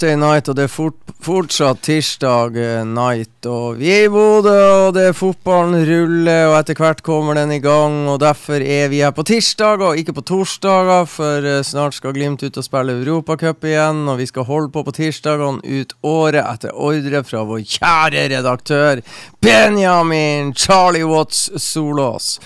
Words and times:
da, 0.00 0.06
Thursday 0.06 0.16
night, 0.16 0.48
og 0.48 0.56
det 0.56 0.64
er 0.64 0.72
fort, 0.72 0.96
fortsatt 1.20 1.82
tirsdag 1.82 2.56
eh, 2.56 2.84
night. 2.84 3.44
Og 3.46 3.76
vi 3.78 3.90
er 3.92 4.06
i 4.06 4.08
Bodø, 4.08 4.54
og 4.86 4.94
det 4.94 5.10
er 5.10 5.16
fotballen 5.16 5.84
ruller, 5.84 6.48
og 6.48 6.56
etter 6.58 6.78
hvert 6.78 7.02
kommer 7.02 7.34
den 7.34 7.52
i 7.52 7.60
gang. 7.60 8.08
Og 8.08 8.20
derfor 8.20 8.60
er 8.60 8.88
vi 8.88 9.02
her 9.02 9.12
på 9.12 9.24
tirsdag, 9.28 9.80
og 9.80 9.98
ikke 10.00 10.14
på 10.16 10.24
torsdager, 10.24 11.04
for 11.06 11.44
eh, 11.44 11.62
snart 11.62 11.94
skal 11.94 12.14
Glimt 12.16 12.42
ut 12.42 12.56
og 12.56 12.64
spille 12.64 12.96
Europacup 12.96 13.64
igjen. 13.64 14.06
Og 14.08 14.18
vi 14.18 14.26
skal 14.26 14.48
holde 14.48 14.72
på 14.72 14.84
på 14.84 14.96
tirsdagene 14.96 15.60
ut 15.60 15.94
året 16.02 16.42
etter 16.42 16.74
ordre 16.74 17.22
fra 17.24 17.44
vår 17.46 17.62
kjære 17.76 18.26
redaktør 18.32 19.04
Benjamin 19.40 20.54
Charlie 20.56 21.06
Watts 21.06 21.50
Solås. 21.60 22.38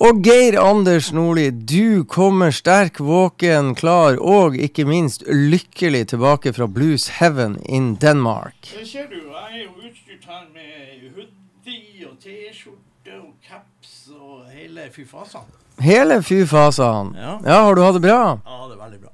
Og 0.00 0.22
Geir 0.24 0.56
Anders 0.60 1.10
Nordli, 1.12 1.50
du 1.50 2.04
kommer 2.08 2.50
sterk, 2.54 3.00
våken, 3.00 3.74
klar 3.76 4.16
og 4.20 4.56
ikke 4.56 4.86
minst 4.88 5.24
lykkelig 5.28 6.06
tilbake 6.14 6.52
fra 6.56 6.66
Blues 6.66 7.08
Heaven 7.18 7.58
in 7.68 7.94
Denmark. 8.00 8.56
Det 8.72 8.86
ser 8.88 9.10
du, 9.12 9.18
jeg 9.20 9.60
er 9.60 9.64
jo 9.66 9.74
utstyrt 9.88 10.24
her 10.30 10.46
med 10.54 11.10
hoodie 11.12 12.08
og 12.08 12.16
T-skjorte 12.24 13.18
og 13.20 13.34
caps 13.44 13.98
og 14.16 14.46
hele 14.54 14.88
fy 14.94 15.04
fasan. 15.08 15.44
Hele 15.82 16.20
fy-fasaen. 16.22 17.14
Ja. 17.16 17.36
Ja, 17.44 17.60
har 17.66 17.74
du 17.74 17.82
hatt 17.82 17.96
det 17.96 18.04
bra? 18.04 18.38
Ja, 18.44 18.58
det 18.68 18.76
er 18.76 18.82
veldig 18.84 19.00
bra. 19.04 19.12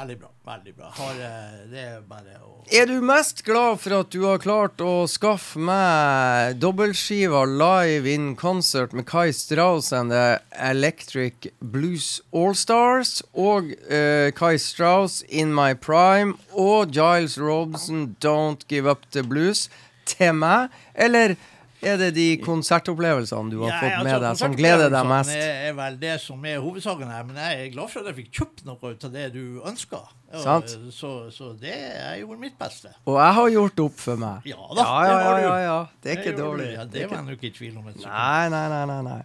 Veldig 0.00 0.16
bra. 0.22 0.30
veldig 0.50 0.74
bra. 0.74 0.88
Har, 0.96 1.14
eh, 1.26 1.60
det 1.70 1.84
er 1.86 2.00
bare 2.08 2.38
å 2.46 2.49
Er 2.70 2.86
du 2.86 3.00
mest 3.02 3.40
glad 3.42 3.80
for 3.82 3.96
at 3.96 4.12
du 4.14 4.20
har 4.28 4.38
klart 4.38 4.78
å 4.84 5.02
skaffe 5.10 5.58
meg 5.58 6.60
dobbeltskiva 6.62 7.40
live 7.50 8.06
in 8.06 8.28
concert 8.38 8.92
med 8.94 9.08
Kai 9.10 9.32
Strauss 9.34 9.88
and 9.96 10.14
the 10.14 10.38
Electric 10.54 11.48
Blues 11.58 12.20
All-Stars 12.30 13.24
og 13.34 13.72
uh, 13.90 14.30
Kai 14.38 14.54
Strauss 14.62 15.24
In 15.26 15.50
My 15.56 15.72
Prime 15.74 16.36
og 16.54 16.94
Giles 16.94 17.34
Robson 17.42 18.12
Don't 18.22 18.62
Give 18.70 18.86
Up 18.92 19.02
The 19.10 19.26
Blues 19.26 19.66
til 20.06 20.38
meg, 20.38 20.70
eller 20.94 21.34
er 21.82 21.96
det 21.98 22.12
de 22.14 22.28
konsertopplevelsene 22.44 23.50
du 23.50 23.64
har 23.64 23.72
Ja, 23.74 23.80
fått 23.82 23.98
altså, 23.98 24.06
med 24.12 24.24
deg, 24.28 24.38
som 24.44 24.54
gleder 24.58 24.90
deg 24.94 25.10
mest? 25.10 25.34
konsertopplevelsene 25.34 25.68
Er, 25.74 25.76
vel 25.82 26.00
det 26.06 26.16
som 26.22 26.46
er 26.46 26.62
hovedsaken 26.62 27.10
her, 27.16 27.26
men 27.26 27.42
jeg 27.42 27.66
er 27.66 27.74
glad 27.74 27.90
for 27.90 28.02
at 28.04 28.12
jeg 28.12 28.18
fikk 28.22 28.32
kjøpt 28.44 28.64
noe 28.68 28.94
ut 28.94 29.06
av 29.10 29.14
det 29.18 29.28
du 29.34 29.42
ønska. 29.66 30.04
Sant. 30.30 30.70
Så, 30.94 31.08
så 31.34 31.48
det 31.58 31.72
er 31.74 32.20
gjorde 32.20 32.38
mitt 32.38 32.54
beste. 32.58 32.92
Og 33.10 33.16
jeg 33.18 33.34
har 33.34 33.48
gjort 33.50 33.80
opp 33.82 33.96
for 33.98 34.20
meg. 34.20 34.44
Ja 34.46 34.68
da, 34.78 34.84
ja, 34.84 35.00
det 35.02 35.24
ja, 35.24 35.30
du. 35.34 35.42
ja, 35.42 35.56
ja. 35.64 35.78
Det 36.00 36.12
er 36.12 36.20
ikke 36.20 36.34
dårlig. 36.38 36.68
Ja, 36.76 36.84
Det 36.84 36.92
det 37.00 37.06
var 37.10 37.16
jeg 37.18 37.26
nok 37.26 37.40
ikke 37.40 37.48
i 37.48 37.56
tvil 37.56 37.80
om. 37.80 37.88
nei, 37.90 38.48
nei, 38.52 38.84
nei, 38.86 39.00
nei. 39.08 39.16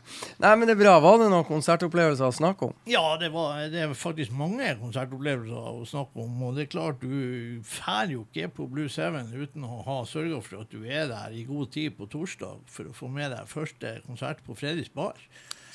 Nei, 0.42 0.54
men 0.56 0.66
det 0.68 0.74
er 0.74 0.82
bra. 0.82 0.96
Var 1.06 1.20
det 1.22 1.30
noen 1.30 1.46
konsertopplevelser 1.46 2.26
å 2.26 2.34
snakke 2.34 2.72
om? 2.72 2.74
Ja, 2.90 3.04
det, 3.22 3.30
var, 3.36 3.62
det 3.70 3.84
er 3.86 3.94
faktisk 3.94 4.34
mange 4.34 4.74
konsertopplevelser 4.82 5.70
å 5.76 5.86
snakke 5.86 6.26
om. 6.26 6.42
Og 6.50 6.58
det 6.58 6.66
er 6.66 6.72
klart, 6.74 7.02
du 7.06 7.62
drar 7.62 8.10
jo 8.10 8.26
ikke 8.26 8.50
på 8.58 8.70
Blue 8.74 8.90
Seven 8.90 9.30
uten 9.36 9.64
å 9.68 9.84
ha 9.86 10.00
sørga 10.10 10.42
for 10.42 10.66
at 10.66 10.74
du 10.74 10.82
er 10.90 11.06
der 11.12 11.36
i 11.38 11.46
god 11.46 11.70
tid 11.76 12.00
på 12.00 12.10
torsdag 12.10 12.66
for 12.72 12.90
å 12.90 12.96
få 12.98 13.12
med 13.14 13.30
deg 13.36 13.46
første 13.52 14.00
konsert 14.08 14.42
på 14.46 14.58
Fredriks 14.58 14.90
Bar. 14.96 15.20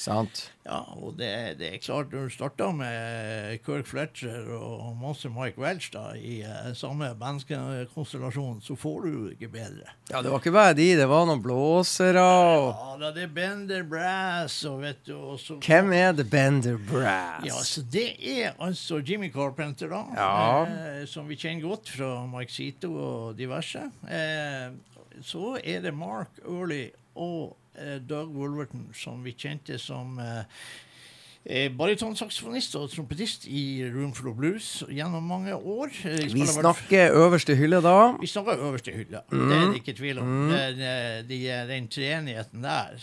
Sant. 0.01 0.47
Ja, 0.65 0.79
og 0.97 1.19
det, 1.19 1.29
det 1.61 1.67
er 1.75 1.81
klart, 1.83 2.13
når 2.15 2.29
du 2.29 2.33
starter 2.33 2.71
med 2.73 3.59
Kirk 3.67 3.89
Fletcher 3.91 4.47
og 4.57 4.95
Monster 4.97 5.33
Mike 5.35 5.61
Welch 5.61 5.91
da, 5.93 6.15
i 6.17 6.39
eh, 6.47 6.71
samme 6.79 7.11
bandkonstellasjon, 7.21 8.63
så 8.65 8.77
får 8.81 9.05
du 9.05 9.11
ikke 9.35 9.51
bedre. 9.53 9.93
Ja, 10.09 10.23
det 10.25 10.33
var 10.33 10.41
ikke 10.41 10.55
bare 10.55 10.77
de, 10.79 10.87
det 10.97 11.09
var 11.11 11.27
noen 11.29 11.43
blåsere 11.45 12.23
og 12.25 12.71
Ja, 12.71 12.97
da, 13.03 13.13
det 13.17 13.27
er 13.27 13.35
Bender 13.37 13.85
Brass 13.91 14.61
og 14.69 14.81
vet 14.87 15.05
du 15.09 15.15
og 15.19 15.37
så 15.43 15.59
Hvem 15.65 15.93
er 15.97 16.15
The 16.17 16.29
Bender 16.33 16.81
Brass? 16.91 17.45
Ja, 17.51 17.61
så 17.67 17.85
Det 17.85 18.09
er 18.17 18.55
altså 18.57 19.03
Jimmy 19.05 19.29
Carpenter, 19.35 19.93
da. 19.93 20.05
Ja. 20.17 20.65
Eh, 20.65 21.05
som 21.11 21.29
vi 21.29 21.37
kjenner 21.41 21.69
godt 21.75 21.93
fra 21.93 22.15
Mike 22.31 22.57
Zito 22.57 22.95
og 22.97 23.37
diverse. 23.39 23.85
Eh, 24.09 24.71
så 25.27 25.59
er 25.61 25.85
det 25.85 25.93
Mark 25.93 26.41
Early 26.49 26.87
og 27.21 27.57
Doug 28.09 28.35
Wolverton, 28.37 28.89
som 28.95 29.23
vi 29.25 29.33
kjente 29.33 29.79
som 29.79 30.19
eh, 30.19 30.43
eh, 31.45 31.69
barytonsaksofonist 31.73 32.77
og 32.81 32.91
trompetist 32.93 33.47
i 33.49 33.83
Room 33.95 34.13
for 34.17 34.29
the 34.29 34.35
Blues 34.37 34.83
gjennom 34.91 35.25
mange 35.31 35.55
år. 35.55 35.93
Eh, 36.05 36.27
Vi 36.35 36.47
snakker 36.47 37.17
øverste 37.17 37.57
hylle 37.57 37.81
da. 37.85 38.13
vi 38.21 38.27
snakker 38.27 38.61
øverste 38.69 38.93
hylle. 38.93 39.23
Mm. 39.33 39.49
Det 39.49 39.57
er 39.57 39.65
det 39.67 39.81
ikke 39.83 39.97
tvil 39.99 40.19
om. 40.19 40.35
Det, 40.51 40.61
den 40.77 41.29
de, 41.29 41.41
den 41.73 41.89
treenigheten 41.89 42.63
der. 42.63 43.01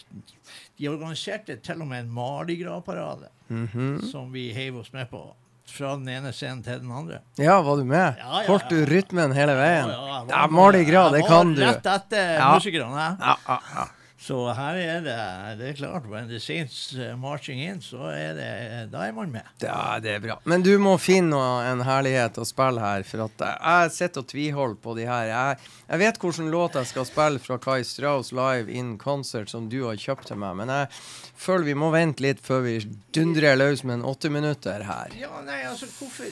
De 0.77 0.87
organiserte 0.87 1.57
til 1.63 1.81
og 1.81 1.87
med 1.87 1.99
en 2.05 2.13
Mardi 2.13 2.55
Gras-parade 2.63 3.27
-hmm. 3.49 4.11
som 4.11 4.33
vi 4.33 4.51
heiv 4.53 4.77
oss 4.77 4.93
med 4.93 5.09
på. 5.09 5.35
Fra 5.67 5.95
den 5.95 6.07
ene 6.07 6.31
scenen 6.31 6.63
til 6.63 6.79
den 6.79 6.91
andre. 6.91 7.17
Ja, 7.37 7.61
var 7.61 7.75
du 7.75 7.83
med? 7.83 8.13
Ja, 8.17 8.41
ja, 8.41 8.47
Holdt 8.47 8.69
du 8.69 8.85
rytmen 8.85 9.33
hele 9.35 9.51
veien? 9.51 9.89
Ja, 9.89 10.07
ja, 10.07 10.25
Ja, 10.29 10.47
Mardi 10.47 10.83
Gras, 10.85 11.11
det 11.11 11.25
kan 11.27 11.53
du. 11.55 11.61
Rett 11.61 11.85
etter 11.85 12.53
musikerne. 12.53 13.17
Ja, 13.19 13.35
ja, 13.47 13.57
ja. 13.75 13.83
Så 14.27 14.35
her 14.51 14.75
er 14.75 15.03
det 15.05 15.17
Det 15.59 15.69
er 15.69 15.75
klart, 15.77 16.07
when 16.11 16.27
the 16.27 16.39
saints 16.39 16.93
uh, 16.97 17.15
marching 17.19 17.61
in, 17.63 17.79
så 17.81 18.09
er 18.11 18.33
det 18.35 18.49
Da 18.91 19.05
er 19.07 19.13
man 19.15 19.31
med. 19.31 19.47
Ja, 19.63 19.99
det 20.03 20.17
er 20.17 20.23
bra. 20.23 20.35
Men 20.43 20.65
du 20.65 20.73
må 20.83 20.97
finne 20.99 21.39
en 21.69 21.83
herlighet 21.87 22.39
å 22.41 22.45
spille 22.47 22.83
her. 22.83 23.05
For 23.07 23.23
at 23.27 23.45
jeg 23.45 23.93
sitter 23.95 24.25
og 24.25 24.31
tviholder 24.31 24.81
på 24.83 24.97
de 24.97 25.07
her. 25.07 25.29
Jeg, 25.31 25.71
jeg 25.87 26.03
vet 26.03 26.19
hvilken 26.23 26.51
låt 26.51 26.75
jeg 26.75 26.91
skal 26.91 27.07
spille 27.07 27.43
fra 27.43 27.59
Kai 27.63 27.79
Strauss 27.87 28.33
live 28.35 28.67
in 28.67 28.97
concert, 28.99 29.51
som 29.53 29.69
du 29.71 29.79
har 29.85 29.99
kjøpt 30.01 30.27
til 30.31 30.41
meg. 30.43 30.59
Men 30.59 30.73
jeg 30.73 30.91
føler 31.37 31.63
vi 31.69 31.73
må 31.77 31.91
vente 31.93 32.23
litt 32.25 32.39
før 32.43 32.63
vi 32.65 32.73
dundrer 33.15 33.55
løs 33.59 33.83
med 33.85 33.99
en 33.99 34.05
åtte 34.09 34.29
minutter 34.33 34.83
her. 34.87 35.13
Ja, 35.19 35.39
nei, 35.45 35.59
altså, 35.69 35.87
hvorfor, 35.99 36.25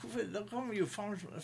hvorfor 0.00 0.26
Da 0.32 0.42
kan 0.50 0.68
vi 0.70 0.78
jo 0.80 0.86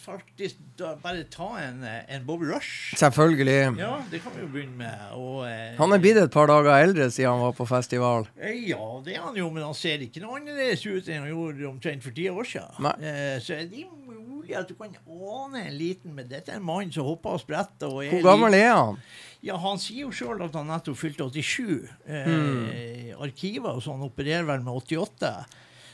faktisk 0.01 0.57
bare 1.03 1.25
ta 1.31 1.49
en, 1.63 1.83
eh, 1.85 2.03
en 2.17 2.25
Bob 2.27 2.43
Rush. 2.43 2.95
Selvfølgelig. 2.97 3.79
Ja, 3.79 3.93
det 4.11 4.23
kan 4.25 4.33
vi 4.37 4.43
jo 4.45 4.49
begynne 4.53 4.77
med. 4.77 4.99
Og, 5.13 5.45
eh, 5.47 5.77
Han 5.79 5.93
er 5.93 5.99
blitt 5.99 6.17
et 6.23 6.31
par 6.33 6.47
dager 6.47 6.73
eldre 6.83 7.11
siden 7.11 7.31
han 7.31 7.41
var 7.41 7.53
på 7.53 7.67
festival. 7.69 8.29
Eh, 8.41 8.69
Ja, 8.69 9.01
det 9.05 9.17
er 9.17 9.23
han 9.23 9.37
jo, 9.37 9.51
men 9.51 9.63
han 9.63 9.75
ser 9.75 9.99
ikke 9.99 10.21
noe 10.23 10.39
annerledes 10.41 10.85
ut 10.87 11.09
enn 11.09 11.23
han 11.27 11.33
gjorde 11.33 11.69
omtrent 11.69 12.03
for 12.03 12.11
ti 12.11 12.29
år 12.29 12.45
siden. 12.45 12.87
Eh, 13.03 13.39
så 13.41 13.55
er 13.59 13.67
det 13.69 13.87
mulig 14.07 14.57
at 14.57 14.69
du 14.69 14.75
kan 14.75 14.95
ane 15.07 15.67
en 15.69 15.79
liten 15.79 16.15
Men 16.15 16.29
dette 16.29 16.51
er 16.53 16.57
en 16.57 16.63
mann 16.65 16.91
som 16.93 17.05
hopper 17.05 17.31
og 17.37 17.41
spretter. 17.41 17.87
Og 17.89 18.05
Hvor 18.11 18.23
gammel 18.23 18.55
er 18.55 18.73
han? 18.75 18.99
Ja, 19.43 19.57
Han 19.59 19.81
sier 19.83 20.07
jo 20.07 20.15
sjøl 20.15 20.45
at 20.45 20.55
han 20.55 20.71
nettopp 20.71 21.01
fylte 21.01 21.27
87. 21.27 21.89
Eh, 22.07 22.29
mm. 22.31 23.23
Arkivet 23.23 23.73
og 23.73 23.83
sånn 23.83 24.05
opererer 24.07 24.47
vel 24.47 24.63
med 24.63 24.77
88. 24.79 25.33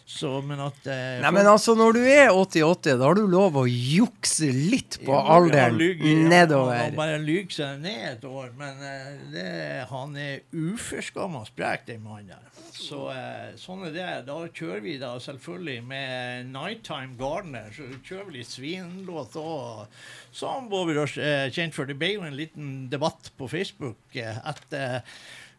Så, 0.08 0.30
men 0.40 0.56
at 0.64 0.86
eh, 0.88 1.18
Nei, 1.20 1.30
men 1.36 1.44
altså, 1.50 1.74
når 1.76 1.98
du 1.98 2.00
er 2.08 2.30
88, 2.32 2.94
da 2.96 3.10
har 3.10 3.18
du 3.18 3.26
lov 3.28 3.58
å 3.60 3.66
jukse 3.68 4.48
litt 4.48 4.96
på 5.02 5.12
jo, 5.12 5.18
alderen 5.34 5.76
han 5.76 6.22
nedover. 6.32 6.78
Han 6.80 6.96
bare 6.96 7.18
lyver 7.20 7.52
seg 7.52 7.82
ned 7.82 8.06
et 8.14 8.24
år, 8.24 8.46
men 8.56 8.80
eh, 8.88 9.10
det, 9.34 9.50
han 9.90 10.16
er 10.16 10.40
uforskamma 10.56 11.42
sprek, 11.50 11.84
den 11.90 12.00
mannen 12.06 12.32
der. 12.32 12.62
Så 12.72 13.02
eh, 13.12 13.50
sånn 13.60 13.84
er 13.90 13.92
det. 13.98 14.06
Da 14.30 14.38
kjører 14.46 14.80
vi 14.86 14.94
da 15.02 15.10
selvfølgelig 15.20 15.82
med 15.90 16.48
Nighttime 16.54 17.18
Gardener. 17.20 17.68
Så 17.76 17.90
kjører 17.98 18.30
vi 18.30 18.38
litt 18.38 18.52
svinlåt 18.54 19.36
òg. 19.36 20.00
Som 20.32 20.70
Bobby 20.72 20.96
Rush 20.96 21.20
er 21.20 21.52
kjent 21.52 21.76
for. 21.76 21.84
Det 21.84 21.98
ble 22.00 22.14
jo 22.14 22.24
en 22.24 22.38
liten 22.38 22.72
debatt 22.88 23.28
på 23.36 23.50
Facebook 23.52 24.16
eh, 24.16 24.40
etter 24.54 25.02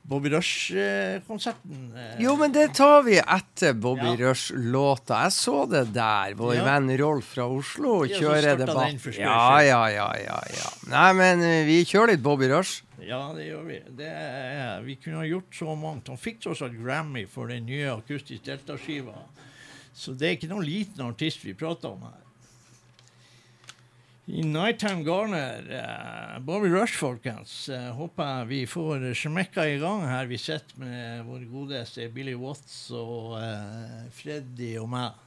Bobby 0.10 0.30
Rush-konserten. 0.34 1.94
Eh, 1.96 2.22
Jo, 2.24 2.36
men 2.40 2.52
det 2.52 2.74
tar 2.74 3.04
vi 3.06 3.20
etter 3.20 3.74
Bobby 3.78 4.16
Ja. 4.16 4.16
Rush-låta. 4.32 5.22
Jeg 5.24 5.32
så 5.36 5.66
det 5.70 5.94
der. 5.94 6.34
Vår 6.36 6.56
Ja. 6.56 6.64
venn 6.66 6.90
Rolf 6.98 7.26
fra 7.36 7.46
Oslo 7.48 8.06
kjører 8.08 8.58
debatt. 8.58 9.16
Ja, 9.18 9.62
ja, 9.62 9.88
ja, 9.90 10.12
ja, 10.18 10.40
ja. 10.50 10.70
Nei, 10.90 11.14
men 11.14 11.42
eh, 11.42 11.66
vi 11.66 11.84
kjører 11.86 12.08
litt 12.16 12.24
Bobby 12.24 12.50
Rush. 12.50 12.82
Ja, 13.06 13.32
det 13.34 13.46
gjør 13.48 13.66
vi. 13.68 13.80
Det 13.96 14.08
er, 14.08 14.82
vi 14.82 14.96
kunne 14.96 15.18
ha 15.22 15.24
gjort 15.30 15.54
så 15.56 15.76
mangt. 15.78 16.08
Han 16.08 16.18
fikk 16.18 16.42
tross 16.42 16.62
alt 16.62 16.74
Grammy 16.84 17.26
for 17.28 17.48
den 17.48 17.66
nye 17.66 17.94
akustisk 17.94 18.44
deltaskiva. 18.44 19.14
Så 19.94 20.18
det 20.18 20.28
er 20.28 20.36
ikke 20.38 20.50
noen 20.50 20.66
liten 20.66 21.06
artist 21.06 21.44
vi 21.46 21.54
prater 21.54 21.90
om 21.94 22.02
her. 22.02 22.18
I 24.31 24.42
Nighttime 24.42 25.04
Garner, 25.04 25.64
Uh, 25.72 26.40
Bobby 26.40 26.70
Rush, 26.70 26.94
folkens, 26.94 27.70
Uh, 27.70 27.92
håper 27.92 28.46
vi 28.46 28.68
får 28.68 29.14
smekka 29.14 29.66
i 29.68 29.80
gang 29.80 30.02
her. 30.06 30.26
Vi 30.26 30.38
sitter 30.38 30.80
med 30.80 31.26
vår 31.26 31.40
godeste 31.50 32.10
Billy 32.10 32.36
Watts 32.36 32.92
og 32.92 33.42
uh, 33.42 34.06
Freddy 34.14 34.78
og 34.78 34.90
meg. 34.90 35.18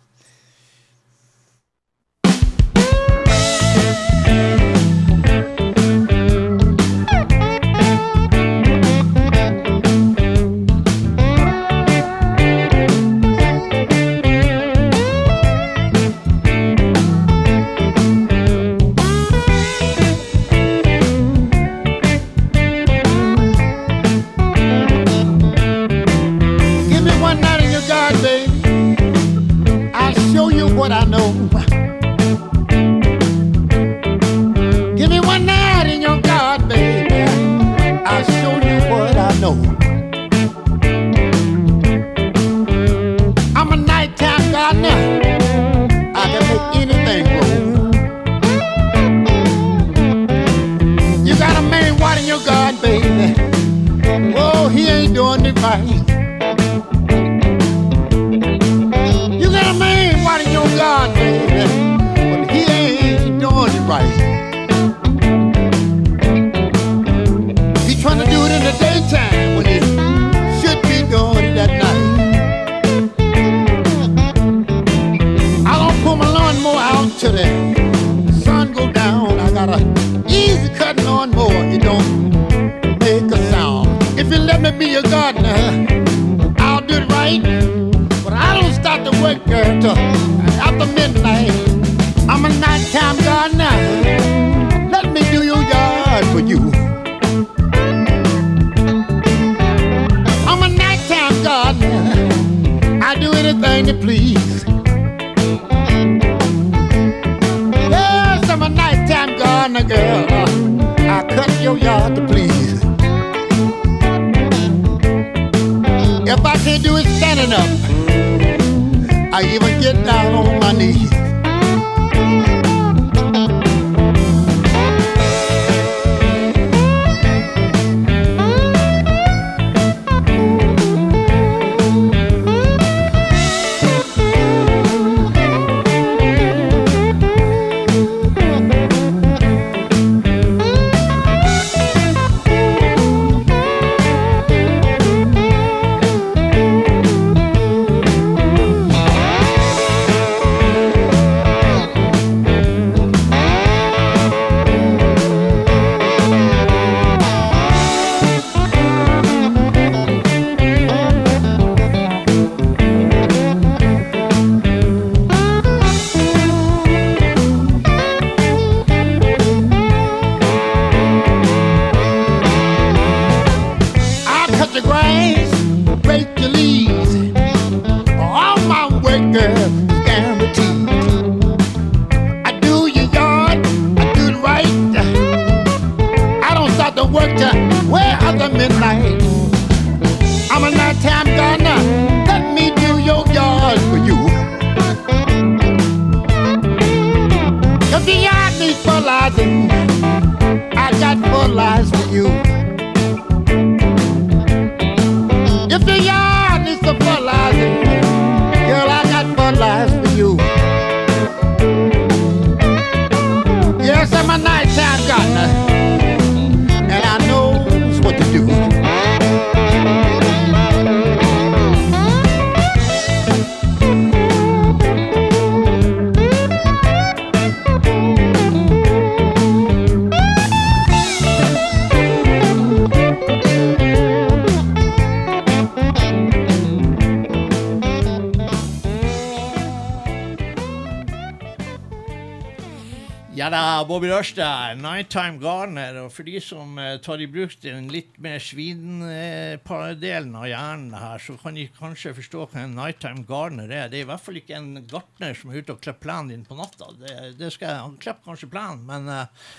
Ja 243.43 243.49
da, 243.51 243.83
Bobby 243.83 244.07
Rørstad. 244.07 244.77
Nighttime 244.79 245.41
Garner'. 245.43 245.97
Og 246.05 246.13
for 246.15 246.23
de 246.23 246.39
som 246.39 246.77
eh, 246.79 247.01
tar 247.03 247.19
i 247.19 247.27
bruk 247.27 247.57
den 247.65 247.89
litt 247.91 248.15
mer 248.23 248.39
svindelen 248.39 250.37
av 250.39 250.45
hjernen 250.47 250.95
her, 250.95 251.19
så 251.19 251.35
kan 251.41 251.59
de 251.59 251.65
kanskje 251.75 252.13
forstå 252.21 252.45
hva 252.53 252.63
en 252.63 252.77
nighttime 252.79 253.25
Garner' 253.27 253.67
er. 253.67 253.91
Det 253.91 253.99
er 253.99 254.05
i 254.05 254.09
hvert 254.13 254.23
fall 254.23 254.39
ikke 254.39 254.61
en 254.61 254.71
gartner 254.87 255.35
som 255.35 255.51
er 255.51 255.59
ute 255.59 255.75
og 255.75 255.83
klipper 255.83 256.05
plenen 256.05 256.31
din 256.31 256.47
på 256.47 256.61
natta. 256.61 256.93
Det, 257.01 257.17
det 257.41 257.51
skal 257.57 257.81
Han 257.81 257.99
klipper 257.99 258.31
kanskje 258.31 258.53
plenen, 258.53 258.87
men 258.87 259.11
eh, 259.11 259.51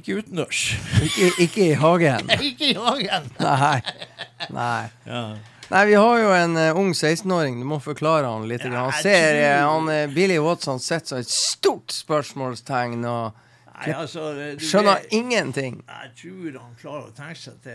ikke 0.00 0.16
utendørs. 0.22 0.64
Ikke, 1.04 1.30
ikke 1.44 1.66
i 1.66 1.78
hagen. 1.84 2.32
ikke 2.48 2.70
i 2.70 2.78
hagen. 2.80 3.28
Nei. 3.44 3.76
Nei. 4.56 4.84
Ja. 5.04 5.24
Nei, 5.70 5.86
vi 5.86 5.94
har 5.94 6.18
jo 6.18 6.30
en 6.34 6.56
eh, 6.56 6.76
ung 6.76 6.90
16-åring. 6.92 7.60
Du 7.60 7.66
må 7.70 7.76
forklare 7.78 8.26
han 8.26 8.48
litt. 8.50 8.64
Ja, 8.66 8.88
han 8.88 8.96
ser 9.02 9.36
eh, 9.38 9.60
han, 9.62 9.86
eh, 9.88 10.08
Billy 10.10 10.38
Watson 10.42 10.80
sitter 10.82 11.06
som 11.06 11.20
et 11.22 11.30
stort 11.30 11.94
spørsmålstegn 11.94 13.04
og 13.06 13.38
Nei, 13.80 13.94
altså, 13.96 14.24
du 14.58 14.64
skjønner 14.64 14.98
vet- 15.00 15.12
ingenting. 15.16 15.78
Jeg 15.88 16.10
tror 16.20 16.58
han 16.60 16.74
klarer 16.80 17.06
å 17.08 17.14
tenke 17.16 17.38
seg 17.40 17.60
til 17.64 17.72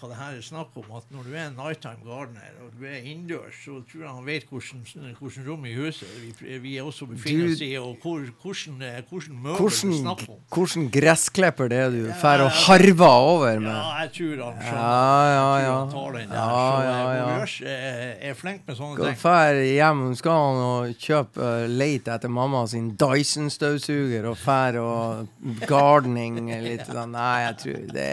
hva 0.00 0.08
det 0.10 0.16
her 0.20 0.36
er 0.36 0.42
snakk 0.44 0.76
om. 0.76 0.90
At 0.98 1.04
når 1.14 1.22
du 1.24 1.32
er 1.34 1.46
en 1.46 1.56
nighttime 1.56 2.02
gardener 2.04 2.58
og 2.64 2.74
du 2.78 2.84
er 2.86 2.98
innendørs, 3.00 3.56
så 3.64 3.78
tror 3.88 4.02
jeg 4.04 4.10
han 4.10 4.26
vet 4.26 4.44
hvordan, 4.50 5.14
hvordan 5.20 5.46
rom 5.48 5.64
i 5.66 5.72
huset 5.78 6.08
vi, 6.42 6.58
vi 6.66 6.74
også 6.82 7.08
befinner 7.08 7.52
oss 7.54 7.62
i, 7.64 7.70
og 7.80 7.96
hvor, 8.02 8.20
hvordan, 8.42 8.76
eh, 8.82 9.00
hvordan 9.08 9.40
møbler 9.46 9.78
det 9.80 10.00
er 10.02 10.30
om. 10.36 10.40
hvordan 10.52 10.90
gressklipper 10.92 11.68
det 11.72 11.78
er 11.86 11.90
du 11.90 12.00
Ja, 12.06 12.12
og 12.12 12.22
ja, 12.22 12.44
ja. 12.44 12.48
harver 12.66 13.16
over 13.32 13.60
med? 13.60 13.70
Ja, 13.70 14.02
jeg 14.02 14.12
tror 14.18 14.44
han 14.44 14.60
skjønner. 14.60 14.82
Ja, 14.82 15.32
ja, 15.32 15.46
Jeg 15.56 15.66
tror 15.66 15.66
ja. 15.66 15.78
han 15.78 15.90
tar 15.96 16.12
den 16.18 16.28
der. 16.28 16.36
Ja, 16.36 16.46
så 16.46 16.84
ja, 16.84 16.96
eh, 17.06 17.16
ja. 17.16 17.46
Så 17.46 17.64
er, 17.66 18.30
er 18.30 18.34
flink 18.34 18.62
med 18.66 18.76
sånne 18.76 18.96
ting. 19.06 19.16
fær 19.20 19.60
hjem, 19.64 20.04
skal 20.18 20.32
han 20.42 20.62
og 20.66 20.94
kjøpe 21.00 21.40
uh, 21.40 21.66
lete 21.70 22.12
etter 22.16 22.28
mamma 22.32 22.66
sin 22.68 22.92
Dyson-støvsuger 22.98 24.26
og 24.30 24.36
fær 24.40 24.78
og 24.82 25.26
gardening 25.68 26.38
litt 26.66 26.84
sånn. 26.88 27.12
Nei, 27.14 27.36
jeg 27.46 27.56
tror 27.62 27.86
det 27.94 28.10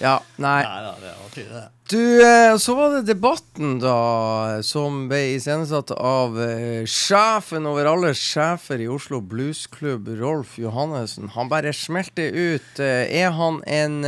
Ja, 0.00 0.16
nei. 0.40 0.58
Nei 0.64 0.80
da, 0.86 0.92
det 1.02 1.12
var 1.20 1.30
tydelig, 1.34 1.60
det. 1.60 1.70
Du, 1.92 2.00
eh, 2.24 2.56
så 2.64 2.74
var 2.78 2.94
det 2.94 3.02
debatten, 3.10 3.74
da, 3.82 4.62
som 4.64 5.02
ble 5.10 5.20
iscenesatt 5.34 5.92
av 5.94 6.38
eh, 6.40 6.86
sjefen 6.88 7.68
over 7.68 7.90
alle 7.92 8.14
sjefer 8.16 8.80
i 8.80 8.88
Oslo 8.88 9.20
Bluesklubb, 9.20 10.08
Rolf 10.20 10.56
Johannessen. 10.58 11.28
Han 11.36 11.52
bare 11.52 11.74
smelte 11.76 12.24
ut. 12.32 12.80
eh, 12.80 13.04
er 13.20 13.30
han 13.36 13.60
en 13.68 14.00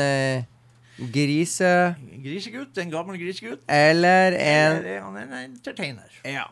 grise 1.13 1.95
Grisegutt, 2.25 2.79
en 2.81 2.91
gammel 2.91 3.19
grisegutt. 3.21 3.61
eller 3.69 4.33
en 4.33 4.79
Eller 4.79 4.89
er 4.97 5.01
han 5.05 5.17
en 5.21 5.35
entertainer? 5.45 6.09
Ja. 6.25 6.47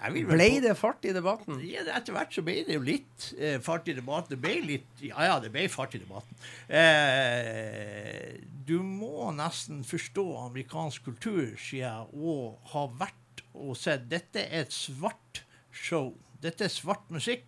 Jeg 0.00 0.14
vil 0.14 0.26
vel 0.28 0.38
Ble 0.40 0.48
det 0.64 0.74
fart 0.80 1.04
i 1.04 1.12
debatten? 1.12 1.58
Ja, 1.66 1.82
Etter 1.98 2.14
hvert 2.16 2.32
så 2.32 2.44
ble 2.46 2.54
det 2.64 2.76
jo 2.78 2.84
litt 2.84 3.26
eh, 3.36 3.58
fart 3.64 3.88
i 3.90 3.94
debatten. 3.96 4.32
Det 4.32 4.40
ble 4.40 4.54
litt 4.64 5.02
Ja, 5.04 5.26
ja, 5.28 5.34
det 5.42 5.50
ble 5.52 5.66
fart 5.72 5.94
i 5.98 6.00
debatten. 6.00 6.36
Eh, 6.72 8.38
du 8.66 8.78
må 8.86 9.28
nesten 9.36 9.82
forstå 9.86 10.24
amerikansk 10.46 11.04
kultur, 11.10 11.52
sier 11.60 11.84
jeg, 11.84 12.08
og 12.16 12.72
ha 12.72 12.86
vært 13.00 13.44
og 13.50 13.74
sett 13.76 14.08
Dette 14.10 14.44
er 14.46 14.64
et 14.64 14.72
svart 14.74 15.42
show. 15.74 16.14
Dette 16.40 16.64
er 16.64 16.72
svart 16.72 17.08
musikk. 17.12 17.44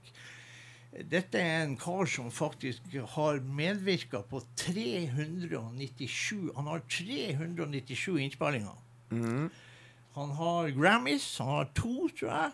Dette 0.93 1.41
er 1.41 1.63
en 1.63 1.77
kar 1.81 2.05
som 2.11 2.29
faktisk 2.35 2.93
har 3.15 3.39
medvirka 3.41 4.21
på 4.29 4.43
397 4.61 6.51
Han 6.59 6.69
har 6.69 6.83
397 6.85 8.19
innspillinger. 8.27 8.77
Mhm. 9.15 9.47
Han 10.15 10.35
har 10.39 10.73
Grammys. 10.77 11.39
Han 11.39 11.49
har 11.49 11.71
to, 11.77 12.09
tror 12.09 12.31
jeg. 12.31 12.51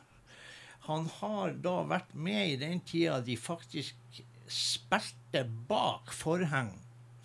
Han 0.88 1.08
har 1.18 1.56
da 1.64 1.78
vært 1.84 2.14
med 2.14 2.54
i 2.54 2.60
den 2.60 2.80
tida 2.80 3.18
de 3.20 3.36
faktisk 3.36 4.22
spilte 4.48 5.42
bak 5.68 6.12
forheng 6.16 6.70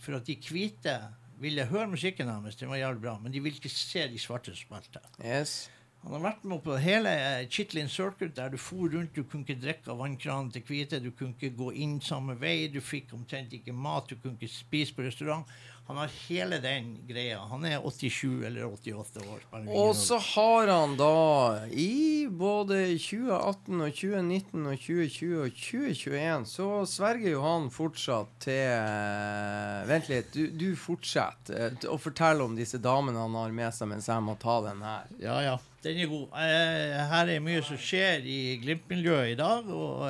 for 0.03 0.17
at 0.17 0.27
de 0.27 0.35
hvite 0.35 0.97
ville 1.39 1.63
høre 1.69 1.87
musikken 1.91 2.27
deres. 2.27 2.57
Den 2.59 2.73
var 2.73 2.81
jævlig 2.81 3.01
bra, 3.05 3.13
men 3.21 3.31
de 3.31 3.39
ville 3.43 3.59
ikke 3.59 3.71
se 3.71 4.03
de 4.11 4.19
svarte 4.19 4.55
spilte. 4.57 4.99
Yes. 5.23 5.69
Han 6.03 6.17
har 6.17 6.23
vært 6.25 6.43
med 6.51 6.59
på 6.65 6.75
hele 6.83 7.11
Chitlin 7.47 7.87
Circuit, 7.87 8.33
der 8.35 8.51
du 8.51 8.57
for 8.59 8.91
rundt. 8.91 9.15
Du 9.15 9.23
kunne 9.23 9.47
ikke 9.47 9.61
drikke 9.61 9.91
av 9.93 10.01
vannkranen 10.03 10.49
til 10.51 10.65
hvite. 10.67 10.99
Du 10.99 11.13
kunne 11.15 11.31
ikke 11.37 11.55
gå 11.55 11.69
inn 11.79 12.01
samme 12.03 12.35
vei. 12.41 12.67
Du 12.67 12.81
fikk 12.83 13.13
omtrent 13.15 13.55
ikke 13.55 13.71
mat. 13.71 14.11
Du 14.11 14.19
kunne 14.19 14.35
ikke 14.35 14.51
spise 14.51 14.95
på 14.95 15.05
restaurant. 15.05 15.47
Han 15.85 15.97
har 15.97 16.11
hele 16.29 16.57
den 16.63 16.93
greia. 17.07 17.41
Han 17.51 17.65
er 17.67 17.81
87 17.83 18.45
eller 18.47 18.65
88 18.65 19.19
år. 19.19 19.41
Og 19.67 19.95
så 19.99 20.15
har 20.15 20.69
han 20.71 20.93
da 20.95 21.65
i 21.75 22.23
både 22.31 22.77
2018 22.95 23.81
og 23.83 23.97
2019 23.97 24.61
og 24.63 24.77
2020 24.79 25.41
og 25.43 25.57
2021 25.57 26.45
så 26.47 26.67
sverger 26.87 27.33
jo 27.33 27.41
han 27.43 27.67
fortsatt 27.73 28.31
til 28.45 28.61
eh, 28.63 29.81
Vent 29.89 30.07
litt, 30.07 30.31
du, 30.31 30.47
du 30.55 30.69
fortsetter 30.79 31.67
eh, 31.67 31.89
å 31.91 31.99
fortelle 31.99 32.47
om 32.47 32.55
disse 32.55 32.79
damene 32.79 33.19
han 33.19 33.35
har 33.41 33.51
med 33.51 33.75
seg 33.75 33.91
mens 33.91 34.07
jeg 34.07 34.23
må 34.23 34.37
ta 34.39 34.61
den 34.69 34.79
her. 34.87 35.11
Ja, 35.19 35.35
ja. 35.43 35.57
Den 35.83 35.99
er 35.99 36.07
god. 36.07 36.31
Eh, 36.39 36.95
her 37.11 37.33
er 37.33 37.43
mye 37.43 37.59
som 37.67 37.75
skjer 37.75 38.23
i 38.23 38.55
Glimt-miljøet 38.63 39.33
i 39.33 39.35
dag. 39.35 39.67
Og 39.67 40.07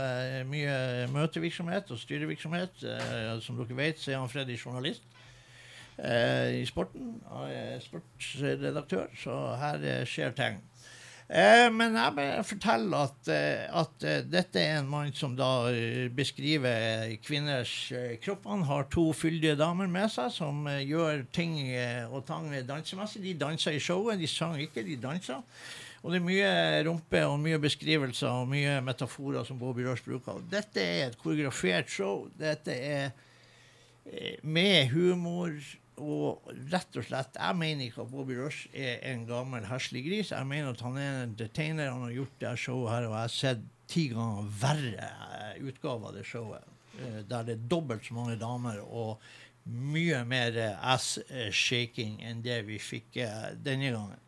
mye 0.53 0.77
møtevirksomhet 1.09 1.89
og 1.89 1.97
styrevirksomhet. 1.97 2.85
Som 3.41 3.57
dere 3.57 3.79
vet, 3.81 3.97
så 3.97 4.13
er 4.13 4.21
han 4.21 4.29
Freddy 4.29 4.53
journalist 4.53 5.09
eh, 6.03 6.59
i 6.61 6.65
sporten. 6.69 7.15
Og 7.31 7.49
er 7.49 7.79
sportsredaktør, 7.83 9.07
så 9.23 9.39
her 9.61 9.87
eh, 9.87 10.05
skjer 10.09 10.35
ting. 10.37 10.61
Eh, 11.33 11.69
men 11.71 11.95
jeg 11.95 12.13
vil 12.17 12.43
fortelle 12.45 12.99
at, 13.07 13.29
eh, 13.31 13.63
at 13.79 14.03
eh, 14.05 14.25
dette 14.27 14.59
er 14.59 14.81
en 14.81 14.89
mann 14.91 15.13
som 15.15 15.37
da 15.37 15.71
beskriver 16.13 17.15
kvinners 17.23 17.71
kropp. 18.21 18.45
Han 18.51 18.65
har 18.67 18.89
to 18.91 19.07
fyldige 19.15 19.55
damer 19.57 19.87
med 19.89 20.11
seg 20.13 20.29
som 20.35 20.67
gjør 20.67 21.23
ting 21.33 21.55
og 22.11 22.25
tang 22.27 22.51
dansemessig. 22.67 23.23
De 23.23 23.33
danser 23.39 23.77
i 23.77 23.81
showet, 23.81 24.19
de 24.19 24.29
sang 24.29 24.59
ikke, 24.61 24.83
de 24.85 24.99
dansa. 24.99 25.39
Og 26.03 26.11
det 26.11 26.19
er 26.19 26.27
mye 26.27 26.53
rumpe 26.85 27.21
og 27.25 27.37
mye 27.39 27.57
beskrivelser 27.63 28.27
og 28.43 28.49
mye 28.51 28.81
metaforer 28.83 29.47
som 29.47 29.57
Bobby 29.57 29.87
Rush 29.87 30.03
bruker. 30.03 30.41
Dette 30.51 30.83
er 30.83 31.05
et 31.07 31.17
koreografert 31.17 31.89
show. 31.89 32.27
Dette 32.37 32.75
er 32.75 33.13
med 34.43 34.91
humor 34.91 35.55
og 36.01 36.47
rett 36.71 36.97
og 36.97 37.05
slett 37.05 37.35
Jeg 37.37 37.55
mener 37.59 37.85
ikke 37.85 38.01
at 38.05 38.11
Bobby 38.11 38.35
Rush 38.39 38.67
er 38.73 38.99
en 39.11 39.25
gammel 39.29 39.65
heslig 39.69 40.01
gris. 40.07 40.31
Jeg 40.33 40.47
mener 40.49 40.73
at 40.73 40.81
han 40.81 40.97
er 40.97 41.09
en 41.11 41.29
entertainer. 41.29 41.91
Han 41.91 42.05
har 42.07 42.15
gjort 42.17 42.39
det 42.41 42.53
showet 42.63 42.91
her, 42.93 43.07
og 43.07 43.13
jeg 43.13 43.21
har 43.21 43.33
sett 43.37 43.63
ti 43.93 44.07
ganger 44.13 44.47
verre 44.63 45.09
eh, 45.09 45.63
utgaver 45.67 46.09
av 46.09 46.17
det 46.17 46.25
showet. 46.25 46.63
eh, 46.99 47.21
Der 47.29 47.43
det 47.43 47.57
er 47.57 47.67
dobbelt 47.69 48.05
så 48.07 48.13
mange 48.17 48.39
damer 48.41 48.79
og 48.83 49.21
mye 49.65 50.23
mer 50.27 50.57
ass-shaking 50.81 52.17
enn 52.25 52.41
det 52.43 52.61
vi 52.67 52.79
fikk 52.81 53.17
eh, 53.23 53.53
denne 53.63 53.91
gangen. 53.93 54.19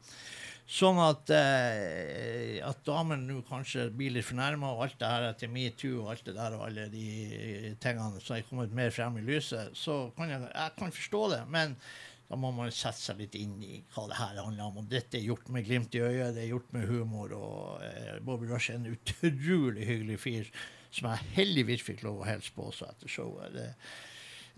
Sånn 0.65 0.97
at, 0.97 1.29
eh, 1.29 2.57
at 2.65 2.79
damer 2.87 3.19
nå 3.21 3.43
kanskje 3.45 3.85
blir 3.93 4.15
litt 4.15 4.25
fornærma, 4.25 4.71
og 4.73 4.87
alt 4.87 4.97
det 4.97 5.11
her 5.11 5.27
etter 5.27 5.51
metoo 5.53 5.99
og 6.01 6.09
alt 6.15 6.25
det 6.25 6.33
der 6.33 6.55
og 6.57 6.63
alle 6.65 6.87
de 6.89 7.75
tingene 7.83 8.21
som 8.23 8.33
er 8.33 8.47
kommet 8.47 8.73
mer 8.73 8.89
frem 8.95 9.19
i 9.21 9.25
lyset, 9.27 9.77
så 9.77 10.07
kan 10.17 10.33
jeg, 10.33 10.41
jeg 10.49 10.73
kan 10.79 10.95
forstå 10.95 11.21
det. 11.35 11.41
Men 11.53 11.75
da 12.25 12.39
må 12.41 12.49
man 12.55 12.73
sette 12.73 12.97
seg 12.97 13.21
litt 13.21 13.37
inn 13.37 13.59
i 13.61 13.75
hva 13.93 14.07
det 14.09 14.17
her 14.17 14.39
handler 14.41 14.71
om. 14.71 14.79
Og 14.81 14.87
dette 14.89 15.19
er 15.19 15.27
gjort 15.27 15.51
med 15.53 15.67
glimt 15.67 15.93
i 15.93 16.01
øyet, 16.01 16.33
det 16.33 16.47
er 16.47 16.53
gjort 16.55 16.73
med 16.73 16.89
humor. 16.89 17.35
Og 17.37 17.85
eh, 17.85 18.15
Bobby 18.25 18.49
Rush 18.49 18.73
er 18.73 18.79
en 18.79 18.89
utrolig 18.95 19.85
hyggelig 19.85 20.17
fyr 20.23 20.49
som 20.95 21.11
jeg 21.11 21.29
heldigvis 21.35 21.83
fikk 21.85 22.01
lov 22.07 22.23
å 22.23 22.29
hilse 22.29 22.55
på 22.55 22.71
også 22.71 22.87
etter 22.89 23.11
showet. 23.11 23.53
Det, 23.53 23.67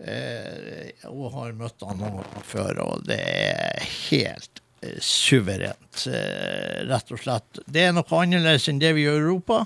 eh, 0.08 1.04
og 1.10 1.34
har 1.36 1.52
møtt 1.58 1.84
han 1.84 2.00
noen 2.00 2.16
ganger 2.22 2.48
før, 2.54 2.82
og 2.86 3.04
det 3.10 3.20
er 3.20 3.92
helt 4.08 4.62
suverent, 5.02 6.06
eh, 6.06 6.84
rett 6.88 7.12
og 7.12 7.22
slett. 7.22 7.62
Det 7.66 7.88
er 7.88 7.94
noe 7.96 8.20
annerledes 8.22 8.68
enn 8.70 8.80
det 8.82 8.94
vi 8.96 9.06
gjør 9.06 9.18
i 9.18 9.24
Europa, 9.24 9.60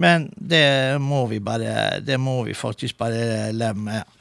men 0.00 0.30
det 0.36 0.98
må 1.02 1.26
vi 1.30 1.40
bare, 1.42 2.00
det 2.04 2.20
må 2.20 2.42
vi 2.46 2.56
faktisk 2.56 2.98
bare 3.00 3.52
leve 3.52 3.86
med. 3.90 4.16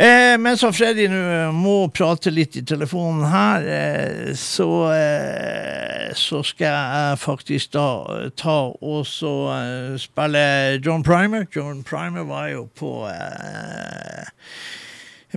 Eh, 0.00 0.36
mens 0.38 0.62
Freddy 0.72 1.08
nå 1.10 1.50
må 1.52 1.74
prate 1.92 2.30
litt 2.32 2.54
i 2.56 2.62
telefonen 2.64 3.26
her, 3.28 3.66
eh, 3.66 4.30
så, 4.38 4.68
eh, 4.94 6.12
så 6.16 6.40
skal 6.46 6.70
jeg 6.70 7.18
faktisk 7.20 7.74
da 7.74 7.88
eh, 8.14 8.28
ta 8.38 8.58
og 8.70 9.02
så 9.10 9.34
eh, 9.56 9.98
spille 10.00 10.44
John 10.78 11.04
Primer. 11.04 11.44
John 11.52 11.82
Primer 11.84 12.24
var 12.30 12.48
jo 12.52 12.68
på 12.78 12.94
eh, 13.10 14.30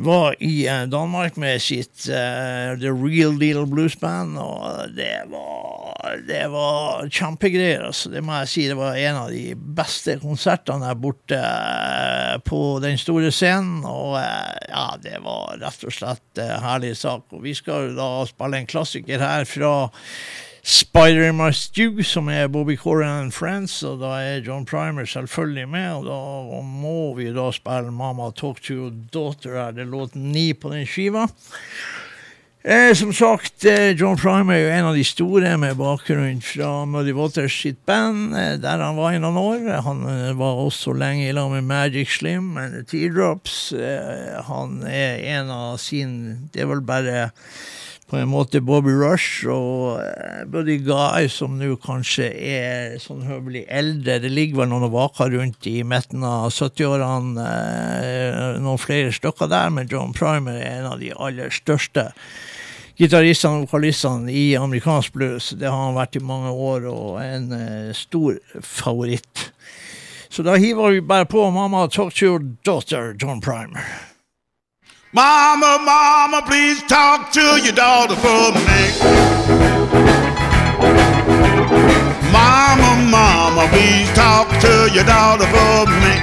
var 0.01 0.35
i 0.39 0.67
eh, 0.67 0.83
Danmark 0.83 1.35
med 1.35 1.61
sitt 1.61 2.07
uh, 2.09 2.73
The 2.79 2.91
Real 2.91 3.35
Deal 3.39 3.65
Blues 3.69 3.95
Band, 3.99 4.37
og 4.41 4.95
det 4.97 5.25
var, 5.29 6.15
det 6.27 6.47
var 6.53 7.09
kjempegreier. 7.09 7.85
Altså. 7.89 8.09
Det 8.13 8.23
må 8.25 8.39
jeg 8.41 8.51
si. 8.53 8.65
Det 8.71 8.77
var 8.79 8.97
en 8.97 9.19
av 9.21 9.33
de 9.33 9.53
beste 9.53 10.17
konsertene 10.23 10.87
der 10.87 10.97
borte 11.03 11.39
uh, 11.39 12.39
på 12.47 12.61
den 12.83 12.97
store 13.01 13.29
scenen. 13.33 13.83
Og 13.85 14.17
uh, 14.17 14.55
ja, 14.69 14.87
det 15.03 15.19
var 15.25 15.59
rett 15.61 15.85
og 15.85 15.93
slett 15.93 16.41
herlig 16.41 16.95
sak. 16.97 17.27
Og 17.35 17.45
vi 17.45 17.53
skal 17.57 17.93
da 17.97 18.09
spille 18.29 18.63
en 18.63 18.69
klassiker 18.69 19.21
her 19.21 19.45
fra 19.49 19.75
Spider 20.65 21.23
in 21.27 21.35
My 21.35 21.51
Stew, 21.51 22.03
som 22.03 22.29
er 22.31 22.47
Bobby 22.47 22.77
Corran 22.79 23.25
and 23.25 23.33
Friends, 23.35 23.81
og 23.83 23.99
da 23.99 24.13
er 24.23 24.45
John 24.45 24.63
Primer 24.65 25.03
selvfølgelig 25.03 25.65
med, 25.67 25.89
og 25.91 26.05
da 26.07 26.61
må 26.63 27.11
vi 27.17 27.33
da 27.35 27.49
spille 27.51 27.91
Mama 27.91 28.29
Talk 28.31 28.61
to 28.63 28.77
Your 28.77 28.93
Daughter 29.11 29.57
her. 29.57 29.75
Det 29.75 29.83
er 29.83 29.91
låt 29.91 30.15
ni 30.15 30.53
på 30.53 30.71
den 30.71 30.87
skiva. 30.87 31.27
Eh, 32.63 32.93
som 32.95 33.11
sagt, 33.13 33.65
eh, 33.65 33.91
John 33.91 34.15
Primer 34.15 34.55
er 34.55 34.61
jo 34.61 34.71
en 34.71 34.85
av 34.85 34.95
de 34.95 35.03
store 35.03 35.57
med 35.59 35.75
bakgrunn 35.75 36.39
fra 36.39 36.85
Muddy 36.87 37.11
Waters 37.11 37.59
sitt 37.59 37.85
band, 37.85 38.31
eh, 38.31 38.55
der 38.55 38.79
han 38.79 38.95
var 38.95 39.11
i 39.11 39.19
noen 39.19 39.35
år. 39.35 39.81
Han 39.83 40.07
eh, 40.07 40.31
var 40.39 40.63
også 40.63 40.95
lenge 40.95 41.27
i 41.27 41.35
lag 41.35 41.51
med 41.51 41.67
Magic 41.67 42.15
Slim 42.21 42.55
and 42.55 42.87
Teardrops. 42.87 43.73
Eh, 43.75 44.39
han 44.47 44.79
er 44.87 45.19
en 45.35 45.51
av 45.51 45.75
sin 45.77 46.47
Det 46.53 46.63
er 46.63 46.71
vel 46.71 46.87
bare 46.87 47.33
på 48.13 48.19
en 48.21 48.29
måte 48.29 48.59
Bobby 48.61 48.91
Rush 48.93 49.47
og 49.49 49.97
eh, 50.03 50.43
Buddy 50.45 50.75
Guy, 50.85 51.25
som 51.33 51.55
nå 51.57 51.71
kanskje 51.81 52.27
er 52.29 52.99
sånn 53.01 53.23
høvelig 53.25 53.63
eldre. 53.73 54.19
Det 54.21 54.29
ligger 54.29 54.59
vel 54.59 54.69
noen 54.69 54.85
vaker 54.93 55.33
rundt 55.33 55.65
i 55.65 55.79
midten 55.81 56.21
av 56.21 56.51
70-årene, 56.53 57.47
eh, 57.47 58.37
noen 58.61 58.77
flere 58.77 59.09
stykker 59.17 59.49
der, 59.49 59.73
men 59.73 59.89
John 59.89 60.13
Primer 60.13 60.61
er 60.61 60.83
en 60.83 60.91
av 60.91 61.01
de 61.01 61.09
aller 61.17 61.49
største 61.57 62.11
gitaristene 63.01 63.63
og 63.63 63.65
vokalistene 63.65 64.29
i 64.29 64.45
amerikansk 64.61 65.17
blues. 65.17 65.49
Det 65.57 65.65
har 65.65 65.87
han 65.87 65.97
vært 65.97 66.21
i 66.21 66.25
mange 66.29 66.53
år, 66.53 66.85
og 66.93 67.17
en 67.25 67.49
eh, 67.57 67.91
stor 67.97 68.37
favoritt. 68.61 69.49
Så 70.29 70.45
da 70.45 70.61
hiver 70.61 70.93
vi 70.93 71.01
bare 71.01 71.25
på 71.25 71.49
Mamma 71.49 71.87
Talk 71.89 72.13
to 72.13 72.29
Your 72.29 72.49
Daughter, 72.61 73.15
John 73.17 73.41
Primer. 73.41 74.12
Mama, 75.15 75.77
mama, 75.85 76.41
please 76.43 76.81
talk 76.81 77.31
to 77.33 77.61
your 77.61 77.73
daughter 77.73 78.15
for 78.15 78.51
me. 78.65 78.81
Mama, 82.31 82.97
mama, 83.11 83.67
please 83.69 84.09
talk 84.15 84.49
to 84.59 84.89
your 84.91 85.03
daughter 85.03 85.45
for 85.53 85.85
me. 86.01 86.15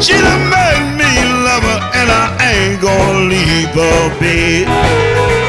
She 0.00 0.14
done 0.14 0.48
made 0.48 0.96
me 0.96 1.12
love 1.44 1.62
her, 1.64 1.80
and 1.92 2.10
I 2.10 2.32
ain't 2.48 2.80
gonna 2.80 3.28
leave 3.28 3.74
her 3.74 4.18
be. 4.18 5.45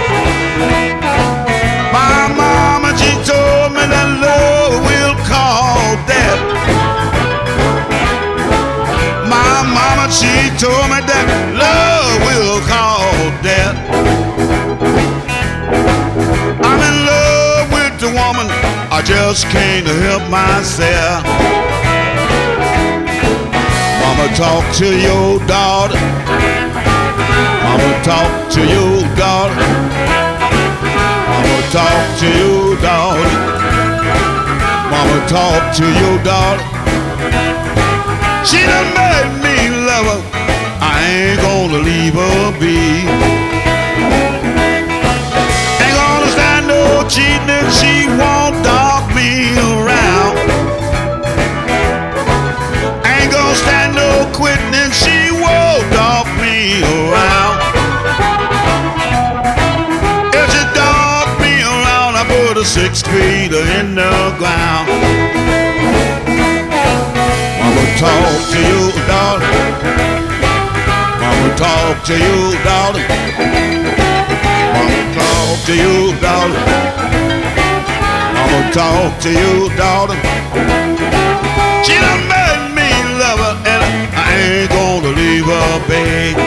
Told 10.57 10.89
me 10.89 10.97
that 11.05 11.27
love 11.53 12.17
will 12.25 12.57
call 12.65 13.13
death. 13.45 13.77
I'm 16.65 16.81
in 16.81 16.97
love 17.05 17.69
with 17.69 17.93
the 18.01 18.09
woman, 18.09 18.49
I 18.89 19.05
just 19.05 19.45
can't 19.53 19.85
help 19.85 20.25
myself. 20.33 21.21
Mama, 24.01 24.33
talk 24.33 24.65
to 24.81 24.89
your 24.97 25.37
daughter. 25.45 26.01
Mama, 27.61 27.91
talk 28.01 28.49
to 28.57 28.61
your 28.65 29.05
daughter. 29.13 29.61
Mama, 31.37 31.57
talk 31.69 32.01
to 32.17 32.27
your 32.33 32.73
daughter. 32.81 33.29
Mama, 34.89 35.17
talk 35.29 35.61
to 35.77 35.85
your 35.85 36.17
daughter. 36.25 36.65
She 38.41 38.57
done 38.65 38.89
made 38.97 39.29
me 39.45 39.85
love 39.85 40.33
her. 40.33 40.36
Ain't 41.17 41.41
gonna 41.41 41.79
leave 41.79 42.13
her 42.13 42.59
be. 42.59 42.77
Ain't 45.81 45.95
gonna 45.97 46.29
stand 46.29 46.67
no 46.67 47.07
cheating 47.09 47.49
and 47.49 47.73
she 47.73 48.05
won't 48.21 48.53
dog 48.63 49.09
me 49.17 49.57
around. 49.57 50.37
Ain't 53.03 53.31
gonna 53.31 53.55
stand 53.55 53.95
no 53.95 54.29
quitting 54.37 54.75
and 54.83 54.93
she 54.93 55.31
won't 55.33 55.89
dog 55.89 56.27
me 56.37 56.85
around. 56.85 57.57
If 60.37 60.47
she 60.53 60.63
dog 60.77 61.27
me 61.41 61.53
around, 61.65 62.13
I 62.13 62.23
put 62.29 62.57
her 62.57 62.63
six 62.63 63.01
feet 63.01 63.51
in 63.53 63.95
the 63.95 64.13
ground. 64.37 64.85
Mama 67.59 67.85
talk 67.97 68.37
to 68.53 68.59
you, 68.69 68.91
daughter. 69.09 69.77
Talk 71.57 72.03
to 72.05 72.13
you, 72.13 72.37
daughter. 72.63 73.01
Mama 74.73 74.99
talk 75.17 75.57
to 75.65 75.73
you, 75.75 76.13
daughter. 76.21 76.61
Mama 78.35 78.71
talk 78.71 79.19
to 79.21 79.29
you, 79.31 79.69
daughter. 79.75 80.15
She 81.83 81.93
done 81.99 82.23
made 82.27 82.65
me 82.77 82.89
love 83.17 83.39
her, 83.39 83.55
and 83.73 83.81
I 84.13 84.29
ain't 84.37 84.69
gonna 84.69 85.11
leave 85.17 85.45
her, 85.45 85.79
babe. 85.87 86.37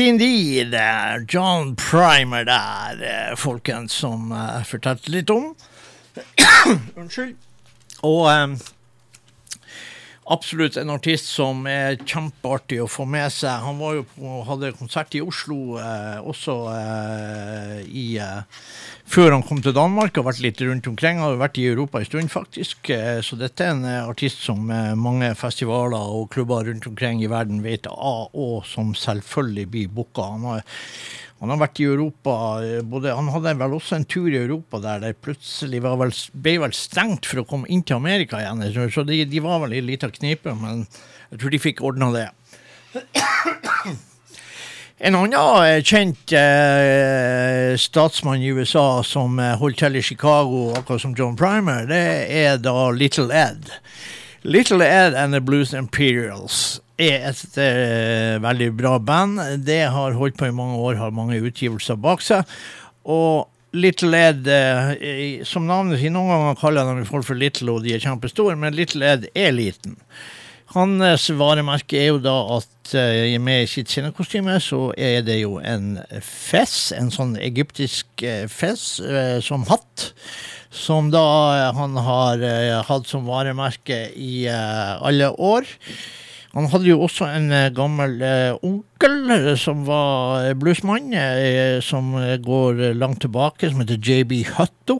Indeed. 0.00 0.74
Eh, 0.74 1.18
John 1.28 1.76
Primer 1.76 2.44
der, 2.44 3.02
eh, 3.02 3.36
folkens, 3.36 3.92
som 3.92 4.30
jeg 4.30 4.66
fortalte 4.66 5.10
litt 5.10 5.30
om. 5.30 5.54
Unnskyld. 7.00 7.34
Og 8.06 8.28
eh, 8.30 8.56
absolutt 10.32 10.76
en 10.80 10.92
artist 10.94 11.30
som 11.30 11.66
er 11.70 11.98
kjempeartig 12.02 12.82
å 12.84 12.90
få 12.90 13.06
med 13.08 13.32
seg. 13.32 13.64
Han 13.64 13.80
på, 13.80 14.34
hadde 14.48 14.74
konsert 14.78 15.16
i 15.16 15.22
Oslo 15.24 15.78
eh, 15.80 16.18
også 16.20 16.56
eh, 16.74 17.80
i 17.88 18.06
eh, 18.22 18.62
før 19.08 19.32
han 19.32 19.44
kom 19.46 19.60
til 19.64 19.72
Danmark. 19.72 20.16
Har 20.18 20.26
vært 20.26 20.42
litt 20.44 20.60
rundt 20.60 20.88
omkring. 20.90 21.22
Har 21.22 21.38
vært 21.40 21.60
i 21.60 21.68
Europa 21.70 22.02
en 22.02 22.08
stund, 22.08 22.28
faktisk. 22.32 22.90
Eh, 22.92 23.20
så 23.24 23.38
dette 23.40 23.64
er 23.64 23.72
en 23.72 23.86
eh, 23.88 24.04
artist 24.04 24.42
som 24.44 24.68
eh, 24.68 24.92
mange 24.98 25.30
festivaler 25.38 26.12
og 26.18 26.28
klubber 26.34 26.68
rundt 26.68 26.86
omkring 26.90 27.22
i 27.24 27.30
verden 27.30 27.62
vet 27.64 27.88
av, 27.88 28.28
og 28.36 28.66
som 28.68 28.92
selvfølgelig 28.92 29.66
blir 29.72 29.94
booka. 29.96 30.28
Han 30.34 30.60
han 31.38 31.52
har 31.52 31.60
vært 31.60 31.78
i 31.78 31.86
Europa 31.86 32.32
eh, 32.64 32.80
både, 32.82 33.12
Han 33.14 33.30
hadde 33.30 33.54
vel 33.60 33.76
også 33.76 33.98
en 33.98 34.08
tur 34.10 34.26
i 34.32 34.40
Europa 34.40 34.80
der 34.82 35.04
det 35.04 35.20
plutselig 35.22 35.82
vel, 35.84 36.10
ble 36.34 36.56
vel 36.64 36.74
stengt 36.74 37.28
for 37.30 37.42
å 37.42 37.46
komme 37.46 37.70
inn 37.70 37.84
til 37.86 38.00
Amerika 38.00 38.42
igjen. 38.42 38.64
Så 38.94 39.06
de, 39.06 39.22
de 39.28 39.44
var 39.44 39.62
vel 39.62 39.78
i 39.78 39.84
lita 39.84 40.10
knipe, 40.10 40.54
men 40.58 40.84
jeg 41.30 41.40
tror 41.40 41.54
de 41.54 41.62
fikk 41.62 41.84
ordna 41.86 42.10
det. 42.16 42.28
En 44.98 45.14
annen 45.14 45.34
eh, 45.62 45.78
kjent 45.86 46.32
eh, 46.34 47.76
statsmann 47.78 48.42
i 48.42 48.50
USA 48.50 49.04
som 49.06 49.38
eh, 49.38 49.54
holdt 49.60 49.78
til 49.78 49.94
i 50.00 50.02
Chicago, 50.02 50.72
akkurat 50.74 51.04
som 51.04 51.14
John 51.14 51.36
Primer, 51.38 51.86
det 51.86 52.02
er 52.34 52.58
da 52.58 52.90
Little 52.90 53.30
Ed. 53.30 53.70
Little 54.42 54.82
Ed 54.82 55.14
and 55.14 55.34
the 55.34 55.40
Blues 55.40 55.70
Imperials 55.70 56.80
er 56.98 57.28
et 57.30 57.60
uh, 57.60 58.38
veldig 58.42 58.72
bra 58.78 58.96
band. 58.98 59.38
Det 59.64 59.84
har 59.94 60.16
holdt 60.18 60.38
på 60.38 60.48
i 60.48 60.54
mange 60.54 60.80
år, 60.82 60.98
har 61.00 61.14
mange 61.14 61.38
utgivelser 61.40 61.98
bak 62.00 62.24
seg. 62.24 62.48
Og 63.08 63.46
Little 63.78 64.18
Ed, 64.30 64.48
uh, 64.48 65.44
som 65.46 65.68
navnet 65.68 66.00
sier, 66.00 66.14
noen 66.14 66.32
ganger 66.32 66.58
kaller 66.60 66.98
de 66.98 67.06
folk 67.08 67.26
for 67.28 67.38
Little, 67.38 67.76
og 67.76 67.86
de 67.86 67.94
er 67.94 68.02
kjempestore, 68.02 68.58
men 68.58 68.76
Little 68.76 69.14
Ed 69.14 69.30
er 69.34 69.54
liten. 69.54 69.98
Hans 70.74 71.30
varemerke 71.32 71.96
er 71.96 72.10
jo 72.10 72.18
da 72.20 72.34
at 72.58 72.92
uh, 72.92 73.38
med 73.40 73.70
sitt 73.72 73.88
scenekostyme 73.88 74.58
så 74.60 74.90
er 75.00 75.22
det 75.24 75.38
jo 75.40 75.56
en 75.64 75.94
fess, 76.20 76.90
en 76.92 77.08
sånn 77.14 77.38
egyptisk 77.40 78.24
uh, 78.26 78.44
fess 78.52 78.98
uh, 79.00 79.38
som 79.44 79.64
hatt. 79.70 80.10
Som 80.68 81.08
da 81.08 81.22
han 81.72 81.96
har 82.04 82.42
hatt 82.84 83.06
som 83.08 83.24
varemerke 83.24 84.02
i 84.12 84.44
alle 84.52 85.30
år. 85.32 85.64
Han 86.58 86.66
hadde 86.72 86.90
jo 86.90 86.98
også 87.06 87.28
en 87.30 87.52
gammel 87.70 88.18
onkel 88.66 89.54
som 89.62 89.84
var 89.86 90.50
bluesmann, 90.58 91.12
som 91.86 92.10
går 92.42 92.88
langt 92.98 93.22
tilbake, 93.22 93.70
som 93.70 93.84
heter 93.84 94.00
JB 94.02 94.40
Hutto. 94.56 94.98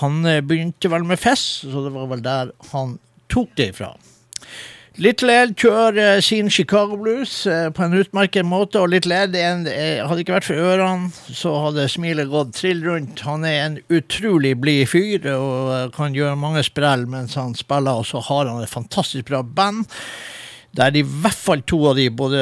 Han 0.00 0.22
begynte 0.48 0.88
vel 0.88 1.04
med 1.04 1.20
fess, 1.20 1.66
så 1.68 1.84
det 1.84 1.92
var 1.92 2.08
vel 2.08 2.22
der 2.24 2.54
han 2.70 2.96
tok 3.28 3.52
det 3.60 3.74
ifra. 3.74 3.90
Little 5.00 5.32
Ed 5.32 5.52
kjører 5.60 6.18
sin 6.24 6.48
Chicago 6.52 6.96
Blues 7.00 7.34
på 7.46 7.84
en 7.84 7.94
utmerket 8.00 8.44
måte, 8.44 8.80
og 8.80 8.90
Little 8.92 9.20
Ed 9.22 9.36
hadde 9.36 10.24
ikke 10.24 10.34
vært 10.38 10.48
for 10.48 10.60
ørene, 10.60 11.12
så 11.12 11.52
hadde 11.66 11.86
smilet 11.92 12.32
gått 12.32 12.56
trill 12.58 12.82
rundt. 12.88 13.22
Han 13.28 13.46
er 13.48 13.60
en 13.66 13.78
utrolig 13.92 14.56
blid 14.60 14.88
fyr 14.90 15.28
og 15.36 15.94
kan 15.96 16.16
gjøre 16.16 16.40
mange 16.40 16.64
sprell 16.66 17.06
mens 17.08 17.36
han 17.36 17.54
spiller, 17.56 18.00
og 18.00 18.08
så 18.08 18.20
har 18.32 18.48
han 18.50 18.64
et 18.64 18.72
fantastisk 18.72 19.28
bra 19.30 19.44
band. 19.44 19.86
Der 20.76 20.94
i 20.94 21.02
hvert 21.02 21.34
fall 21.34 21.64
to 21.66 21.80
av 21.90 21.96
de, 21.98 22.06
både 22.14 22.38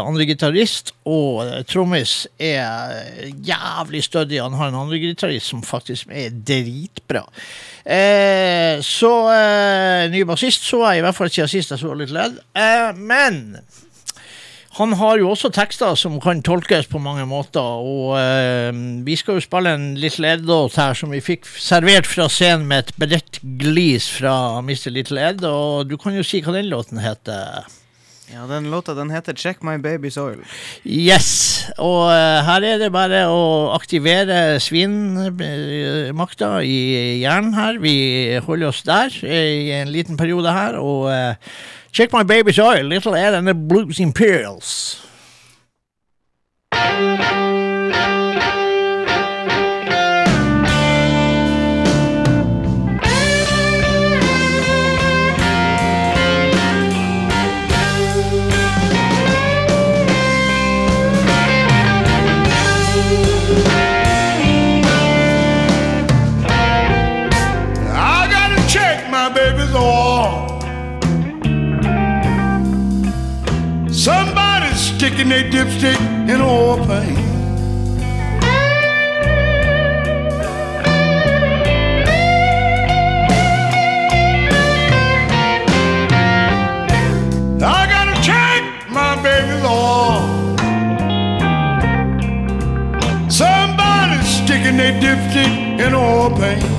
andre 0.00 0.26
gitarist 0.26 0.90
og 1.06 1.44
trommis, 1.70 2.24
er 2.42 3.30
jævlig 3.46 4.02
stødige. 4.02 4.42
Han 4.42 4.58
har 4.58 4.72
en 4.72 4.80
andre 4.82 4.98
gitarist 4.98 5.52
som 5.52 5.62
faktisk 5.62 6.10
er 6.10 6.34
dritbra. 6.34 7.22
Eh, 7.84 8.82
så 8.82 9.12
eh, 9.30 10.10
ny 10.10 10.24
bassist 10.26 10.66
så 10.66 10.82
jeg, 10.88 10.98
i 10.98 11.06
hvert 11.06 11.16
fall 11.16 11.30
siden 11.30 11.52
sist 11.52 11.74
jeg 11.74 11.82
så 11.84 11.94
litt 11.94 12.14
ledd. 12.14 12.40
Eh, 12.58 12.90
men 12.98 13.60
han 14.74 14.94
har 14.98 15.20
jo 15.20 15.30
også 15.30 15.52
tekster 15.54 15.94
som 15.98 16.16
kan 16.22 16.42
tolkes 16.42 16.88
på 16.90 16.98
mange 17.02 17.26
måter, 17.30 17.62
og 17.62 18.16
eh, 18.18 18.74
vi 19.06 19.14
skal 19.18 19.38
jo 19.38 19.44
spille 19.44 19.74
en 19.76 19.86
Little 20.00 20.32
Ed-låt 20.34 20.78
her 20.80 20.98
som 20.98 21.14
vi 21.14 21.22
fikk 21.22 21.46
servert 21.46 22.08
fra 22.10 22.26
scenen 22.32 22.66
med 22.70 22.88
et 22.88 22.98
bredt 22.98 23.40
glis 23.60 24.08
fra 24.10 24.34
Mr. 24.64 24.90
Little 24.94 25.30
Ed, 25.30 25.46
og 25.46 25.86
du 25.90 25.96
kan 26.00 26.16
jo 26.18 26.26
si 26.26 26.42
hva 26.42 26.56
den 26.56 26.70
låten 26.72 27.02
heter. 27.02 27.66
Ja, 28.32 28.46
den 28.48 28.70
låta 28.70 28.94
den 28.94 29.10
heter 29.10 29.34
'Check 29.34 29.62
My 29.62 29.76
Baby's 29.76 30.16
Oil'. 30.18 30.42
Yes. 30.84 31.70
Og 31.78 32.08
uh, 32.08 32.40
her 32.42 32.64
er 32.64 32.78
det 32.80 32.90
bare 32.92 33.26
å 33.28 33.70
aktivere 33.76 34.56
svinmakta 34.64 36.48
i 36.64 37.20
hjernen 37.20 37.52
her. 37.54 37.78
Vi 37.84 38.40
holder 38.46 38.72
oss 38.72 38.82
der 38.82 39.12
i 39.22 39.70
en 39.76 39.92
liten 39.92 40.16
periode 40.16 40.50
her. 40.56 40.80
Og 40.80 41.12
uh, 41.12 41.36
'Check 41.94 42.12
My 42.12 42.24
Baby's 42.24 42.58
Oil', 42.58 42.82
Little 42.82 43.14
Ed 43.14 43.34
and 43.34 43.46
the 43.46 43.54
Blues 43.54 44.00
Imperials. 44.00 45.06
Sticking 75.24 75.50
their 75.50 75.64
dipstick 75.64 76.28
in 76.28 76.40
oil 76.40 76.76
paint. 76.86 77.18
I 87.62 87.86
gotta 87.86 88.20
check 88.22 88.90
my 88.90 89.14
baby's 89.22 89.64
oil. 89.64 90.22
Somebody's 93.30 94.28
sticking 94.28 94.76
their 94.76 95.00
dipstick 95.00 95.80
in 95.80 95.94
oil 95.94 96.30
paint. 96.36 96.73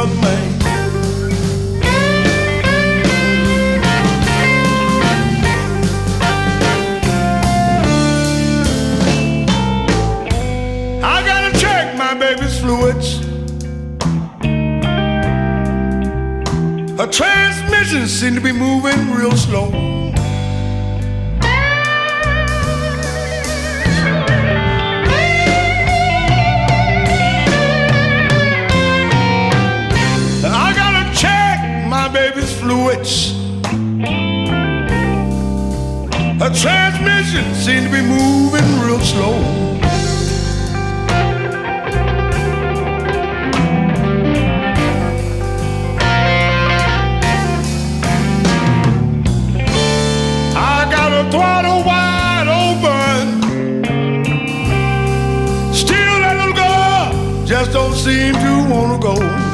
I 0.00 0.04
gotta 11.26 11.58
check 11.58 11.96
my 11.96 12.14
baby's 12.14 12.60
fluids. 12.60 13.18
Her 16.96 17.08
transmission 17.08 18.06
seems 18.06 18.36
to 18.36 18.40
be 18.40 18.52
moving 18.52 19.10
real 19.10 19.32
slow. 19.32 20.07
Baby's 32.12 32.52
fluids. 32.60 33.32
Her 36.38 36.52
transmission 36.54 37.54
seems 37.54 37.86
to 37.86 37.92
be 37.92 38.02
moving 38.02 38.80
real 38.80 39.00
slow. 39.00 39.34
I 50.56 50.88
got 50.90 51.12
a 51.12 51.30
throttle 51.30 51.82
wide 51.84 52.48
open. 52.48 53.42
Still, 55.74 56.20
that 56.20 56.36
little 56.38 56.54
girl 56.54 57.46
just 57.46 57.72
don't 57.72 57.94
seem 57.94 58.34
to 58.34 58.66
wanna 58.72 58.98
go. 58.98 59.47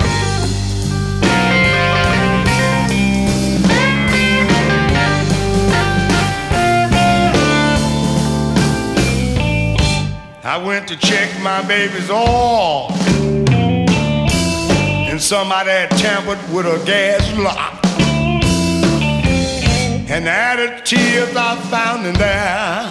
I 10.54 10.56
went 10.56 10.86
to 10.86 10.96
check 10.96 11.28
my 11.42 11.66
baby's 11.66 12.08
oil 12.08 12.86
And 15.10 15.20
somebody 15.20 15.70
had 15.70 15.90
tampered 15.98 16.38
with 16.54 16.64
a 16.64 16.80
gas 16.86 17.26
lock. 17.36 17.84
And 20.08 20.26
the 20.26 20.30
additives 20.30 21.34
I 21.34 21.56
found 21.72 22.06
in 22.06 22.14
there 22.14 22.86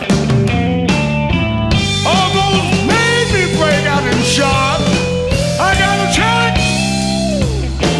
almost 2.06 2.84
made 2.84 3.30
me 3.32 3.56
break 3.56 3.86
out 3.88 4.04
in 4.12 4.20
shock. 4.24 4.82
I 5.58 5.72
gotta 5.80 6.12
check, 6.20 6.52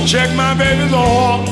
check 0.06 0.30
my 0.36 0.54
baby's 0.56 0.92
oil. 0.92 1.46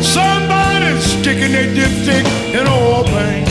Somebody's 0.00 1.02
sticking 1.02 1.50
their 1.50 1.74
dipstick 1.74 2.24
in 2.54 2.68
oil 2.68 3.02
paint. 3.02 3.49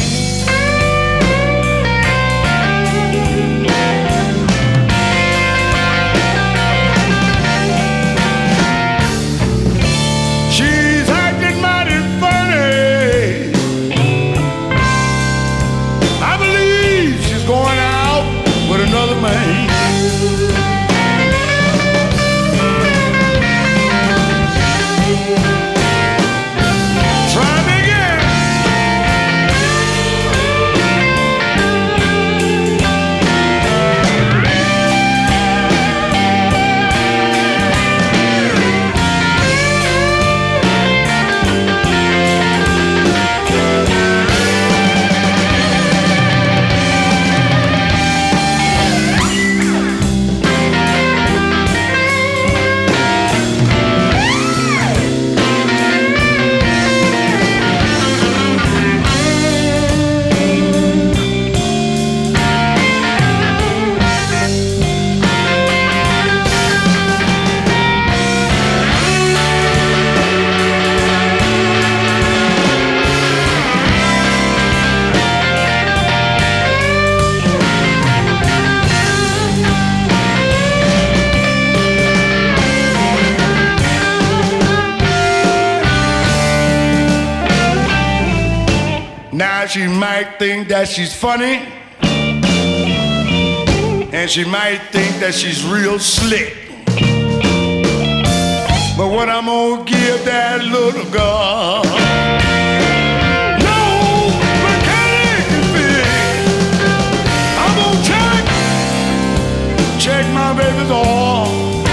That 90.70 90.88
she's 90.88 91.16
funny. 91.16 91.66
And 94.14 94.30
she 94.30 94.46
might 94.46 94.78
think 94.92 95.20
that 95.20 95.34
she's 95.34 95.66
real 95.66 95.98
slick. 95.98 96.56
But 98.96 99.10
what 99.10 99.30
I'm 99.30 99.48
gonna 99.48 99.84
give 99.84 100.26
that 100.26 100.64
little 100.64 101.10
girl? 101.12 101.84
Check, 110.00 110.26
my 110.34 110.54
baby's 110.54 110.92
oil. 110.92 111.84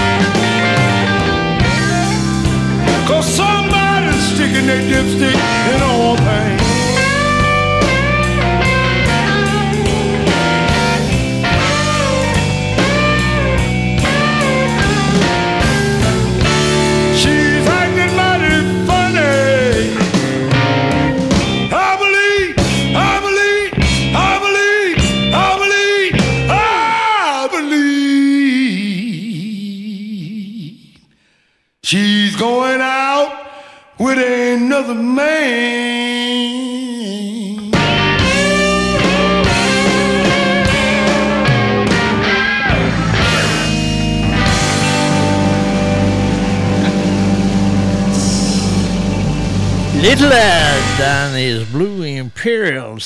Cause 3.09 3.27
somebody's 3.27 4.23
sticking 4.33 4.67
their 4.67 4.83
dipstick 4.91 5.35
in 5.75 5.83
oil 5.83 6.17
paint. 6.17 6.56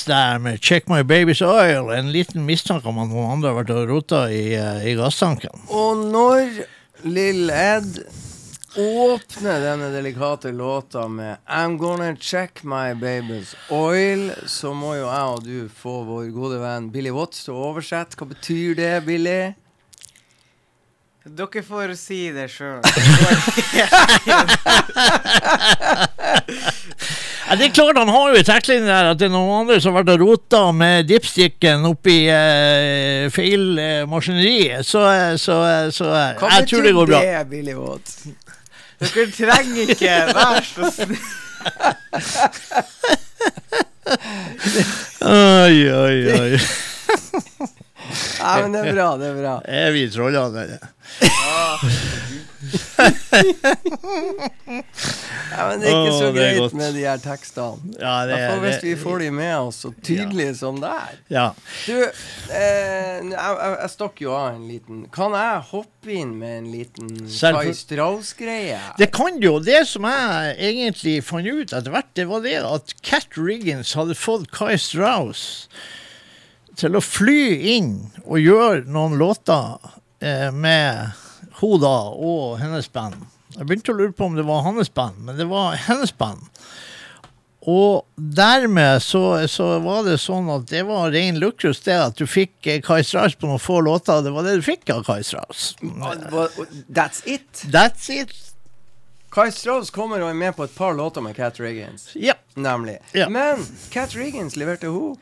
Imperials 0.01 0.05
der 0.05 0.39
med 0.39 0.61
Check 0.61 0.87
My 0.87 1.03
Baby's 1.03 1.41
Oil. 1.41 1.89
En 1.91 2.11
liten 2.11 2.45
mistanke 2.45 2.87
om 2.87 2.97
at 2.99 3.09
noen 3.09 3.31
andre 3.31 3.47
har 3.49 3.55
vært 3.61 3.69
og 3.75 3.89
rota 3.89 4.29
i, 4.29 4.53
eh, 4.53 4.91
i 4.91 4.95
gasstanken. 4.95 5.49
Og 5.69 5.97
når 6.11 6.65
Lill 7.03 7.49
Ed 7.49 8.05
åpner 8.77 9.59
denne 9.61 9.91
delikate 9.91 10.51
låta 10.51 11.07
med 11.07 11.37
I'm 11.47 11.77
gonna 11.77 12.15
check 12.15 12.63
my 12.63 12.93
baby's 12.93 13.55
oil, 13.69 14.31
så 14.47 14.73
må 14.73 14.95
jo 14.95 15.07
jeg 15.07 15.23
og 15.35 15.43
du 15.43 15.69
få 15.69 16.03
vår 16.05 16.31
gode 16.31 16.59
venn 16.61 16.91
Billy 16.91 17.11
Watts 17.11 17.43
til 17.45 17.53
å 17.53 17.71
oversette. 17.71 18.15
Hva 18.17 18.25
betyr 18.27 18.75
det, 18.75 19.05
Billy? 19.05 19.53
Dere 21.25 21.63
får 21.63 21.95
si 21.95 22.31
det 22.33 22.49
sjøl. 22.49 22.81
Ja, 27.51 27.55
det 27.59 27.65
er 27.65 27.71
klart 27.75 27.97
Han 27.99 28.07
har 28.07 28.29
jo 28.31 28.39
i 28.39 28.43
tekstlinjen 28.47 28.85
der 28.87 29.09
at 29.11 29.17
det 29.19 29.25
er 29.27 29.31
noen 29.33 29.65
andre 29.65 29.75
som 29.83 29.91
har 29.91 30.05
vært 30.05 30.13
og 30.13 30.21
rota 30.23 30.61
med 30.71 31.09
dipsticken 31.09 31.83
oppi 31.89 32.21
eh, 32.31 33.27
feil 33.35 33.75
eh, 33.75 34.05
maskineri. 34.07 34.69
Så, 34.87 35.01
eh, 35.11 35.35
så, 35.35 35.57
eh, 35.67 35.89
så 35.91 36.07
eh, 36.15 36.39
jeg 36.39 36.69
tror 36.71 36.87
det 36.87 36.93
går 36.95 37.11
bra. 37.11 37.19
det, 37.19 37.43
Billy 37.51 37.75
Watt. 37.75 38.07
Dere 39.03 39.27
trenger 39.35 39.91
ikke 39.97 40.15
Vær 40.31 40.63
så 40.69 40.93
snill. 40.95 41.19
Oi, 45.21 45.77
oi, 45.91 46.17
oi. 46.39 47.71
Nei, 48.11 48.55
men 48.61 48.71
det 48.75 48.81
er 48.85 48.93
bra, 48.95 49.09
det 49.21 49.27
er 49.31 49.37
bra. 49.41 49.55
Er 49.81 49.91
vi 49.95 50.05
trollene? 50.13 50.65
eller? 50.65 50.79
Nei, 55.51 55.63
men 55.67 55.81
det 55.81 55.87
er 55.89 55.95
ikke 55.95 56.11
Åh, 56.11 56.17
så 56.17 56.27
det 56.31 56.43
er 56.43 56.51
greit 56.51 56.59
godt. 56.61 56.75
med 56.77 56.93
de 56.95 57.03
her 57.05 57.21
tekstene. 57.23 57.93
Ja, 57.99 58.13
det, 58.29 58.35
er- 58.37 58.49
hvert 58.51 58.61
hvis 58.65 58.75
det- 58.81 58.89
vi 58.89 58.95
får 59.01 59.19
de 59.23 59.29
med 59.35 59.53
oss 59.57 59.79
så 59.85 59.91
tydelig 60.05 60.47
som 60.59 60.79
det 60.81 60.91
er. 60.93 61.15
Ja. 61.33 61.45
Du, 61.87 61.95
eh, 61.97 62.11
jeg, 62.51 63.31
jeg, 63.33 63.77
jeg 63.81 63.89
stakk 63.95 64.21
jo 64.23 64.33
av 64.37 64.55
en 64.55 64.67
liten 64.69 65.01
Kan 65.13 65.31
jeg 65.37 65.61
hoppe 65.71 66.13
inn 66.15 66.35
med 66.39 66.57
en 66.61 66.69
liten 66.73 67.09
Selvfø- 67.27 67.63
Kai 67.71 67.73
Strauss-greie? 67.81 68.79
Det 68.99 69.09
kan 69.15 69.39
jo. 69.43 69.57
Det 69.63 69.81
som 69.89 70.03
jeg 70.09 70.55
egentlig 70.71 71.17
fant 71.25 71.47
ut 71.47 71.73
etter 71.73 71.91
hvert, 71.93 72.11
det 72.17 72.27
var 72.29 72.39
det 72.45 72.57
at 72.61 72.93
Cat 73.01 73.37
Riggins 73.37 73.93
hadde 73.97 74.15
fått 74.17 74.49
Kai 74.55 74.75
Strauss 74.81 75.67
til 76.79 76.95
å 76.97 77.03
fly 77.03 77.75
inn 77.75 77.91
og 78.23 78.39
gjøre 78.41 78.85
noen 78.91 79.17
låter 79.19 79.77
eh, 80.23 80.49
med 80.53 81.11
Hoda 81.61 81.95
og 82.15 82.59
hennes 82.61 82.87
band. 82.91 83.17
Jeg 83.57 83.67
begynte 83.67 83.93
å 83.93 83.97
lure 83.99 84.15
på 84.15 84.29
om 84.29 84.37
det 84.37 84.47
var 84.47 84.63
hans 84.65 84.89
band, 84.93 85.19
men 85.27 85.37
det 85.37 85.49
var 85.49 85.75
hennes 85.87 86.13
band. 86.15 86.47
Og 87.69 88.07
dermed 88.15 89.03
så, 89.05 89.21
så 89.51 89.67
var 89.83 90.05
det 90.07 90.15
sånn 90.23 90.47
at 90.49 90.63
det 90.71 90.81
var 90.87 91.11
ren 91.13 91.37
luksus 91.41 91.83
det 91.85 91.97
at 92.07 92.17
du 92.17 92.25
fikk 92.25 92.65
eh, 92.65 92.79
Kai 92.81 93.03
Strauss 93.05 93.35
på 93.37 93.49
noen 93.49 93.61
få 93.61 93.83
låter. 93.85 94.23
Det 94.25 94.33
var 94.33 94.47
det 94.47 94.55
du 94.57 94.65
fikk 94.65 94.89
av 94.95 95.03
Kai 95.05 95.21
Strauss. 95.25 95.75
That's 96.89 97.21
it. 97.29 97.65
That's 97.69 98.09
it. 98.09 98.33
Kai 99.31 99.51
Strauss 99.53 99.93
kommer 99.93 100.23
og 100.25 100.31
er 100.31 100.39
med 100.39 100.55
på 100.57 100.65
et 100.65 100.73
par 100.75 100.97
låter 100.97 101.21
med 101.23 101.37
Cat 101.37 101.59
Riggins. 101.61 102.09
Ja. 102.17 102.33
Nemlig. 102.57 102.97
Ja. 103.15 103.29
Men 103.29 103.61
Cat 103.93 104.15
Riggins 104.17 104.57
leverte 104.59 104.89
hun. 104.91 105.19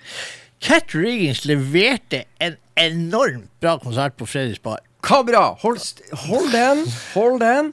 Cat 0.59 0.95
Riggins 0.95 1.45
leverte 1.45 2.23
en 2.39 2.57
enormt 2.75 3.59
bra 3.59 3.77
konsert 3.79 4.17
på 4.17 4.27
Fredriks 4.27 4.61
Bar. 4.63 4.79
Hva 5.05 5.23
bra? 5.23 5.45
Hold, 5.61 5.79
hold 6.27 6.51
den, 6.51 6.83
hold 7.13 7.39
den. 7.39 7.71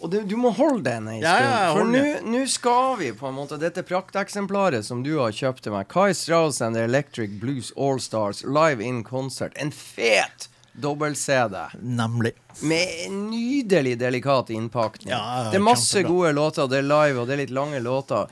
Og 0.00 0.10
du, 0.12 0.20
du 0.24 0.36
må 0.40 0.50
holde 0.56 0.84
den 0.86 1.08
ei 1.12 1.18
stund. 1.20 1.48
Ja, 1.48 1.72
for 1.76 2.28
nå 2.32 2.42
skal 2.48 2.94
vi 3.00 3.10
på 3.16 3.28
en 3.28 3.36
måte 3.36 3.58
Dette 3.60 3.84
prakteksemplaret 3.84 4.84
som 4.86 5.02
du 5.04 5.14
har 5.18 5.32
kjøpt 5.36 5.64
til 5.66 5.74
meg, 5.74 5.88
Kai 5.92 6.14
Strauss 6.16 6.60
and 6.64 6.76
the 6.76 6.86
Electric 6.88 7.36
Blues 7.40 7.72
All 7.76 8.00
Stars 8.00 8.40
live 8.44 8.84
in 8.84 9.02
concert. 9.04 9.56
En 9.60 9.72
fet 9.72 10.48
dobbel-CD. 10.80 11.56
Nemlig. 11.80 12.32
Med 12.62 12.88
en 13.06 13.26
nydelig 13.30 13.98
delikat 14.00 14.50
innpakning. 14.50 15.12
Ja, 15.12 15.50
det 15.50 15.60
er 15.60 15.64
masse 15.64 15.98
kjempebra. 15.98 16.16
gode 16.16 16.32
låter, 16.32 16.70
det 16.70 16.80
er 16.80 16.88
live, 16.88 17.20
og 17.20 17.28
det 17.28 17.36
er 17.36 17.42
litt 17.44 17.56
lange 17.56 17.80
låter. 17.84 18.30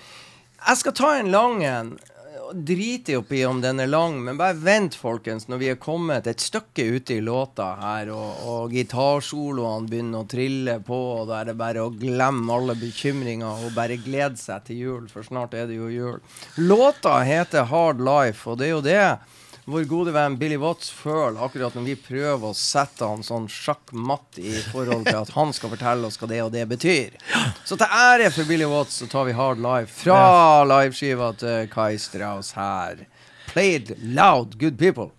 Jeg 0.67 0.81
skal 0.81 0.97
ta 0.97 1.11
en 1.19 1.33
lang 1.35 1.61
en. 1.65 1.99
Og 2.55 3.13
jo 3.13 3.17
oppi 3.19 3.43
om 3.45 3.61
den 3.61 3.81
er 3.81 3.91
lang, 3.91 4.19
men 4.25 4.39
bare 4.39 4.57
vent, 4.57 4.97
folkens, 4.97 5.49
når 5.49 5.61
vi 5.61 5.71
er 5.73 5.81
kommet 5.81 6.27
et 6.31 6.41
stykke 6.41 6.87
ute 6.97 7.19
i 7.19 7.25
låta 7.25 7.67
her, 7.81 8.13
og, 8.15 8.45
og 8.49 8.73
gitarsoloene 8.73 9.89
begynner 9.91 10.25
å 10.25 10.29
trille 10.31 10.79
på, 10.85 11.01
og 11.19 11.29
da 11.31 11.41
er 11.41 11.51
det 11.51 11.59
bare 11.61 11.85
å 11.85 11.93
glemme 11.93 12.55
alle 12.55 12.77
bekymringer 12.79 13.67
og 13.67 13.75
bare 13.77 13.99
glede 14.01 14.41
seg 14.41 14.65
til 14.69 14.85
jul, 14.85 15.09
for 15.13 15.27
snart 15.27 15.57
er 15.59 15.69
det 15.69 15.77
jo 15.81 15.91
jul. 15.93 16.23
Låta 16.63 17.19
heter 17.27 17.69
Hard 17.69 18.01
Life, 18.01 18.49
og 18.49 18.61
det 18.61 18.71
er 18.71 18.75
jo 18.77 18.85
det 18.87 19.03
vår 19.69 19.85
gode 19.85 20.13
venn 20.13 20.39
Billy 20.41 20.57
Watts 20.57 20.89
føler 20.91 21.43
akkurat 21.45 21.75
når 21.77 21.85
vi 21.91 21.97
prøver 22.01 22.49
å 22.49 22.57
sette 22.57 23.05
han 23.05 23.21
sånn 23.27 23.51
sjakkmatt 23.53 24.39
i 24.41 24.55
forhold 24.71 25.05
til 25.05 25.19
at 25.21 25.33
han 25.35 25.53
skal 25.53 25.75
fortelle 25.75 26.09
oss 26.09 26.17
hva 26.21 26.29
det 26.31 26.39
og 26.47 26.55
det 26.55 26.65
betyr. 26.71 27.19
Så 27.69 27.77
til 27.77 27.93
ære 27.93 28.31
for 28.33 28.49
Billy 28.49 28.69
Watts 28.71 28.97
så 29.03 29.11
tar 29.13 29.29
vi 29.29 29.37
Hard 29.37 29.61
Life 29.61 29.93
fra 30.07 30.65
liveskiva 30.65 31.35
til 31.37 31.69
Kai 31.73 32.01
Strauss 32.01 32.55
her. 32.57 33.05
Played 33.53 33.93
loud, 34.01 34.57
good 34.57 34.81
people. 34.81 35.13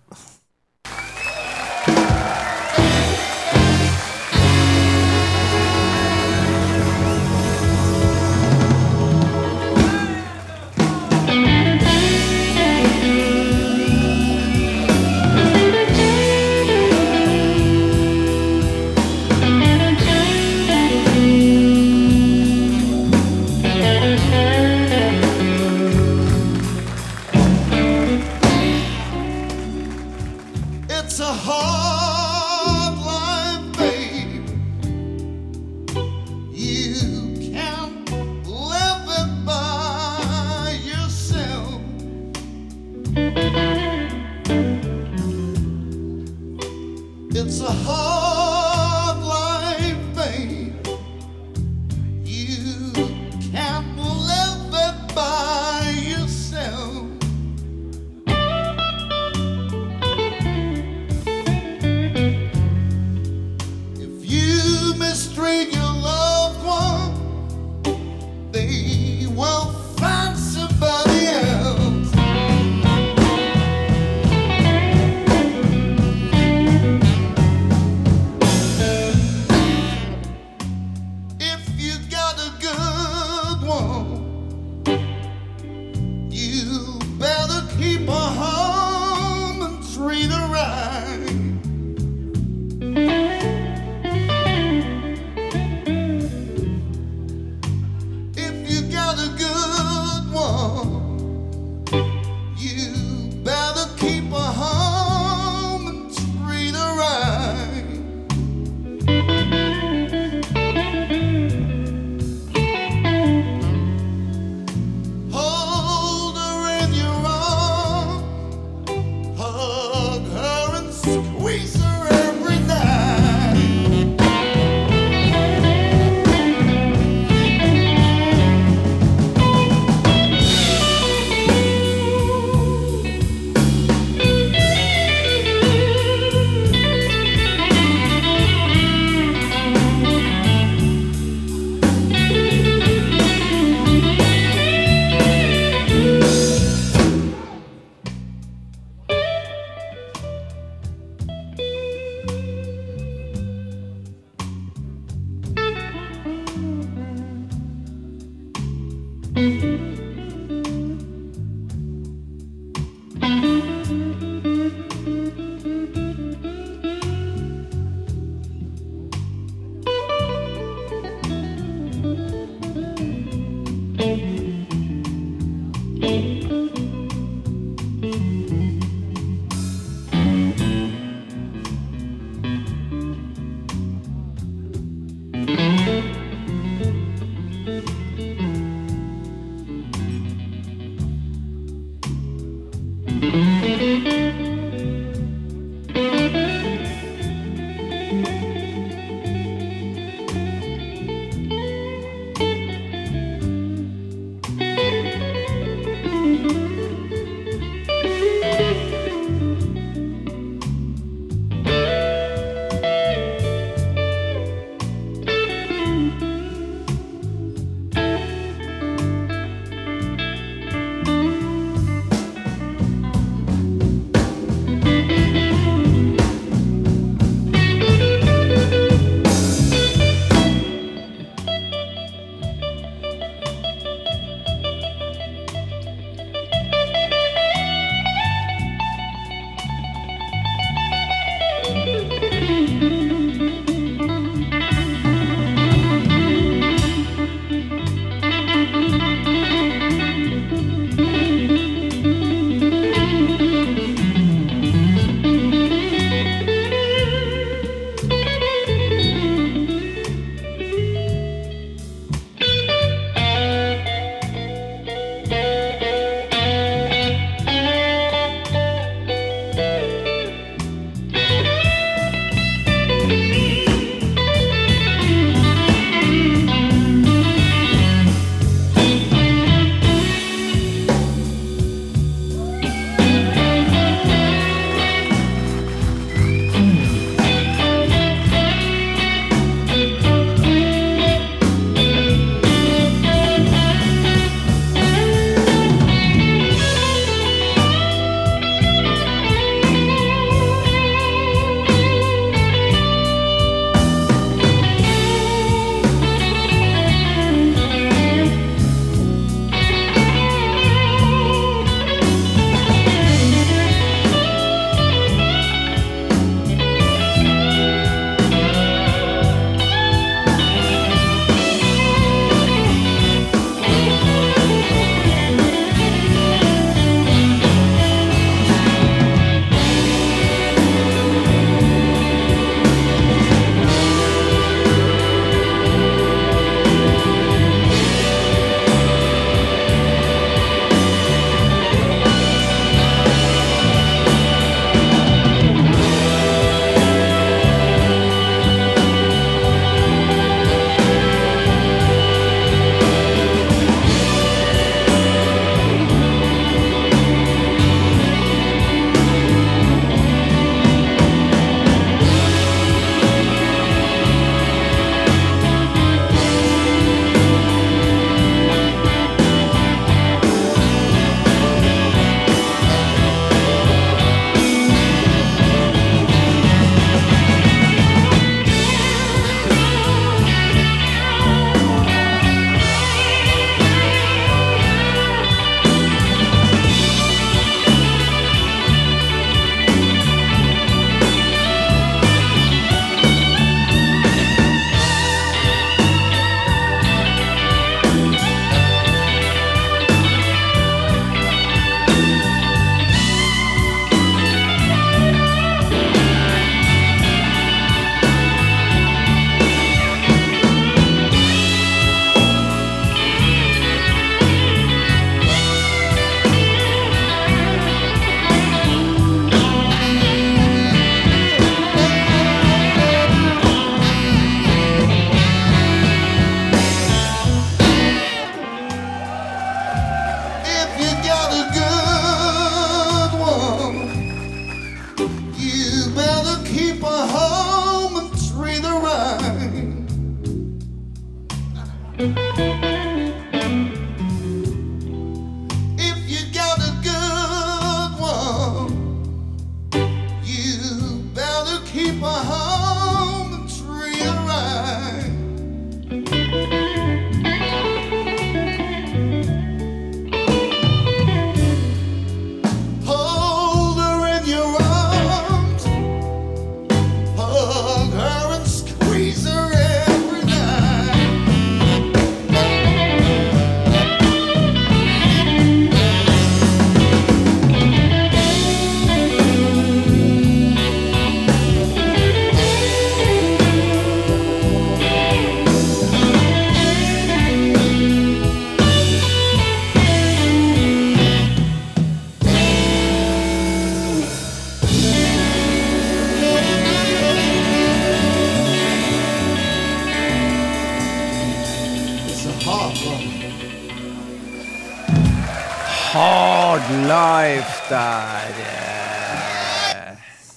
Der. 507.70 508.42
eh, 508.44 509.96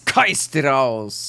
Kai 0.10 0.34
Strauss. 0.38 1.20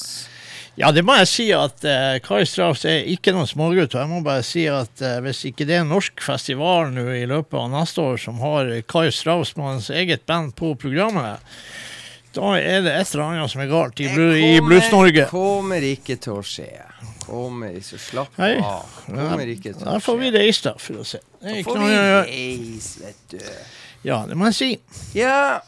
Ja, 0.77 0.89
det 0.91 1.05
må 1.07 1.15
jeg 1.21 1.27
si 1.31 1.45
at 1.55 1.85
eh, 1.87 2.17
Kai 2.23 2.41
Strauss 2.49 2.83
er 2.89 3.05
ikke 3.07 3.31
noen 3.35 3.47
smågutt. 3.47 3.93
og 3.95 4.01
Jeg 4.03 4.11
må 4.11 4.19
bare 4.25 4.43
si 4.43 4.65
at 4.67 5.01
eh, 5.01 5.21
hvis 5.23 5.45
ikke 5.49 5.63
det 5.69 5.77
er 5.77 5.85
en 5.85 5.91
norsk 5.93 6.19
festival 6.25 6.91
nå 6.93 7.05
i 7.15 7.23
løpet 7.31 7.55
av 7.61 7.69
neste 7.71 8.03
år 8.03 8.19
som 8.21 8.41
har 8.43 8.73
Kai 8.91 9.07
Strauss 9.15 9.55
med 9.55 9.69
hans 9.71 9.87
eget 9.89 10.25
band 10.27 10.51
på 10.59 10.73
programmet, 10.81 11.39
da 12.35 12.49
er 12.59 12.81
det 12.83 12.91
et 12.99 13.13
eller 13.15 13.29
annet 13.29 13.51
som 13.53 13.61
er 13.63 13.69
galt 13.71 14.01
i, 14.03 14.09
i 14.11 14.57
Blues-Norge. 14.59 15.29
Kommer 15.31 15.85
ikke 15.87 16.17
til 16.19 16.35
å 16.35 16.43
skje. 16.43 16.67
Kommer 17.23 17.71
ikke, 17.79 17.95
slapp 17.97 18.35
Nei. 18.37 18.57
av. 18.59 18.91
Kommer 19.07 19.47
ikke 19.53 19.71
til 19.71 19.79
å 19.79 19.85
Da 19.87 19.95
å 19.95 20.03
får 20.03 20.19
vi 20.19 20.27
skje. 20.27 20.41
reise, 20.43 20.65
da, 20.67 20.73
for 20.83 20.99
å 20.99 21.05
se. 21.07 21.21
Det 21.39 21.47
er 21.47 21.53
Da 21.55 21.61
ikke 21.63 21.71
får 21.71 21.79
noe 21.79 21.87
vi 21.87 21.95
å 21.95 22.03
gjøre. 22.11 23.55
Ja, 24.05 24.19
det 24.29 24.35
må 24.37 24.51
jeg 24.51 24.57
si. 24.59 24.67
Ja, 25.17 25.61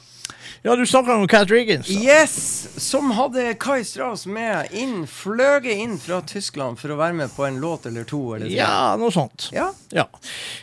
Ja, 0.67 0.75
du 0.75 0.85
snakka 0.85 1.15
om 1.15 1.27
Cat 1.27 1.51
Riggins. 1.51 1.89
yes! 1.89 2.67
Som 2.77 3.11
hadde 3.11 3.53
Kai 3.53 3.85
Strauss 3.87 4.25
med 4.27 4.67
inn, 4.75 5.05
fløget 5.07 5.79
inn 5.79 5.93
fra 5.95 6.17
Tyskland 6.27 6.75
for 6.75 6.91
å 6.91 6.97
være 6.99 7.15
med 7.15 7.31
på 7.31 7.45
en 7.47 7.61
låt 7.63 7.85
eller 7.87 8.03
to 8.03 8.19
eller. 8.35 8.51
Ja, 8.51 8.97
noe 8.99 9.07
sånt. 9.15 9.47
Ja. 9.55 9.69
Ja. 9.95 10.03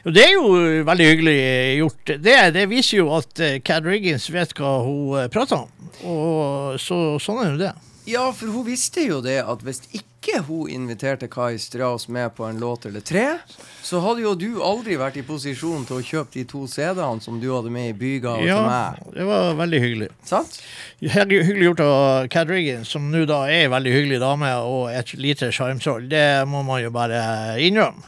Det 0.04 0.26
er 0.26 0.34
jo 0.34 0.50
veldig 0.84 1.06
hyggelig 1.08 1.38
gjort. 1.78 2.12
Det, 2.20 2.36
det 2.52 2.66
viser 2.68 3.00
jo 3.00 3.08
at 3.16 3.40
uh, 3.40 3.54
Cat 3.64 3.88
Riggins 3.88 4.28
vet 4.34 4.52
hva 4.60 4.74
hun 4.84 5.22
eh, 5.22 5.30
prater 5.32 5.64
om. 5.64 5.88
Og 6.04 6.76
så, 6.84 7.00
sånn 7.24 7.40
er 7.40 7.50
jo 7.54 7.62
det. 7.64 7.72
Ja, 8.04 8.26
for 8.36 8.52
hun 8.52 8.68
visste 8.68 9.06
jo 9.08 9.22
det 9.24 9.38
at 9.40 9.64
hvis 9.64 9.86
ikke 9.88 10.13
hun 10.46 10.68
inviterte 10.70 11.28
Kai 11.28 11.58
Strauss 11.58 12.08
med 12.08 12.34
på 12.36 12.44
en 12.48 12.58
låt 12.60 12.86
eller 12.86 13.00
tre, 13.00 13.38
så 13.84 14.00
hadde 14.00 14.22
jo 14.24 14.34
du 14.34 14.62
aldri 14.64 14.96
vært 14.96 15.16
i 15.20 15.22
posisjon 15.26 15.84
til 15.86 15.98
å 16.00 16.04
kjøpe 16.04 16.32
de 16.38 16.44
to 16.48 16.62
CD-ene 16.70 17.20
som 17.20 17.36
du 17.42 17.46
hadde 17.52 17.70
med 17.70 17.90
i 17.90 17.96
bygave 17.98 18.40
til 18.40 18.48
Ja, 18.48 18.62
meg. 18.64 19.02
det 19.14 19.26
var 19.28 19.54
veldig 19.58 19.80
hyggelig. 19.84 20.08
Sant? 20.24 20.56
Hyggelig 21.04 21.66
gjort 21.68 21.80
av 21.84 22.28
Cad 22.32 22.48
Riggins, 22.50 22.88
som 22.88 23.10
nå 23.12 23.24
da 23.28 23.42
er 23.52 23.66
en 23.66 23.74
veldig 23.74 23.92
hyggelig 23.92 24.20
dame 24.22 24.50
og 24.64 24.88
et 24.94 25.12
lite 25.20 25.50
sjarmtroll. 25.52 26.08
Det 26.08 26.24
må 26.48 26.62
man 26.64 26.80
jo 26.82 26.90
bare 26.94 27.20
innrømme. 27.60 28.06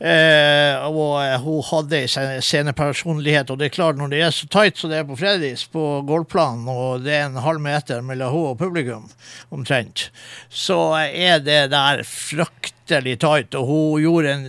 Eh, 0.00 0.86
og 0.88 1.18
eh, 1.22 1.36
hun 1.44 1.60
hadde 1.68 2.02
scene- 2.08 2.40
scenepersonlighet, 2.42 3.50
og 3.52 3.58
det 3.60 3.68
er 3.68 3.74
klart 3.76 3.98
når 4.00 4.12
det 4.14 4.22
er 4.24 4.32
så 4.34 4.48
tight 4.50 4.78
som 4.80 4.90
det 4.92 5.02
er 5.02 5.08
på 5.08 5.16
Fredis 5.20 5.66
på 5.72 5.84
golfplanen, 6.08 6.64
og 6.72 7.04
det 7.04 7.14
er 7.18 7.26
en 7.28 7.40
halv 7.44 7.60
meter 7.64 8.00
mellom 8.06 8.32
hun 8.32 8.46
og 8.52 8.58
publikum, 8.60 9.08
omtrent, 9.54 10.08
så 10.48 10.78
er 11.04 11.42
det 11.44 11.57
der 11.68 12.02
fryktelig 12.06 13.18
tight, 13.20 13.54
og 13.58 13.66
hun 13.66 14.00
gjorde 14.04 14.32
en 14.32 14.46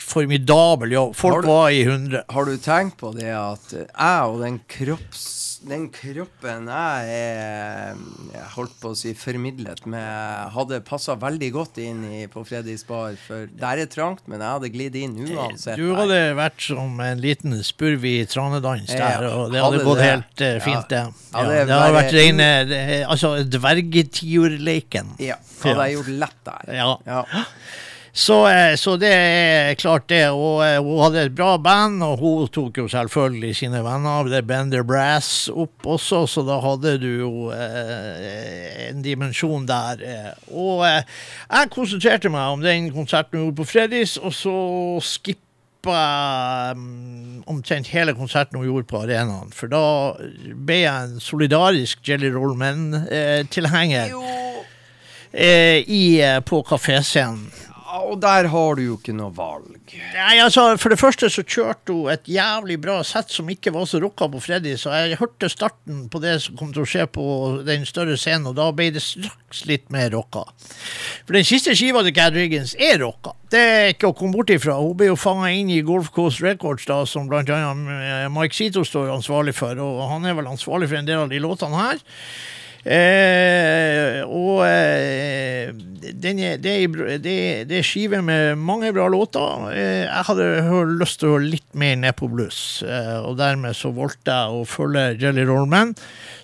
formidabel 0.00 0.92
jobb. 0.96 1.14
Folk 1.16 1.44
du- 1.44 1.48
var 1.50 1.68
i 1.70 1.84
hundre. 1.84 2.22
Har 2.32 2.44
du 2.48 2.56
tenkt 2.56 2.96
på 3.00 3.12
det 3.16 3.30
at 3.32 3.72
jeg 3.76 4.30
og 4.32 4.40
den 4.42 4.60
kropps... 4.68 5.26
Den 5.66 5.88
kroppen 5.90 6.68
jeg 6.70 7.08
er 7.10 7.96
jeg 8.36 8.44
holdt 8.54 8.74
på 8.80 8.92
å 8.92 8.96
si 8.98 9.12
formidlet 9.18 9.82
med, 9.90 10.52
hadde 10.54 10.78
passa 10.86 11.16
veldig 11.18 11.48
godt 11.54 11.80
inn 11.82 12.04
i, 12.06 12.20
på 12.30 12.44
Fredriks 12.46 12.84
bar. 12.86 13.16
For 13.18 13.48
der 13.50 13.82
er 13.82 13.90
trangt, 13.90 14.22
men 14.30 14.42
jeg 14.44 14.52
hadde 14.56 14.70
glidd 14.74 14.98
inn 15.00 15.16
uansett. 15.26 15.80
Du 15.80 15.90
hadde 15.98 16.20
vært 16.38 16.62
som 16.68 17.00
en 17.02 17.22
liten 17.22 17.56
spurv 17.66 18.06
i 18.06 18.14
tranedans 18.30 18.92
Ja, 18.94 19.10
der, 19.18 19.26
og 19.30 19.50
det 19.54 19.62
hadde 19.62 19.80
hadde 19.80 19.88
gått 19.88 20.04
helt 20.04 20.44
uh, 20.44 20.52
fint, 20.64 20.86
det. 20.92 21.02
Ja, 21.02 21.42
Ja, 21.42 21.48
det 21.50 21.56
ja, 21.58 21.64
det 21.66 21.80
hadde 21.80 21.96
vært 21.98 22.14
rene 22.20 22.48
det- 22.70 22.84
Altså 23.06 23.32
dvergetiurleiken. 23.56 25.16
Ja, 25.18 25.36
hadde 25.64 25.74
Ja. 25.76 25.86
jeg 25.88 25.96
gjort 25.98 26.12
lett 26.22 26.40
der. 26.46 26.74
Ja. 26.76 27.34
Så, 28.16 28.36
eh, 28.48 28.74
så 28.76 28.94
det 28.96 29.10
er 29.12 29.74
klart, 29.76 30.08
det. 30.08 30.22
Og 30.32 30.62
eh, 30.64 30.78
hun 30.80 31.02
hadde 31.04 31.26
et 31.26 31.34
bra 31.36 31.58
band, 31.60 32.00
og 32.00 32.22
hun 32.22 32.48
tok 32.48 32.78
jo 32.80 32.86
selvfølgelig 32.88 33.50
sine 33.58 33.82
venner 33.84 34.22
av 34.22 34.30
det 34.32 34.40
Bender 34.48 34.86
Brass 34.88 35.50
opp 35.52 35.84
også, 35.84 36.22
så 36.24 36.44
da 36.48 36.56
hadde 36.64 36.94
du 37.02 37.10
jo 37.10 37.32
eh, 37.52 38.86
en 38.86 39.04
dimensjon 39.04 39.68
der. 39.68 40.00
Eh. 40.00 40.30
Og 40.48 40.86
eh, 40.88 41.02
jeg 41.50 41.72
konsentrerte 41.76 42.32
meg 42.32 42.56
om 42.56 42.64
den 42.64 42.88
konserten 42.94 43.36
hun 43.36 43.50
gjorde 43.50 43.60
på 43.60 43.68
Fredris, 43.74 44.16
og 44.16 44.32
så 44.32 44.56
skippa 45.04 46.00
mm, 46.72 47.44
omtrent 47.52 47.92
hele 47.92 48.16
konserten 48.16 48.56
hun 48.56 48.70
gjorde 48.70 48.88
på 48.94 49.04
arenaen. 49.04 49.52
For 49.52 49.68
da 49.68 49.84
ble 50.56 50.82
jeg 50.86 51.12
en 51.12 51.20
solidarisk 51.20 52.00
Jelly 52.08 52.32
Roll 52.32 52.56
Men-tilhenger 52.64 54.16
eh, 55.36 55.84
eh, 55.84 56.40
på 56.48 56.64
kaféscenen. 56.64 57.50
Og 58.02 58.20
der 58.22 58.48
har 58.52 58.76
du 58.76 58.82
jo 58.82 58.96
ikke 58.98 59.14
noe 59.16 59.32
valg. 59.34 59.76
Nei, 60.14 60.36
altså, 60.42 60.64
For 60.80 60.92
det 60.92 60.98
første 61.00 61.28
så 61.32 61.44
kjørte 61.46 61.94
hun 61.94 62.10
et 62.12 62.28
jævlig 62.30 62.78
bra 62.82 62.98
sett 63.06 63.32
som 63.32 63.48
ikke 63.52 63.72
var 63.74 63.86
så 63.88 64.00
rocka 64.02 64.28
på 64.32 64.40
Freddy, 64.42 64.74
så 64.80 64.94
jeg 64.94 65.18
hørte 65.20 65.50
starten 65.52 66.06
på 66.12 66.20
det 66.22 66.36
som 66.44 66.58
kom 66.58 66.72
til 66.74 66.84
å 66.84 66.88
skje 66.88 67.06
på 67.12 67.26
den 67.66 67.86
større 67.88 68.18
scenen, 68.20 68.50
og 68.50 68.58
da 68.58 68.68
ble 68.76 68.90
det 68.94 69.04
straks 69.04 69.64
litt 69.70 69.88
mer 69.94 70.10
rocka. 70.14 70.44
For 71.26 71.38
den 71.38 71.46
siste 71.46 71.76
skiva 71.78 72.02
til 72.06 72.16
Cad 72.16 72.36
Riggins 72.38 72.74
er 72.78 73.00
rocka. 73.04 73.36
Det 73.52 73.62
er 73.62 73.92
ikke 73.94 74.10
å 74.10 74.16
komme 74.16 74.34
bort 74.34 74.50
ifra. 74.50 74.78
Hun 74.82 74.96
ble 74.98 75.12
jo 75.12 75.18
fanga 75.20 75.52
inn 75.54 75.70
i 75.70 75.82
Golf 75.86 76.10
Coast 76.14 76.42
Records, 76.44 76.88
da, 76.88 77.02
som 77.06 77.30
blant 77.30 77.50
annet 77.52 78.32
Mike 78.34 78.56
Zito 78.56 78.82
står 78.86 79.14
ansvarlig 79.14 79.54
for, 79.56 79.78
og 79.82 80.04
han 80.10 80.26
er 80.26 80.36
vel 80.38 80.50
ansvarlig 80.50 80.90
for 80.90 81.00
en 81.00 81.08
del 81.08 81.24
av 81.24 81.32
de 81.32 81.42
låtene 81.42 81.80
her. 81.80 82.02
Eh, 82.86 84.20
og 84.30 84.60
eh, 84.62 85.72
er, 86.06 86.12
det, 86.14 86.32
er, 86.38 86.58
det, 86.62 87.32
er- 87.34 87.64
det 87.66 87.80
er 87.80 87.86
skive 87.86 88.20
med 88.24 88.54
mange 88.62 88.92
bra 88.94 89.08
låter. 89.10 89.66
Eh, 89.72 90.04
jeg 90.06 90.26
hadde 90.28 90.46
lyst 91.00 91.18
til 91.20 91.28
å 91.28 91.34
høre 91.36 91.50
litt 91.56 91.66
mer 91.78 91.96
ned 91.98 92.14
på 92.18 92.28
blues, 92.30 92.60
eh, 92.86 93.16
og 93.26 93.36
dermed 93.40 93.74
så 93.76 93.90
valgte 93.96 94.30
jeg 94.36 94.60
å 94.60 94.62
følge 94.70 95.06
Jelly 95.22 95.44
Rollman, 95.48 95.96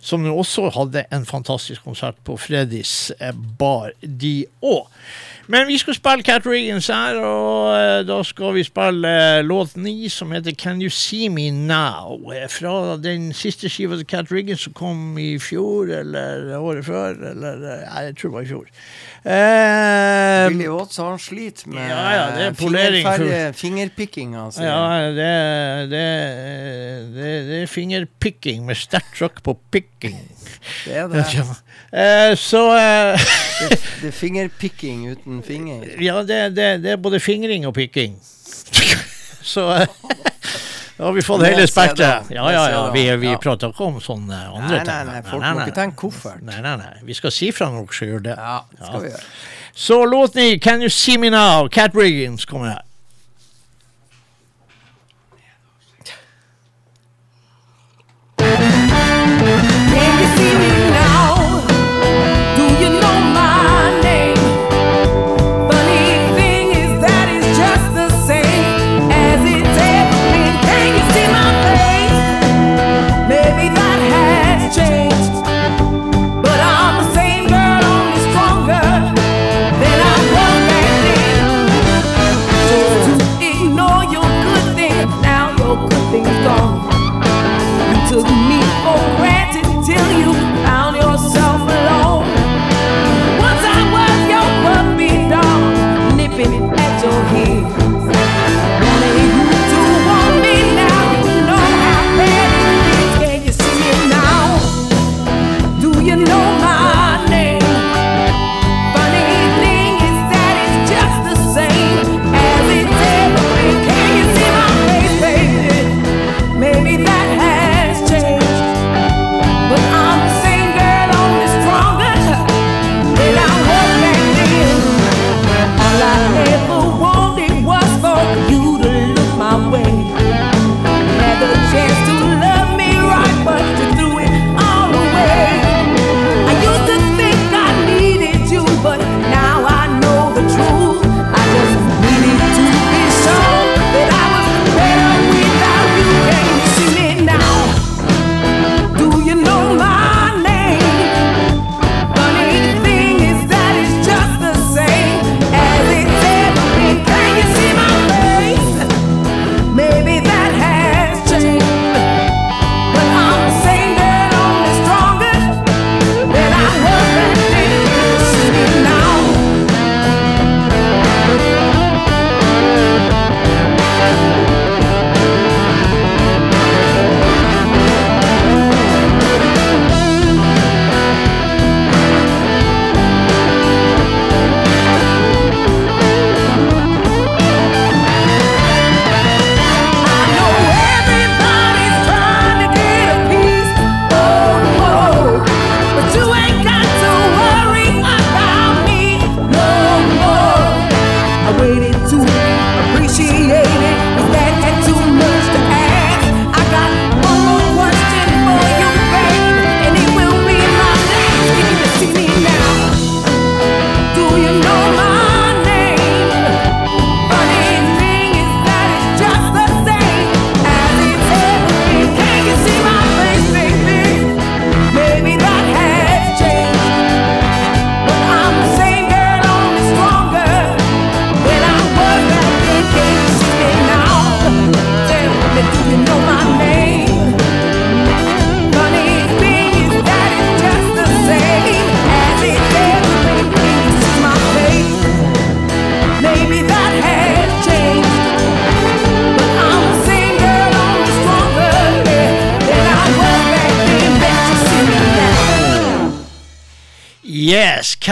som 0.02 0.26
også 0.32 0.66
hadde 0.74 1.04
en 1.14 1.26
fantastisk 1.28 1.84
konsert 1.86 2.18
på 2.26 2.34
Fredis 2.42 3.12
eh, 3.20 3.30
bar, 3.58 3.94
de 4.02 4.40
òg. 4.66 4.88
Men 5.52 5.66
vi 5.68 5.74
skal 5.76 5.92
spille 5.98 6.24
Cat 6.24 6.46
Riggins 6.48 6.86
her, 6.88 7.18
og 7.20 7.74
eh, 7.76 7.98
da 8.08 8.22
skal 8.24 8.54
vi 8.56 8.62
spille 8.64 9.10
eh, 9.10 9.42
låt 9.44 9.74
ni 9.76 10.08
som 10.08 10.30
heter 10.32 10.54
Can 10.56 10.80
You 10.80 10.88
See 10.88 11.28
Me 11.28 11.50
Now? 11.52 12.16
eh, 12.32 12.46
Fra 12.48 12.96
den 12.96 13.30
siste 13.36 13.68
skiva 13.68 13.98
til 14.00 14.06
Cat 14.08 14.32
Riggins 14.32 14.64
som 14.64 14.72
kom 14.78 15.18
i 15.20 15.34
fjor, 15.42 15.92
eller 16.00 16.54
året 16.56 16.86
før, 16.88 17.18
eller 17.34 17.60
Nei, 17.66 18.04
jeg 18.08 18.16
tror 18.16 18.30
det 18.30 18.36
var 18.38 18.46
i 18.46 18.50
fjor. 18.54 18.70
Eh, 19.22 20.48
Billy 20.50 20.70
Watts 20.72 20.96
han 20.98 21.20
sliter 21.22 21.68
med 21.70 21.84
Ja, 21.84 22.00
ja, 22.16 22.24
det 22.38 22.46
er 22.48 22.56
polering 22.58 23.04
for- 23.06 23.26
Altså. 24.46 24.62
ja, 24.64 25.12
det, 25.12 25.90
det, 25.92 26.06
det, 27.14 27.28
det 27.50 27.60
er 27.62 27.70
fingerpicking 27.70 28.64
med 28.66 28.80
sterkt 28.80 29.12
trykk 29.20 29.42
på 29.46 29.58
picking. 29.70 30.16
Det 30.84 30.96
er 30.96 31.08
det. 31.12 31.24
Ja. 31.34 31.44
Eh, 31.92 32.36
så 32.36 32.62
eh, 32.76 33.28
Det 34.02 34.08
er 34.08 34.16
fingerpikking 34.16 35.10
uten 35.10 35.42
finger. 35.46 35.86
Ja, 36.02 36.22
det, 36.22 36.56
det, 36.56 36.68
det 36.82 36.96
er 36.96 36.96
både 36.96 37.20
fingring 37.20 37.66
og 37.66 37.74
pikking. 37.74 38.18
Så 39.42 39.64
eh, 39.74 39.86
da 40.96 41.04
har 41.04 41.12
vi 41.12 41.22
fått 41.22 41.42
hele 41.42 41.66
spekteret. 41.66 42.30
Ja, 42.30 42.44
ja, 42.52 42.70
ja. 42.70 42.82
Vi, 42.94 43.02
vi 43.16 43.30
ja. 43.32 43.38
prater 43.42 43.72
ikke 43.72 43.88
om 43.90 43.96
sånne 44.02 44.38
andre 44.52 44.76
ting. 44.76 44.86
Nei, 44.86 44.98
nei, 45.02 45.16
nei, 45.16 45.22
folk 45.26 45.42
må 45.42 45.64
ikke 45.64 45.74
tenke 45.74 45.98
koffert. 46.04 46.44
Nei, 46.46 46.60
nei, 46.62 46.76
nei. 46.78 46.92
Vi 47.08 47.16
skal 47.18 47.34
si 47.34 47.50
fra 47.54 47.66
når 47.72 47.88
dere 47.88 47.96
skal 47.98 48.12
gjøre 48.12 48.24
det. 48.28 48.36
Ja, 48.38 48.54
det 48.70 48.86
skal 48.86 49.02
vi 49.02 49.10
gjøre. 49.10 49.26
Så 49.74 49.98
låt 50.06 50.34
ni 50.38 50.58
'Can 50.58 50.82
You 50.82 50.90
See 50.90 51.18
Me 51.18 51.30
Now', 51.30 51.68
Cat 51.68 51.94
Riggins 51.94 52.44
kommer 52.44 52.68
her. 52.68 52.82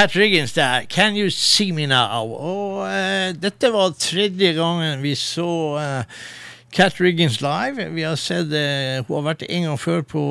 Cat 0.01 0.17
Riggins 0.17 0.55
der. 0.55 0.87
Can 0.89 1.15
you 1.15 1.29
see 1.29 1.73
me 1.73 1.85
now? 1.87 2.25
Og 2.25 2.79
uh, 2.89 3.35
dette 3.37 3.69
var 3.69 3.91
tredje 4.01 4.55
gangen 4.57 5.03
vi 5.03 5.11
så 5.15 5.77
uh, 5.77 6.23
Cat 6.73 6.97
Riggins 7.01 7.43
live. 7.45 7.85
Vi 7.93 8.07
har 8.09 8.17
sett 8.17 8.49
uh, 8.49 9.05
Hun 9.05 9.19
har 9.19 9.27
vært 9.27 9.45
en 9.45 9.67
gang 9.69 9.77
før 9.77 10.01
på, 10.01 10.23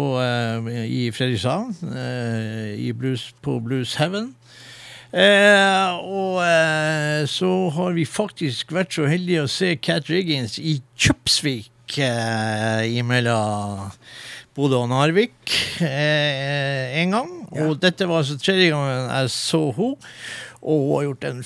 i 0.90 1.12
Fredrikshavn, 1.14 1.76
eh, 1.86 2.82
i 2.82 2.90
blues, 2.98 3.28
på 3.46 3.60
Blues 3.62 3.94
Heaven. 4.02 4.32
Eh, 5.14 5.94
og 6.02 6.42
eh, 6.46 7.28
så 7.30 7.52
har 7.74 7.94
vi 7.94 8.10
faktisk 8.10 8.74
vært 8.74 8.98
så 8.98 9.06
heldige 9.10 9.46
å 9.46 9.52
se 9.54 9.76
Cat 9.78 10.10
Riggins 10.10 10.58
i 10.58 10.80
Kjøpsvik 10.98 12.00
eh, 12.02 12.90
imellom 12.98 13.90
Bodø 14.58 14.82
og 14.82 14.90
Narvik 14.96 15.60
en 15.86 17.14
gang. 17.20 17.39
Og 17.58 17.80
dette 17.82 18.08
var 18.10 18.22
altså 18.22 18.38
tredje 18.38 18.70
gangen 18.74 19.10
jeg 19.10 19.34
så 19.34 19.64
henne. 19.78 20.14
Og 20.60 20.86
hun 20.86 20.96
har 20.96 21.08
gjort 21.08 21.28
en 21.30 21.44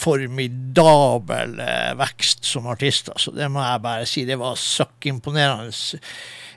formidabel 0.00 1.58
eh, 1.60 1.92
vekst 2.00 2.46
som 2.48 2.68
artist. 2.70 3.10
Altså. 3.12 3.32
Det 3.36 3.48
må 3.52 3.64
jeg 3.64 3.82
bare 3.84 4.06
si. 4.08 4.24
Det 4.28 4.38
var 4.40 4.60
søkkimponerende. 4.60 5.72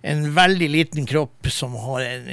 En 0.03 0.25
veldig 0.35 0.67
liten 0.67 1.05
kropp 1.07 1.47
som 1.47 1.77
har 1.79 2.01
en 2.03 2.25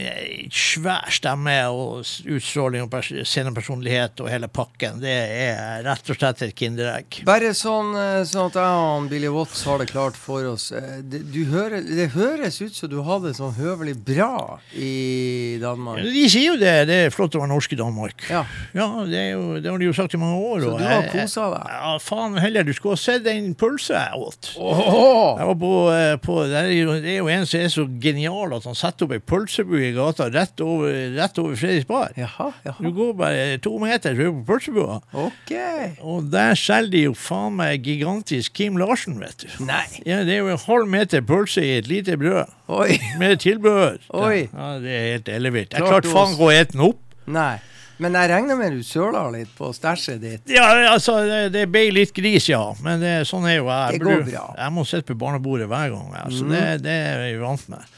svær 0.50 1.06
stemme 1.14 1.52
og 1.70 2.00
utstråling 2.26 2.82
og 2.82 2.88
pers 2.90 3.12
scenepersonlighet 3.30 4.18
og 4.24 4.30
hele 4.32 4.48
pakken. 4.50 4.96
Det 4.98 5.12
er 5.14 5.84
rett 5.86 6.10
og 6.10 6.18
slett 6.18 6.42
et 6.48 6.54
kinderegg. 6.58 7.20
Bare 7.28 7.52
sånn, 7.54 7.92
eh, 7.94 8.24
sånn 8.26 8.48
at 8.50 8.58
jeg 8.58 8.80
og 8.80 9.06
Billy 9.12 9.30
Watts 9.30 9.62
har 9.68 9.78
det 9.78 9.86
klart 9.92 10.18
for 10.18 10.48
oss. 10.50 10.72
Eh, 10.74 10.98
Det, 11.06 11.20
du 11.30 11.44
hører, 11.52 11.84
det 11.86 12.08
høres 12.16 12.58
ut 12.60 12.74
som 12.74 12.90
du 12.90 12.98
hadde 13.06 13.28
det 13.30 13.36
sånn 13.38 13.54
høvelig 13.54 13.94
bra 14.02 14.58
i 14.74 15.58
Danmark. 15.62 16.02
De 16.02 16.26
sier 16.28 16.50
jo 16.50 16.58
det. 16.58 16.74
Det 16.90 16.98
er 17.06 17.14
flott 17.14 17.38
å 17.38 17.44
være 17.44 17.52
norsk 17.54 17.72
i 17.72 17.80
Danmark. 17.80 18.26
Ja, 18.30 18.42
Ja, 18.74 18.88
det, 19.06 19.22
jo, 19.30 19.60
det 19.62 19.70
har 19.70 19.78
de 19.78 19.84
jo 19.86 19.94
sagt 19.94 20.14
i 20.14 20.20
mange 20.20 20.42
år. 20.42 20.60
Så 20.66 20.74
du 20.74 20.84
har 20.90 21.06
kosa 21.14 21.46
deg? 21.54 21.70
Ja, 21.70 21.94
faen 22.02 22.34
heller. 22.42 22.66
Du 22.66 22.74
skulle 22.74 22.98
ha 22.98 23.02
sett 23.06 23.22
den 23.30 23.54
pølsa 23.54 23.94
jeg 24.10 24.18
åt. 24.26 24.52
Oh! 24.58 25.38
Jeg 25.38 25.46
var 25.52 25.58
på, 25.62 25.72
eh, 25.94 26.16
på 26.26 26.40
det 26.50 26.66
er 26.66 27.18
jo 27.20 27.30
en 27.30 27.46
som 27.46 27.59
er 27.64 27.70
så 27.72 27.84
genial 28.02 28.52
at 28.56 28.64
han 28.68 28.76
setter 28.78 29.06
opp 29.06 29.12
ei 29.16 29.20
pølsebu 29.32 29.74
i 29.80 29.90
gata 29.96 30.26
rett 30.32 30.60
over, 30.64 30.92
rett 31.16 31.38
over 31.42 31.56
Fredriks 31.60 31.86
bar. 31.88 32.12
Jaha, 32.18 32.50
Du 32.80 32.90
går 32.96 33.12
bare 33.18 33.58
to 33.62 33.76
meter, 33.82 34.14
så 34.14 34.20
er 34.26 34.30
du 34.30 34.40
på 34.40 34.46
pølsebua. 34.52 35.00
Okay. 35.26 35.90
Og 36.00 36.30
der 36.32 36.54
selger 36.58 36.90
de 36.94 37.02
jo 37.08 37.14
faen 37.18 37.56
meg 37.58 37.82
gigantisk 37.86 38.54
Kim 38.58 38.76
Larsen, 38.80 39.18
vet 39.22 39.44
du. 39.44 39.48
Nei. 39.64 39.84
Ja, 40.06 40.22
Det 40.24 40.34
er 40.36 40.42
jo 40.44 40.52
en 40.54 40.64
halv 40.66 40.88
meter 40.88 41.20
pølse 41.26 41.64
i 41.64 41.76
et 41.78 41.88
lite 41.90 42.16
brød. 42.20 42.50
Oi. 42.70 42.98
Med 43.18 43.40
tilbehør. 43.42 43.98
Oi. 44.14 44.46
Ja, 44.52 44.70
Det 44.82 44.90
er 44.96 45.06
helt 45.12 45.28
ellevilt. 45.28 45.72
Jeg 45.74 45.80
Klart 45.82 46.04
klarte 46.04 46.14
faen 46.14 46.34
ikke 46.36 46.48
å 46.48 46.54
ete 46.54 46.72
den 46.76 46.86
opp. 46.90 47.00
Nei. 47.30 47.58
Men 48.00 48.16
jeg 48.16 48.30
regner 48.32 48.56
med 48.56 48.78
du 48.78 48.82
søla 48.86 49.26
litt 49.34 49.52
på 49.58 49.70
stæsjet 49.76 50.20
ditt. 50.22 50.50
Ja, 50.52 50.66
altså, 50.94 51.18
det, 51.28 51.40
det 51.56 51.66
ble 51.72 51.86
litt 51.92 52.14
gris, 52.16 52.48
ja. 52.48 52.62
Men 52.84 53.02
det, 53.04 53.14
sånn 53.28 53.48
er 53.50 53.60
jo 53.60 53.68
jeg. 53.68 53.98
Det 53.98 54.04
går 54.06 54.26
bra. 54.30 54.44
Jeg 54.56 54.76
må 54.76 54.86
sitte 54.88 55.12
på 55.12 55.20
barnebordet 55.20 55.68
hver 55.70 55.92
gang. 55.92 56.12
Ja. 56.16 56.26
Så 56.32 56.48
mm. 56.48 56.52
Det, 56.54 56.66
det 56.86 56.98
er 57.12 57.26
jeg 57.28 57.40
vant 57.44 57.72
med. 57.72 57.88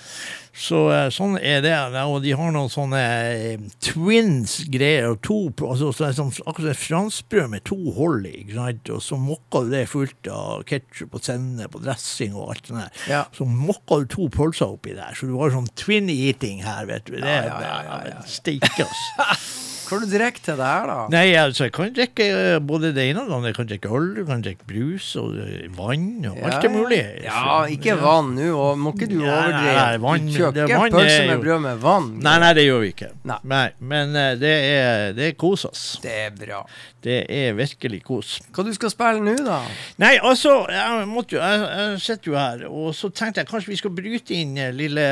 Så 0.52 0.78
eh, 0.92 1.06
sånn 1.12 1.38
er 1.40 1.62
det. 1.64 1.72
Og 2.04 2.20
de 2.24 2.34
har 2.36 2.52
noen 2.52 2.70
sånne 2.72 3.00
eh, 3.32 3.64
twins-greier. 3.86 5.14
to, 5.24 5.38
altså, 5.64 5.92
så 5.96 6.10
sånn, 6.16 6.32
Akkurat 6.44 6.74
et 6.74 6.82
franskbrød 6.82 7.54
med 7.54 7.64
to 7.68 7.78
hold 7.96 8.28
i. 8.28 8.44
Og 8.58 9.00
så 9.04 9.18
mokker 9.20 9.66
du 9.66 9.74
det 9.76 9.86
fullt 9.92 10.30
av 10.32 10.66
ketsjup 10.68 11.16
og 11.16 11.24
sennep 11.24 11.78
og 11.78 11.86
dressing 11.86 12.36
og 12.36 12.52
alt 12.52 12.70
sånt. 12.70 12.82
der. 12.82 13.02
Ja. 13.10 13.24
Så 13.36 13.48
mokker 13.48 14.04
du 14.04 14.14
to 14.18 14.28
pølser 14.32 14.76
oppi 14.76 14.96
der. 14.98 15.16
Så 15.16 15.30
du 15.30 15.36
har 15.40 15.54
sånn 15.54 15.70
twin-eating 15.78 16.62
her, 16.66 16.86
vet 16.90 17.08
du. 17.08 17.16
Det 17.16 17.26
er 17.26 17.52
Ja, 17.52 17.60
ja, 17.62 17.76
ja, 17.88 18.00
ja, 18.12 18.82
ja. 18.84 19.38
Hva 19.82 19.98
har 19.98 20.04
du 20.06 20.12
drikker 20.12 20.42
til 20.46 20.56
det 20.60 20.68
her, 20.68 20.86
da? 20.88 20.96
Nei, 21.12 21.24
altså, 21.36 21.66
jeg 21.66 21.72
kan 21.76 21.90
drikke 21.96 22.26
eh, 22.32 22.58
både 22.64 22.92
det 22.96 23.04
ene 23.10 23.24
og 23.24 23.28
det 23.30 23.36
andre. 23.36 23.50
Jeg 23.52 23.56
kan 23.58 23.68
drikke 23.72 23.90
øl, 23.98 24.06
jeg 24.20 24.26
kan 24.28 24.44
drikke 24.46 24.68
brus 24.70 25.08
og 25.20 25.34
eh, 25.42 25.66
vann 25.76 26.06
og 26.30 26.38
alt 26.48 26.66
er 26.68 26.72
mulig. 26.72 27.00
Ja, 27.26 27.58
ikke 27.72 27.96
vann 28.00 28.32
nå. 28.38 28.52
Må 28.80 28.94
ikke 28.96 29.10
du 29.10 29.18
Nei, 29.18 29.26
nei, 29.26 29.34
overdrive. 29.34 29.98
nei, 30.06 30.22
Du 30.22 30.38
kjøper 30.38 30.62
ikke 30.70 30.92
pølse 30.96 31.18
med 31.32 31.44
brød 31.44 31.64
med 31.66 31.82
vann. 31.84 32.08
Nei, 32.24 32.36
nei, 32.44 32.52
det 32.58 32.66
gjør 32.68 32.80
vi 32.86 32.92
ikke. 32.94 33.10
Nei. 33.28 33.64
Men 33.92 34.16
eh, 34.22 34.32
det 34.40 34.54
er, 34.70 35.04
det 35.18 35.28
er 35.32 35.36
kos, 35.44 35.66
ass. 35.68 35.84
Det 36.04 36.16
er 36.26 36.32
bra. 36.38 36.62
Det 37.02 37.18
er 37.34 37.56
virkelig 37.58 37.98
kos. 38.06 38.36
Hva 38.54 38.62
du 38.62 38.70
skal 38.76 38.92
spille 38.94 39.22
nå, 39.26 39.34
da? 39.42 39.58
Nei, 39.98 40.14
altså, 40.22 40.60
jeg, 40.70 41.06
måtte 41.10 41.36
jo, 41.36 41.42
jeg, 41.42 41.64
jeg 41.82 42.02
sitter 42.06 42.30
jo 42.30 42.38
her, 42.38 42.64
og 42.70 42.92
så 42.94 43.10
tenkte 43.10 43.42
jeg 43.42 43.50
kanskje 43.50 43.72
vi 43.72 43.80
skal 43.80 43.94
bryte 43.96 44.36
inn 44.38 44.54
lille 44.78 45.06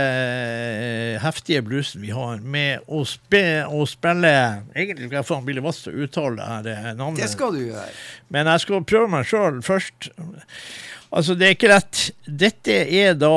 heftige 1.22 1.62
bluesen 1.66 2.02
vi 2.04 2.12
har, 2.14 2.38
med 2.40 2.86
å, 2.86 3.02
spe, 3.08 3.42
å 3.66 3.82
spille 3.90 4.32
Egentlig 4.74 5.08
skal 5.08 5.18
jeg 5.18 5.26
få 5.28 5.38
han 5.40 5.46
Billy 5.48 5.62
Watts 5.64 5.82
til 5.84 5.94
å 5.96 6.06
uttale 6.06 6.48
det 6.66 6.76
her 6.78 6.96
navnet. 6.98 7.22
Det 7.22 7.30
skal 7.32 7.54
du 7.56 7.62
gjøre. 7.64 7.86
Men 8.30 8.50
jeg 8.52 8.64
skal 8.64 8.84
prøve 8.86 9.10
meg 9.12 9.28
sjøl 9.28 9.60
først. 9.66 10.10
Altså, 11.10 11.34
det 11.34 11.48
er 11.48 11.56
ikke 11.56 11.72
lett. 11.72 12.02
Dette 12.26 12.76
er 12.86 13.16
da 13.18 13.34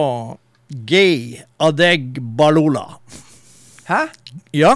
Gay 0.90 1.40
Adeg 1.62 2.20
Balola. 2.38 2.86
Hæ? 3.90 4.06
Ja, 4.56 4.76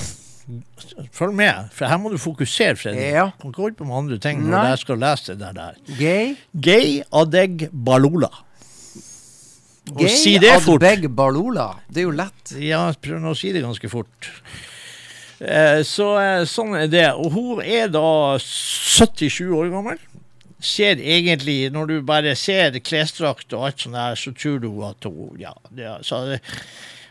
følg 1.15 1.35
med, 1.35 1.69
for 1.75 1.87
her 1.91 1.99
må 2.01 2.09
du 2.11 2.17
fokusere, 2.19 2.75
Fredrik. 2.79 3.13
Ja. 3.13 3.29
Kan 3.39 3.51
ikke 3.53 3.63
holde 3.65 3.79
på 3.79 3.87
med 3.87 3.97
andre 4.01 4.17
ting 4.23 4.41
når 4.47 4.73
jeg 4.73 4.81
skal 4.83 4.99
lese 5.03 5.37
det 5.39 5.53
der. 5.55 5.79
Gay? 5.99 6.35
Gay 6.53 6.99
Adeg 7.15 7.69
Balola. 7.71 8.31
Gay 9.95 10.11
si. 10.11 10.35
Adbeg 10.35 11.07
Balola. 11.15 11.69
Det 11.87 12.01
er 12.01 12.07
jo 12.09 12.15
lett. 12.15 12.55
Ja, 12.59 12.81
prøv 13.01 13.29
å 13.31 13.35
si 13.37 13.53
det 13.55 13.63
ganske 13.63 13.91
fort. 13.91 14.27
Eh, 15.39 15.81
så 15.85 16.11
eh, 16.21 16.43
sånn 16.49 16.75
er 16.79 16.91
det. 16.91 17.07
Og 17.15 17.31
hun 17.35 17.63
er 17.63 17.91
da 17.93 18.09
77 18.41 19.53
år 19.53 19.71
gammel. 19.73 20.01
Ser 20.57 20.97
egentlig, 20.97 21.67
når 21.73 21.89
du 21.91 21.97
bare 22.05 22.33
ser 22.39 22.79
klesdrakt 22.81 23.53
og 23.53 23.67
alt 23.67 23.83
sånt 23.83 23.97
der, 23.97 24.17
så 24.17 24.33
tror 24.33 24.61
du 24.63 24.71
at 24.87 25.05
hun 25.05 25.35
Ja, 25.37 25.53
det, 25.69 25.91
så, 26.07 26.23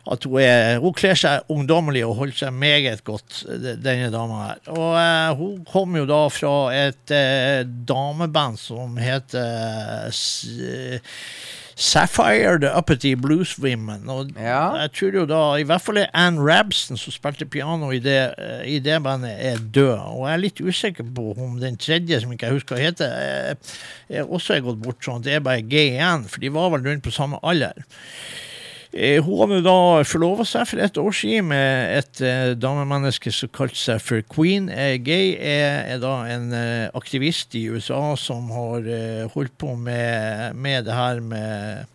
at 0.07 0.27
hun 0.27 0.41
er 0.43 0.81
Hun 0.83 0.95
kler 0.95 1.15
seg 1.19 1.47
ungdommelig 1.55 2.03
og 2.09 2.17
holder 2.19 2.41
seg 2.41 2.59
meget 2.59 3.05
godt, 3.07 3.45
denne 3.85 4.11
dama 4.15 4.43
her. 4.49 4.65
Og 4.75 4.99
eh, 4.99 5.31
hun 5.39 5.63
kom 5.71 5.95
jo 5.99 6.09
da 6.11 6.25
fra 6.35 6.57
et 6.75 7.15
eh, 7.15 7.63
dameband 7.63 8.59
som 8.59 8.99
heter 8.99 10.11
S 10.11 10.27
Sapphire 11.79 12.59
The 12.59 12.71
Uppity 12.73 13.13
Blues 13.21 13.59
Women. 13.61 14.09
Og 14.09 14.31
Ja. 14.37 14.75
jeg 14.81 14.93
tror 14.93 15.13
jo 15.13 15.25
da, 15.29 15.41
i 15.61 15.63
hvert 15.63 15.83
fall 15.85 15.99
er 15.99 16.07
Ann 16.15 16.39
Rabson, 16.41 16.97
som 16.97 17.13
spilte 17.13 17.45
piano 17.45 17.91
i 17.93 17.99
det, 17.99 18.35
eh, 18.39 18.63
i 18.77 18.79
det 18.79 19.03
bandet, 19.05 19.35
er 19.39 19.57
død. 19.59 19.99
Og 20.17 20.27
jeg 20.27 20.33
er 20.35 20.41
litt 20.41 20.61
usikker 20.61 21.05
på 21.15 21.35
om 21.37 21.61
den 21.61 21.77
tredje, 21.77 22.21
som 22.21 22.33
ikke 22.33 22.47
jeg 22.49 22.57
husker 22.57 22.77
hva 22.77 22.83
heter, 22.83 23.07
er, 23.07 23.57
er 24.09 24.25
også 24.25 24.57
er 24.57 24.61
gått 24.65 24.81
bort. 24.81 25.03
sånn 25.05 25.23
det 25.23 25.35
er 25.35 25.41
bare 25.45 25.61
gay 25.61 25.91
igjen, 25.99 26.25
for 26.25 26.41
de 26.41 26.49
var 26.49 26.71
vel 26.71 26.81
rundt 26.89 27.05
på 27.05 27.13
samme 27.13 27.39
alder. 27.43 27.75
Eh, 28.97 29.21
Hun 29.21 29.43
hadde 29.43 29.61
da 29.67 30.05
forlova 30.09 30.45
seg 30.49 30.71
for 30.71 30.81
et 30.81 30.97
år 30.97 31.13
siden 31.13 31.51
med 31.51 31.97
et 31.99 32.21
eh, 32.25 32.55
damemenneske 32.57 33.29
som 33.35 33.51
kalte 33.53 33.77
seg 33.77 34.01
for 34.01 34.25
Queen. 34.33 34.71
Eh, 34.73 34.97
Gay 35.05 35.35
er, 35.37 35.99
da 36.01 36.15
en 36.33 36.49
aktivist 36.97 37.53
i 37.61 37.67
USA 37.69 38.15
som 38.17 38.49
har 38.55 38.89
holdt 39.35 39.57
på 39.61 39.75
med, 39.77 40.57
med 40.57 40.89
det 40.89 40.97
her 40.97 41.21
med 41.21 41.93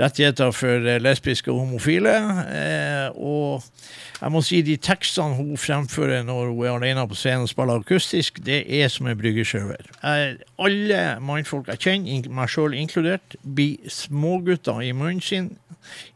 rettigheter 0.00 0.52
for 0.54 0.86
eh, 0.86 1.00
lesbiske 1.02 1.52
og 1.52 1.62
homofile. 1.64 2.14
Eh, 2.52 3.16
og 3.16 3.64
jeg 4.20 4.32
må 4.32 4.42
si 4.44 4.60
de 4.64 4.76
tekstene 4.80 5.36
hun 5.38 5.56
fremfører 5.60 6.24
når 6.26 6.52
hun 6.52 6.62
er 6.64 6.76
alene 6.76 7.06
på 7.08 7.18
scenen 7.18 7.46
og 7.46 7.52
spiller 7.52 7.82
akustisk, 7.82 8.40
det 8.44 8.62
er 8.80 8.88
som 8.92 9.08
en 9.10 9.18
bryggesjauer. 9.18 9.90
Eh, 10.02 10.36
Alle 10.58 11.02
mannfolk 11.20 11.72
jeg 11.74 11.84
kjenner, 11.86 12.30
meg 12.32 12.52
sjøl 12.52 12.76
inkludert, 12.76 13.38
blir 13.42 13.76
smågutter 13.92 14.84
i 14.84 14.92
munnen 14.96 15.24
sin 15.24 15.52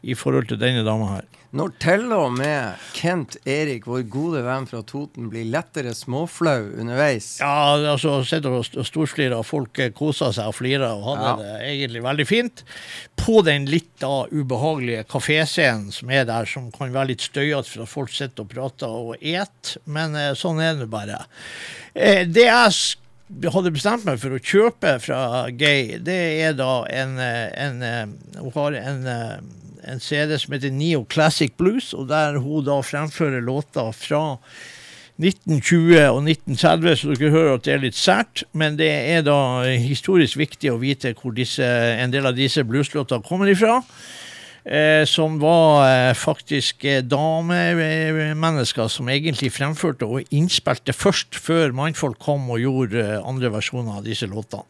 i 0.03 0.17
forhold 0.17 0.49
til 0.51 0.59
denne 0.61 0.85
dama 0.85 1.15
her. 1.15 1.29
Når 1.51 1.73
til 1.83 2.05
og 2.15 2.29
med 2.37 2.79
Kent 2.95 3.33
Erik, 3.49 3.83
vår 3.89 4.05
gode 4.07 4.39
venn 4.45 4.63
fra 4.69 4.79
Toten, 4.87 5.25
blir 5.33 5.49
lettere 5.51 5.91
småflau 5.97 6.69
underveis. 6.79 7.33
Ja, 7.41 7.75
altså 7.91 8.21
sitter 8.23 8.53
og 8.61 8.63
storflirer, 8.87 9.35
og 9.35 9.43
folk 9.49 9.81
eh, 9.83 9.89
koser 9.91 10.31
seg 10.37 10.47
og 10.47 10.55
flirer 10.61 10.87
og 10.95 11.03
hadde 11.09 11.25
Ja. 11.27 11.35
det 11.41 11.67
egentlig 11.73 12.03
veldig 12.07 12.27
fint. 12.29 12.63
På 13.19 13.41
den 13.43 13.67
litt 13.67 13.91
da 13.99 14.13
ubehagelige 14.31 15.03
kaféscenen 15.11 15.91
som 15.91 16.09
er 16.15 16.23
der, 16.29 16.47
som 16.47 16.71
kan 16.71 16.93
være 16.95 17.11
litt 17.11 17.27
støyete 17.27 17.67
for 17.67 17.83
at 17.83 17.91
folk 17.97 18.15
sitter 18.15 18.45
og 18.47 18.51
prater 18.55 18.87
og 19.03 19.15
et, 19.19 19.75
men 19.91 20.15
eh, 20.15 20.31
sånn 20.39 20.63
er 20.63 20.79
det 20.79 20.87
bare. 20.93 21.25
Eh, 21.93 22.23
det 22.31 22.47
jeg 22.47 23.51
hadde 23.51 23.71
bestemt 23.75 24.07
meg 24.07 24.23
for 24.23 24.35
å 24.35 24.39
kjøpe 24.39 24.95
fra 25.03 25.49
Gay, 25.51 25.97
det 26.03 26.21
er 26.47 26.55
da 26.55 26.85
en, 26.87 27.17
eh, 27.19 27.47
en 27.59 27.83
eh, 27.83 28.05
Hun 28.39 28.55
har 28.55 28.79
en 28.87 29.03
eh, 29.07 29.35
en 29.87 29.99
CD 30.03 30.37
som 30.39 30.53
heter 30.55 30.73
Neo 30.73 31.05
Classic 31.09 31.53
Blues, 31.57 31.93
og 31.93 32.09
der 32.11 32.39
hun 32.41 32.65
da 32.65 32.79
fremfører 32.85 33.41
låter 33.41 33.91
fra 33.95 34.23
1920 35.21 35.99
og 36.09 36.23
1930, 36.23 36.95
så 36.97 37.13
dere 37.13 37.33
hører 37.33 37.53
at 37.57 37.65
det 37.67 37.73
er 37.73 37.83
litt 37.83 37.97
sært. 37.97 38.43
Men 38.57 38.77
det 38.79 38.89
er 38.89 39.23
da 39.25 39.37
historisk 39.77 40.39
viktig 40.41 40.71
å 40.71 40.79
vite 40.81 41.13
hvor 41.19 41.35
disse, 41.37 41.65
en 41.65 42.13
del 42.13 42.29
av 42.29 42.37
disse 42.37 42.63
blueslåtene 42.65 43.25
kommer 43.27 43.51
ifra. 43.51 43.81
eh, 44.65 45.05
som 45.05 45.39
var 45.41 45.85
eh, 45.87 46.13
faktisk 46.17 46.85
eh, 46.85 47.01
damemennesker 47.01 48.87
som 48.91 49.09
egentlig 49.09 49.51
fremførte 49.55 50.05
og 50.05 50.33
innspilte 50.33 50.93
først, 50.93 51.35
før 51.35 51.73
mannfolk 51.75 52.19
kom 52.21 52.49
og 52.49 52.61
gjorde 52.61 53.01
eh, 53.01 53.17
andre 53.25 53.51
versjoner 53.53 53.99
av 53.99 54.05
disse 54.05 54.29
låtene. 54.29 54.67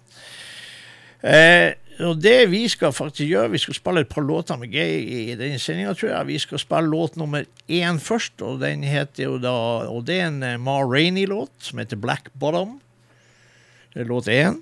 Eh, 1.22 1.74
og 2.02 2.22
det 2.24 2.50
vi 2.50 2.64
skal 2.72 2.94
faktisk 2.96 3.28
gjøre, 3.30 3.52
vi 3.54 3.62
skal 3.62 3.78
spille 3.78 4.04
et 4.06 4.10
par 4.10 4.26
låter 4.26 4.58
med 4.58 4.74
Geir 4.74 5.02
i 5.06 5.36
denne 5.38 5.60
sendinga, 5.62 5.94
tror 5.98 6.10
jeg. 6.10 6.30
Vi 6.32 6.40
skal 6.42 6.62
spille 6.62 6.90
låt 6.90 7.18
nummer 7.20 7.46
én 7.70 8.00
først, 8.02 8.42
og 8.42 8.62
den 8.64 8.86
heter 8.88 9.28
jo 9.28 9.38
da 9.42 9.54
Og 9.92 10.06
det 10.08 10.20
er 10.20 10.32
en 10.32 10.44
eh, 10.44 10.58
Ma 10.58 10.80
Rainey-låt 10.82 11.52
som 11.60 11.82
heter 11.82 12.00
Black 12.02 12.32
Bottom. 12.34 12.80
Det 13.94 14.02
er 14.02 14.10
låt 14.10 14.32
én. 14.32 14.62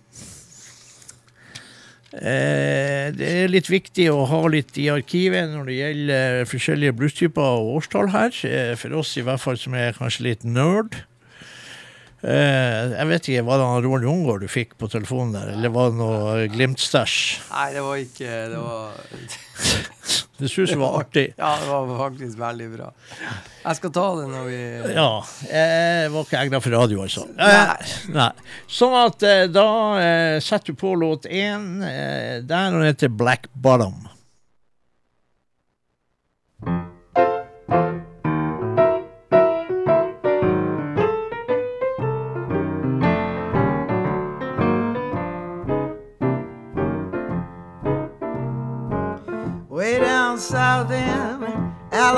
Eh, 2.09 3.13
det 3.13 3.27
er 3.43 3.51
litt 3.51 3.69
viktig 3.69 4.07
å 4.09 4.23
ha 4.25 4.39
litt 4.49 4.77
i 4.81 4.87
arkivet 4.89 5.51
når 5.51 5.69
det 5.69 5.77
gjelder 5.77 6.47
forskjellige 6.49 6.95
blusstyper 6.97 7.59
og 7.59 7.75
årstall 7.77 8.09
her. 8.15 8.33
Eh, 8.49 8.73
for 8.81 8.97
oss 8.97 9.13
i 9.17 9.25
hvert 9.25 9.43
fall 9.43 9.59
som 9.61 9.77
er 9.77 9.97
kanskje 9.97 10.31
litt 10.31 10.47
nerd. 10.47 11.03
Eh, 12.19 12.93
jeg 12.97 13.07
vet 13.07 13.27
ikke, 13.31 13.43
Var 13.47 13.61
det 13.61 13.67
han 13.69 13.83
Roald 13.85 14.03
Jungård 14.03 14.41
du 14.43 14.49
fikk 14.51 14.73
på 14.79 14.89
telefonen 14.91 15.37
der, 15.37 15.53
eller 15.53 15.71
var 15.71 15.93
det 15.93 15.99
noe 16.01 16.47
Glimt-stæsj? 16.51 17.19
Nei, 17.53 17.67
det 17.77 17.83
var 17.85 18.01
ikke 18.01 18.33
Det 18.51 18.59
var, 18.59 18.97
Det 20.39 20.49
syns 20.51 20.71
jeg 20.71 20.79
var 20.79 20.97
artig. 20.99 21.25
ja, 21.39 21.53
det 21.59 21.67
var 21.67 21.89
faktisk 21.99 22.37
veldig 22.39 22.67
bra. 22.71 22.89
Jeg 23.63 23.79
skal 23.79 23.91
ta 23.95 24.05
det 24.19 24.27
når 24.31 24.45
vi 24.47 24.59
Ja. 24.95 25.07
Jeg 25.47 26.13
var 26.13 26.27
ikke 26.27 26.43
egna 26.43 26.61
for 26.63 26.75
radio, 26.79 27.01
altså. 27.07 27.25
Nei. 27.35 27.89
nei. 28.15 28.29
Sånn 28.71 28.95
at 28.99 29.27
eh, 29.27 29.47
da 29.51 29.67
eh, 29.99 30.37
setter 30.43 30.75
du 30.75 30.79
på 30.79 30.93
låt 30.99 31.27
én. 31.27 31.67
Eh, 31.83 32.39
der 32.47 32.71
og 32.71 32.79
den 32.79 32.87
heter 32.87 33.11
Black 33.11 33.51
Bottom. 33.51 34.07
Way 36.63 36.98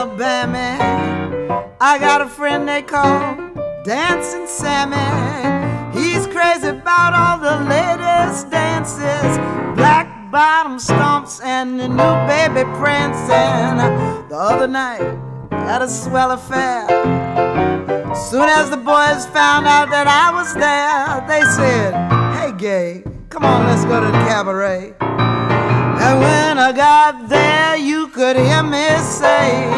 Alabama, 0.01 1.69
I 1.79 1.99
got 1.99 2.21
a 2.21 2.27
friend 2.27 2.67
they 2.67 2.81
call 2.81 3.37
Dancing 3.83 4.47
Sammy. 4.47 4.97
He's 5.93 6.25
crazy 6.25 6.69
about 6.69 7.13
all 7.13 7.37
the 7.37 7.69
latest 7.69 8.49
dances, 8.49 9.37
black 9.75 10.31
bottom 10.31 10.77
stomps, 10.77 11.39
and 11.43 11.79
the 11.79 11.87
new 11.87 12.15
baby 12.25 12.67
prancing. 12.79 13.77
The 14.27 14.35
other 14.35 14.67
night, 14.67 15.01
at 15.51 15.83
a 15.83 15.87
swell 15.87 16.31
affair, 16.31 16.87
soon 18.15 18.49
as 18.49 18.71
the 18.71 18.77
boys 18.77 19.27
found 19.27 19.67
out 19.67 19.91
that 19.91 20.07
I 20.07 20.31
was 20.33 20.51
there, 20.55 21.23
they 21.27 21.43
said, 21.51 21.93
Hey, 22.33 22.51
gay, 22.57 23.03
come 23.29 23.45
on, 23.45 23.67
let's 23.67 23.85
go 23.85 23.99
to 23.99 24.07
the 24.07 24.23
cabaret. 24.25 24.95
And 26.03 26.19
when 26.19 26.57
I 26.57 26.71
got 26.71 27.29
there, 27.29 27.77
you 27.77 28.07
could 28.07 28.35
hear 28.35 28.63
me 28.63 28.87
say, 28.97 29.69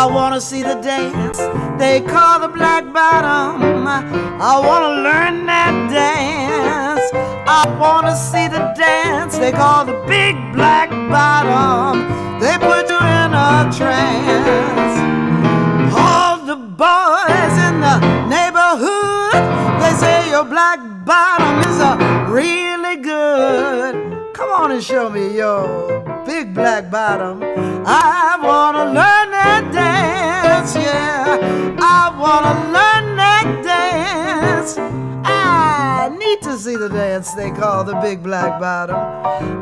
I 0.00 0.06
wanna 0.06 0.40
see 0.40 0.62
the 0.62 0.76
dance 0.76 1.38
they 1.78 2.00
call 2.00 2.40
the 2.40 2.48
black 2.48 2.84
bottom. 2.92 3.86
I 3.86 4.58
wanna 4.58 5.02
learn 5.02 5.44
that 5.44 5.74
dance. 5.92 7.06
I 7.46 7.62
wanna 7.78 8.16
see 8.16 8.48
the 8.48 8.72
dance 8.74 9.36
they 9.36 9.52
call 9.52 9.84
the 9.84 9.98
big 10.08 10.36
black 10.54 10.88
bottom. 10.88 12.08
They 12.40 12.56
put 12.56 12.88
you 12.88 13.00
in 13.20 13.30
a 13.34 13.68
trance. 13.76 14.96
All 15.92 16.38
the 16.46 16.56
boys 16.56 17.54
in 17.68 17.80
the 17.86 17.96
neighborhood, 18.34 19.42
they 19.82 19.92
say 20.00 20.30
your 20.30 20.44
black 20.44 20.80
bottom 21.04 21.58
is 21.68 21.78
a 21.80 21.92
really 22.30 22.96
good. 22.96 24.05
On 24.66 24.72
and 24.72 24.82
show 24.82 25.08
me 25.08 25.36
your 25.36 26.02
big 26.26 26.52
black 26.52 26.90
bottom. 26.90 27.40
I 27.86 28.36
wanna 28.42 28.86
learn 28.86 29.30
that 29.30 29.70
dance, 29.72 30.74
yeah. 30.74 31.76
I 31.78 32.10
wanna 32.18 32.54
learn 32.74 33.14
that 33.14 33.46
dance. 33.62 34.76
I 35.24 36.10
need 36.18 36.42
to 36.42 36.58
see 36.58 36.74
the 36.74 36.88
dance 36.88 37.32
they 37.34 37.52
call 37.52 37.84
the 37.84 37.94
big 38.00 38.24
black 38.24 38.58
bottom. 38.58 38.96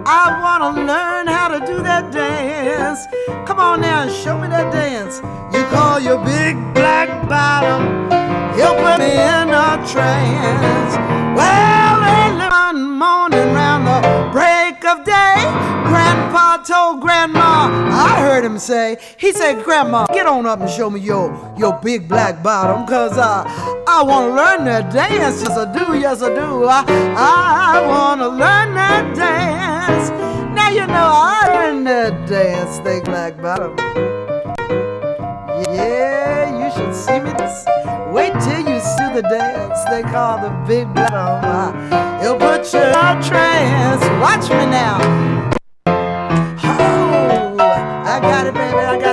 I 0.06 0.40
wanna 0.42 0.80
learn 0.80 1.26
how 1.26 1.48
to 1.48 1.60
do 1.66 1.82
that 1.82 2.10
dance. 2.10 3.00
Come 3.46 3.60
on 3.60 3.82
now 3.82 4.04
and 4.04 4.10
show 4.10 4.38
me 4.38 4.48
that 4.48 4.72
dance. 4.72 5.20
You 5.52 5.64
call 5.64 6.00
your 6.00 6.16
big 6.24 6.56
black 6.72 7.28
bottom. 7.28 8.08
You'll 8.56 8.76
put 8.76 9.00
me 9.00 9.12
in 9.12 9.50
a 9.50 9.84
trance. 9.86 10.96
Well, 11.36 11.83
early 12.34 12.48
one 12.48 12.90
morning 12.98 13.54
round 13.54 13.86
the 13.86 14.30
break 14.32 14.84
of 14.84 15.04
day, 15.04 15.34
Grandpa 15.86 16.58
told 16.58 17.00
Grandma, 17.00 17.68
I 17.92 18.20
heard 18.20 18.44
him 18.44 18.58
say, 18.58 18.96
he 19.16 19.32
said, 19.32 19.62
Grandma, 19.64 20.06
get 20.06 20.26
on 20.26 20.46
up 20.46 20.60
and 20.60 20.70
show 20.70 20.90
me 20.90 21.00
your 21.00 21.32
your 21.56 21.78
big 21.82 22.08
black 22.08 22.42
bottom, 22.42 22.86
cause 22.86 23.16
uh, 23.16 23.44
I 23.86 24.02
wanna 24.02 24.34
learn 24.34 24.64
that 24.64 24.92
dance. 24.92 25.42
Yes, 25.42 25.56
I 25.56 25.72
do, 25.72 25.98
yes, 25.98 26.22
I 26.22 26.28
do. 26.34 26.64
I, 26.64 26.84
I 27.16 27.86
wanna 27.86 28.28
learn 28.28 28.74
that 28.74 29.14
dance. 29.14 30.10
Now 30.54 30.70
you 30.70 30.86
know 30.86 31.10
I 31.14 31.48
learned 31.52 31.86
that 31.86 32.28
dance, 32.28 32.78
they 32.80 33.00
black 33.00 33.40
bottom. 33.40 33.76
Yeah, 35.62 36.66
you 36.66 36.72
should 36.74 36.94
see 36.94 37.20
me. 37.20 37.32
This. 37.38 37.93
Wait 38.14 38.32
till 38.34 38.60
you 38.60 38.78
see 38.78 39.10
the 39.12 39.22
dance 39.28 39.82
they 39.90 40.02
call 40.02 40.38
the 40.38 40.50
big 40.68 40.86
bottom. 40.94 41.74
It'll 42.22 42.36
put 42.36 42.72
you 42.72 42.78
in 42.78 43.20
trance. 43.20 44.04
Watch 44.22 44.48
me 44.50 44.66
now. 44.70 45.00
Oh, 46.64 47.56
I 47.58 48.20
got 48.22 48.46
it, 48.46 48.54
baby. 48.54 48.78
I 48.78 49.00
got 49.00 49.03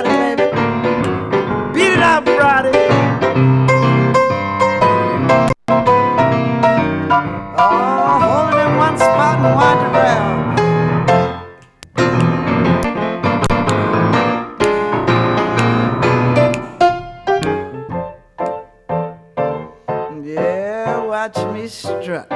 strut. 21.72 22.26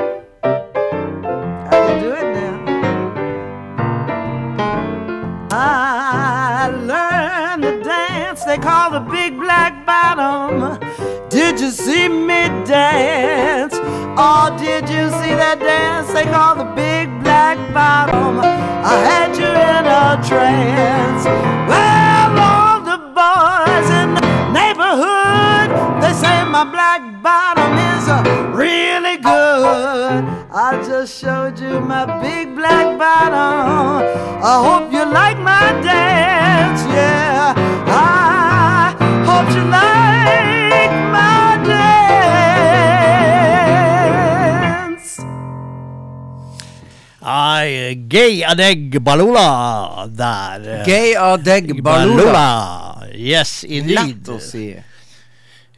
I 0.42 1.70
can 1.70 2.00
do 2.02 2.10
it 2.12 2.28
now. 2.34 2.56
I 5.50 6.68
learned 6.72 7.62
the 7.62 7.84
dance 7.84 8.44
they 8.44 8.56
call 8.56 8.90
the 8.90 9.00
big 9.00 9.36
black 9.38 9.84
bottom. 9.84 10.80
Did 11.28 11.60
you 11.60 11.70
see 11.70 12.08
me 12.08 12.48
dance? 12.64 13.74
Or 14.16 14.56
did 14.56 14.88
you 14.88 15.10
see 15.20 15.34
that 15.42 15.58
dance 15.60 16.10
they 16.14 16.24
call 16.24 16.54
the 16.56 16.70
big 16.74 17.06
black 17.22 17.58
bottom? 17.74 18.40
I 18.40 18.96
had 19.10 19.36
you 19.36 19.44
in 19.44 19.84
a 19.84 20.16
trance. 20.26 21.26
Well, 21.68 22.32
all 22.40 22.80
the 22.80 22.98
boys 23.12 23.88
in 24.00 24.14
the 24.16 24.24
neighborhood, 24.56 25.68
they 26.00 26.14
say 26.14 26.36
my 26.48 26.64
black 26.64 27.02
bottom 27.22 27.76
is 27.92 28.08
uh, 28.08 28.22
really 28.54 28.85
good. 29.26 30.22
I 30.54 30.80
just 30.86 31.20
showed 31.20 31.58
you 31.58 31.80
my 31.80 32.06
big 32.22 32.54
black 32.54 32.96
bottom. 32.98 34.06
I 34.40 34.54
hope 34.62 34.92
you 34.92 35.04
like 35.04 35.38
my 35.38 35.72
dance, 35.82 36.82
yeah. 36.94 37.52
I 37.90 38.94
hope 39.28 39.50
you 39.52 39.64
like 39.68 40.94
my 41.12 41.58
dance. 41.66 42.06
Ai, 47.22 47.94
Gay 48.08 48.42
Adeg 48.46 48.98
Balula 49.02 50.06
der. 50.08 50.84
Gay 50.86 51.14
Adeg 51.18 51.82
Balula. 51.82 53.02
Yes, 53.12 53.64
indeed. 53.64 54.22
Lett 54.22 54.28
å 54.30 54.38
si. 54.40 54.76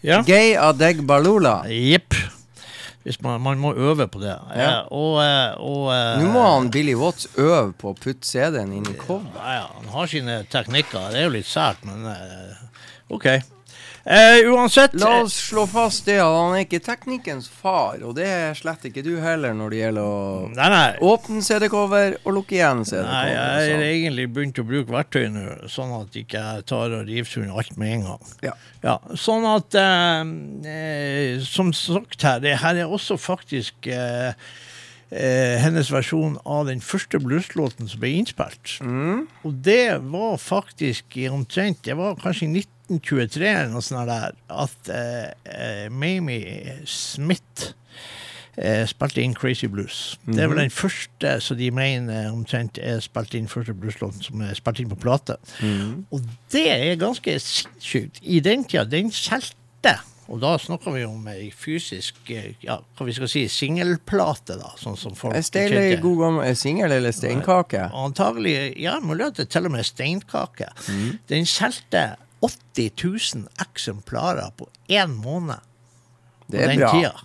Ja. 0.04 0.22
Gay 0.22 0.54
Adeg 0.54 1.00
Balula. 1.06 1.62
Jepp. 1.66 2.37
Man, 3.24 3.40
man 3.40 3.60
må 3.62 3.72
øve 3.74 4.08
på 4.10 4.20
det. 4.22 4.34
Ja. 4.56 4.68
Eh, 4.68 4.88
og 4.92 5.20
eh, 5.22 5.54
og 5.64 5.84
eh, 5.94 6.14
Nå 6.20 6.32
må 6.34 6.42
han 6.44 6.70
Billy 6.74 6.94
Watts 6.98 7.28
øve 7.36 7.72
på 7.78 7.92
å 7.92 7.96
putte 7.98 8.28
CD-en 8.28 8.74
inn 8.76 8.88
i 8.88 8.96
coveren. 8.98 9.30
Ja, 9.36 9.68
han 9.74 9.88
har 9.94 10.10
sine 10.10 10.42
teknikker. 10.52 11.08
Det 11.14 11.22
er 11.22 11.28
jo 11.28 11.36
litt 11.38 11.48
sært, 11.48 11.84
men 11.88 12.04
OK. 13.14 13.30
Eh, 14.08 14.38
uansett 14.48 14.94
La 14.96 15.18
oss 15.20 15.34
slå 15.50 15.66
fast 15.68 16.06
det 16.08 16.14
at 16.22 16.32
han 16.32 16.54
er 16.56 16.62
ikke 16.64 16.78
teknikkens 16.80 17.44
far, 17.52 17.98
og 18.00 18.14
det 18.16 18.24
er 18.24 18.54
slett 18.56 18.86
ikke 18.88 19.02
du 19.04 19.10
heller 19.20 19.52
når 19.52 19.74
det 19.74 19.80
gjelder 19.82 20.06
å 20.08 20.46
Nei, 20.54 20.68
nei. 20.72 20.86
åpne 21.04 21.42
CD-cover 21.44 22.16
og 22.22 22.36
lukke 22.38 22.56
igjen 22.56 22.80
CD-cover. 22.88 23.10
Nei, 23.12 23.34
jeg 23.34 23.74
har 23.74 23.84
egentlig 23.90 24.24
begynt 24.32 24.60
å 24.62 24.64
bruke 24.70 24.94
verktøy 24.94 25.26
nå, 25.34 25.42
sånn 25.68 25.92
at 25.98 26.16
jeg 26.16 26.24
ikke 26.24 26.44
tar 26.70 26.94
og 26.96 27.04
river 27.10 27.28
sund 27.28 27.52
alt 27.52 27.76
med 27.76 27.98
en 27.98 28.06
gang. 28.06 28.32
Ja. 28.48 28.54
Ja, 28.86 28.96
sånn 29.18 29.44
at 29.50 29.74
eh, 29.74 30.32
eh, 30.70 31.44
Som 31.44 31.72
sagt 31.74 32.22
her, 32.24 32.38
det 32.40 32.56
her 32.62 32.78
er 32.78 32.92
også 32.94 33.18
faktisk 33.20 33.90
eh, 33.90 34.30
eh, 35.10 35.58
hennes 35.60 35.92
versjon 35.92 36.38
av 36.48 36.68
den 36.70 36.80
første 36.80 37.20
blueslåten 37.20 37.90
som 37.90 38.00
ble 38.00 38.14
innspilt. 38.22 38.78
Mm. 38.80 39.26
Og 39.44 39.60
det 39.68 39.98
var 40.08 40.38
faktisk 40.40 41.18
i 41.18 41.28
omtrent 41.32 41.82
Det 41.84 41.96
var 41.98 42.16
kanskje 42.22 42.46
i 42.48 42.54
1923 42.88 43.48
eller 43.48 43.72
noe 43.72 43.84
sånt 43.84 44.08
der 44.08 44.34
at 44.48 44.90
eh, 44.92 45.28
eh, 45.44 45.86
Mamie 45.92 46.78
Smith 46.88 47.72
eh, 48.56 48.84
spilte 48.88 49.22
inn 49.22 49.36
Crazy 49.36 49.68
Blues. 49.70 50.18
Det 50.26 50.42
er 50.42 50.50
vel 50.50 50.62
den 50.64 50.74
første 50.74 51.36
som 51.44 51.60
de 51.60 51.70
mener 51.74 52.30
omtrent 52.32 52.80
er 52.82 53.02
spilt 53.04 53.36
inn 53.38 53.50
første 53.50 53.76
blueslåten 53.76 54.24
som 54.24 54.44
er 54.46 54.56
spilt 54.58 54.82
inn 54.82 54.92
på 54.92 55.00
plate. 55.00 55.38
Og 56.10 56.24
det 56.54 56.68
er 56.72 57.00
ganske 57.00 57.38
sinnssykt. 57.44 58.22
I 58.22 58.40
den 58.44 58.64
tida, 58.64 58.86
den 58.88 59.12
solgte 59.14 59.98
og 60.28 60.42
da 60.42 60.50
snakker 60.60 60.92
vi 60.92 61.06
om 61.08 61.24
ei 61.32 61.48
fysisk 61.56 62.28
eh, 62.34 62.50
ja, 62.60 62.76
hva 62.98 63.06
vi 63.08 63.14
skal 63.16 63.30
si, 63.32 63.46
singelplate, 63.48 64.58
da. 64.60 64.74
Sånn 64.76 64.98
som 65.00 65.16
folk 65.16 65.38
Steile 65.44 65.86
i 65.94 66.00
god 66.02 66.20
gammel 66.20 66.58
singel 66.58 66.92
eller 66.98 67.14
steinkake? 67.16 67.86
Antagelig, 67.96 68.56
ja, 68.76 68.98
mulig 69.00 69.30
at 69.30 69.40
det 69.40 69.48
til 69.54 69.70
og 69.70 69.72
med 69.78 69.88
steinkake. 69.88 70.68
Mm. 70.92 71.06
Den 71.32 71.48
solgte 71.48 72.04
80 72.44 72.92
000 73.04 73.48
eksemplarer 73.64 74.52
på 74.56 74.68
én 74.88 75.16
måned 75.22 75.58
Det 76.48 76.62
er 76.64 76.76
bra. 76.76 76.92
tida. 76.92 77.14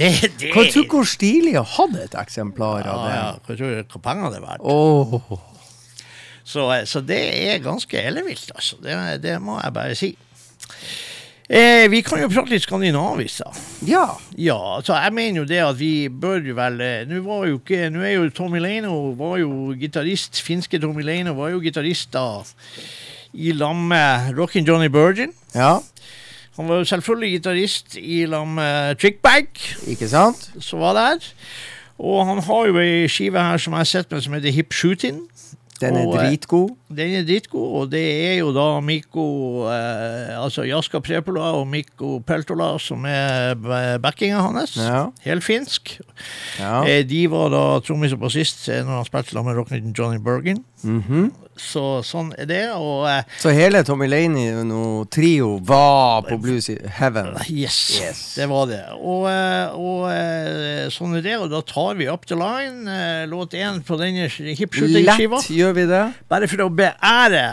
Det, 0.00 0.08
det 0.40 0.52
Hva 0.54 0.62
tror 0.70 0.84
du 0.86 0.92
hvor 0.94 1.04
stilig 1.08 1.56
å 1.60 1.64
ha 1.66 1.84
et 2.00 2.14
eksemplar 2.16 2.86
ja, 2.86 2.92
det? 3.04 3.10
ja, 3.12 3.24
hva 3.44 3.56
tror 3.58 3.72
du 3.74 3.90
hvor 3.92 4.00
penger 4.04 4.30
det 4.32 4.38
er 4.38 4.44
verdt? 4.46 4.62
Oh. 4.64 5.40
Så, 6.46 6.64
eh, 6.72 6.86
så 6.88 7.02
det 7.04 7.18
er 7.50 7.58
ganske 7.60 8.00
ellevilt, 8.00 8.52
altså. 8.54 8.78
Det, 8.80 8.94
det 9.20 9.34
må 9.44 9.58
jeg 9.60 9.74
bare 9.76 9.98
si. 9.98 10.14
Eh, 11.50 11.88
vi 11.90 12.00
kan 12.06 12.22
jo 12.22 12.30
prate 12.30 12.54
litt 12.54 12.62
skandinavisk, 12.62 13.42
da. 13.42 13.52
ja. 13.90 14.04
Ja, 14.38 14.58
Så 14.86 14.94
jeg 14.94 15.12
mener 15.12 15.42
jo 15.42 15.46
det 15.50 15.58
at 15.66 15.76
vi 15.80 16.08
bør 16.08 16.44
vel 16.54 16.80
eh, 16.80 17.00
Nå 17.10 17.20
var 17.26 17.48
jo 17.50 17.58
ikke 17.58 17.88
Nå 17.90 18.04
er 18.06 18.14
jo 18.14 18.28
Tommy 18.30 18.60
Leino 18.62 19.10
var 19.18 19.40
jo 19.42 19.74
gitarist. 19.76 20.38
Finske 20.46 20.78
Tommy 20.80 21.02
Leino 21.02 21.34
var 21.34 21.50
jo 21.50 21.58
gitarist 21.60 22.12
da 22.14 22.24
i 23.34 23.52
lag 23.52 23.76
med 23.76 24.34
Rockin' 24.38 24.66
Johnny 24.66 24.88
Burgin. 24.88 25.32
Ja, 25.54 25.78
Han 26.56 26.68
var 26.68 26.76
jo 26.82 26.84
selvfølgelig 26.84 27.30
gitarist 27.32 27.96
i 27.96 28.26
lag 28.26 28.46
med 28.48 28.96
Trickbag, 29.00 29.46
ikke 29.86 30.08
sant? 30.08 30.50
som 30.60 30.80
var 30.80 30.92
der. 30.92 31.24
Og 31.98 32.26
han 32.26 32.38
har 32.42 32.66
jo 32.66 32.78
ei 32.78 33.06
skive 33.08 33.40
her 33.40 33.56
som 33.56 33.72
jeg 33.72 33.78
har 33.78 33.84
sett 33.88 34.10
med 34.12 34.20
som 34.20 34.32
heter 34.32 34.52
Hip 34.52 34.74
Shootin'. 34.74 35.22
Den 35.80 35.96
er 35.96 36.06
Og, 36.06 36.14
eh, 36.16 36.20
dritgod. 36.28 36.76
Den 36.90 37.12
er 37.20 37.22
dritgod, 37.28 37.66
og 37.80 37.90
det 37.92 38.00
er 38.02 38.34
jo 38.40 38.48
da 38.56 38.64
Mikko 38.82 39.24
eh, 39.70 40.32
Altså 40.40 40.64
Jaska 40.66 40.98
Prepola 41.06 41.52
og 41.60 41.68
Mikko 41.70 42.16
Peltola 42.26 42.72
som 42.82 43.04
er 43.06 43.54
b- 43.54 43.98
backinga 44.02 44.40
hans. 44.42 44.74
Ja. 44.80 45.04
Helt 45.22 45.44
finsk. 45.46 45.96
Ja. 46.58 46.80
Eh, 46.82 47.04
de 47.06 47.24
var 47.30 47.52
da 47.54 47.62
trommis 47.86 48.12
og 48.16 48.24
bassist 48.24 48.66
eh, 48.68 48.82
når 48.82 49.00
han 49.02 49.06
spilte 49.08 49.36
sammen 49.36 49.52
med 49.52 49.60
rocknitten 49.62 49.94
Johnny 49.96 50.18
Bergen. 50.18 50.64
Mhm. 50.82 51.30
Så 51.60 52.00
sånn 52.08 52.30
er 52.40 52.46
det. 52.48 52.62
Og 52.72 53.02
eh, 53.10 53.22
Så 53.42 53.50
hele 53.52 53.82
Tommy 53.84 54.06
Laney-trio 54.08 55.58
var 55.68 56.22
på 56.24 56.38
Blues 56.40 56.70
Heaven? 56.96 57.34
yes, 57.50 58.00
Yes. 58.00 58.34
det 58.38 58.46
var 58.48 58.66
det. 58.70 58.80
Og, 58.96 59.26
eh, 59.28 59.74
og 59.76 60.06
eh, 60.08 60.86
sånn 60.94 61.18
er 61.18 61.24
det. 61.26 61.34
Og 61.42 61.50
da 61.52 61.60
tar 61.68 61.98
vi 61.98 62.08
Up 62.08 62.24
the 62.30 62.38
Line, 62.38 62.88
eh, 62.88 63.26
låt 63.28 63.52
én 63.58 63.82
på 63.84 63.98
denne 64.00 64.28
hipshooting-skiva. 64.30 65.36
Lett 65.42 65.50
gjør 65.52 65.74
vi 65.76 65.84
det. 65.90 66.02
Bare 66.32 66.48
for 66.48 66.64
å 66.64 66.70
beære 66.80 67.44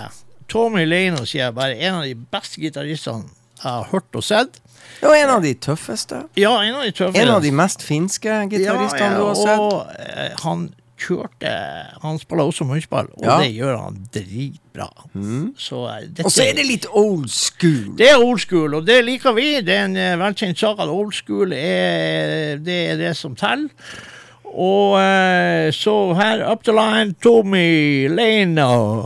Tommy 0.47 0.85
Leino, 0.87 1.25
sier 1.27 1.47
jeg 1.49 1.55
bare. 1.57 1.75
En 1.83 1.99
av 1.99 2.07
de 2.07 2.15
beste 2.15 2.61
gitaristene 2.63 3.27
jeg 3.57 3.65
har 3.67 3.87
hørt 3.91 4.15
og 4.15 4.23
sett. 4.23 4.59
Og 5.03 5.11
en 5.17 5.29
av 5.33 5.41
de 5.43 5.51
tøffeste. 5.61 6.23
Ja, 6.39 6.53
en 6.63 6.75
av 6.79 6.83
de 6.87 6.91
tøffeste. 6.95 7.21
En 7.21 7.31
av 7.35 7.41
de 7.43 7.51
mest 7.53 7.83
finske 7.85 8.35
gitaristene 8.51 9.17
du 9.17 9.23
har 9.27 9.37
sett. 9.37 9.59
Og 9.59 9.95
eh, 9.99 10.35
han 10.45 10.67
kjørte 10.97 11.49
Han 12.01 12.17
spiller 12.17 12.47
også 12.49 12.65
munnspill, 12.65 13.09
og 13.19 13.25
Ja. 13.27 13.35
det 13.43 13.51
gjør 13.53 13.75
han 13.83 13.99
dritbra. 14.15 14.87
Så 15.57 15.83
eh, 15.91 16.23
Og 16.25 16.31
så 16.33 16.47
er 16.47 16.55
det 16.57 16.65
litt 16.65 16.87
old 16.89 17.27
school. 17.29 17.91
det 17.99 18.07
er 18.09 18.17
old 18.23 18.39
school, 18.41 18.73
og 18.79 18.85
det 18.87 19.03
liker 19.05 19.35
vi. 19.37 19.59
Det 19.61 19.75
er 19.75 19.85
en 19.85 19.97
eh, 19.97 20.15
velkjent 20.17 20.57
sak 20.57 20.79
at 20.81 20.89
old 20.89 21.13
school 21.13 21.53
er 21.53 22.57
det, 22.57 22.79
er 22.93 22.97
det 23.03 23.13
som 23.17 23.35
teller. 23.37 23.69
Og 24.57 24.97
eh, 24.97 25.71
så 25.71 26.13
her 26.17 26.41
up 26.51 26.63
the 26.63 26.73
line, 26.73 27.13
Tommy 27.21 28.09
Leino. 28.09 29.05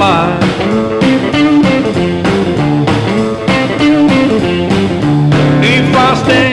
If 0.00 0.06
I 5.96 6.14
stay 6.22 6.52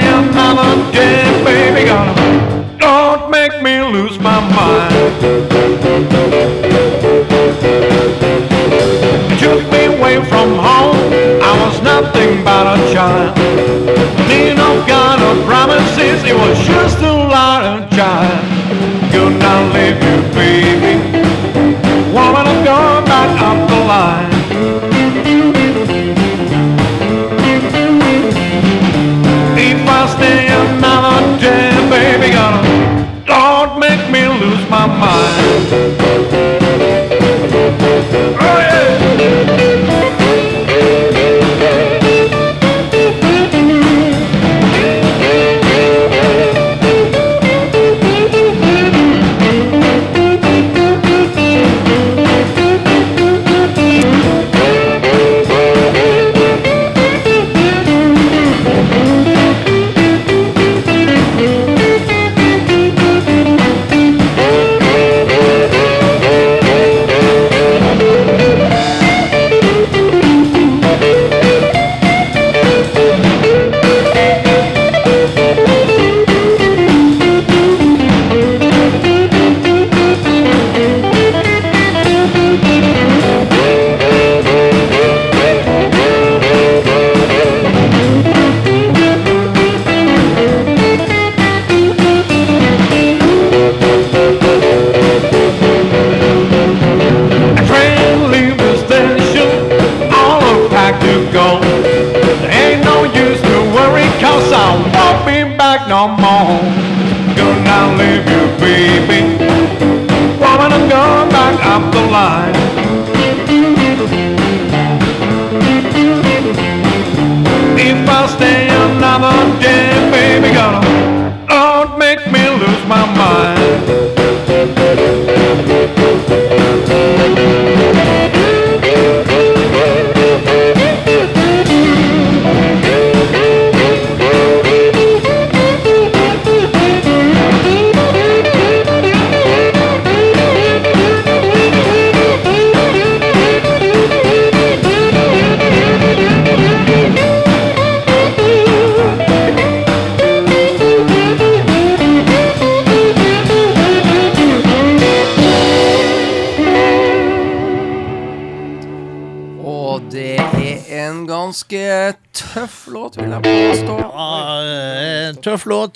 baby, 1.43 1.85
gonna 1.85 2.15
don't 2.79 3.29
make 3.29 3.61
me 3.61 3.81
lose 3.81 4.17
my 4.17 4.39
mind. 4.49 4.95
took 9.39 9.61
me 9.71 9.85
away 9.85 10.25
from 10.25 10.55
home. 10.55 10.97
I 11.43 11.53
was 11.61 11.79
nothing 11.83 12.43
but 12.43 12.65
a 12.65 12.77
child. 12.91 13.37
Need 14.27 14.55
no 14.55 14.83
kind 14.87 15.21
of 15.21 15.45
promises, 15.45 16.23
it 16.23 16.35
was 16.35 16.57
just 16.65 16.97
a 16.97 17.13
lot 17.13 17.63
of 17.63 17.91
child. 17.91 18.43
Could 19.11 19.37
not 19.37 19.71
leave 19.71 20.01
you, 20.01 20.33
baby. 20.33 21.14
Woman, 23.25 23.39
I'm 23.39 23.57
going 23.57 23.57
back 23.57 23.61
up 23.61 23.69
the 23.69 23.85
line. 23.87 24.24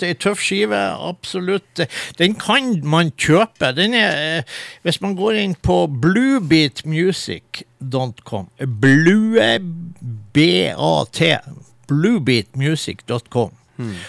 Låt, 0.00 0.08
ei 0.08 0.14
tøff 0.14 0.40
skive, 0.42 0.76
absolutt. 1.08 1.80
Den 2.18 2.34
kan 2.34 2.80
man 2.84 3.10
kjøpe. 3.12 3.72
Den 3.76 3.94
er, 3.94 4.38
eh, 4.38 4.42
hvis 4.82 5.00
man 5.00 5.16
går 5.16 5.32
inn 5.34 5.54
på 5.54 5.86
bluebeatmusic.com 5.86 8.46
Blue 8.80 9.58
B-A-T. 10.32 11.36
Bluebeatmusic.com. 11.88 13.50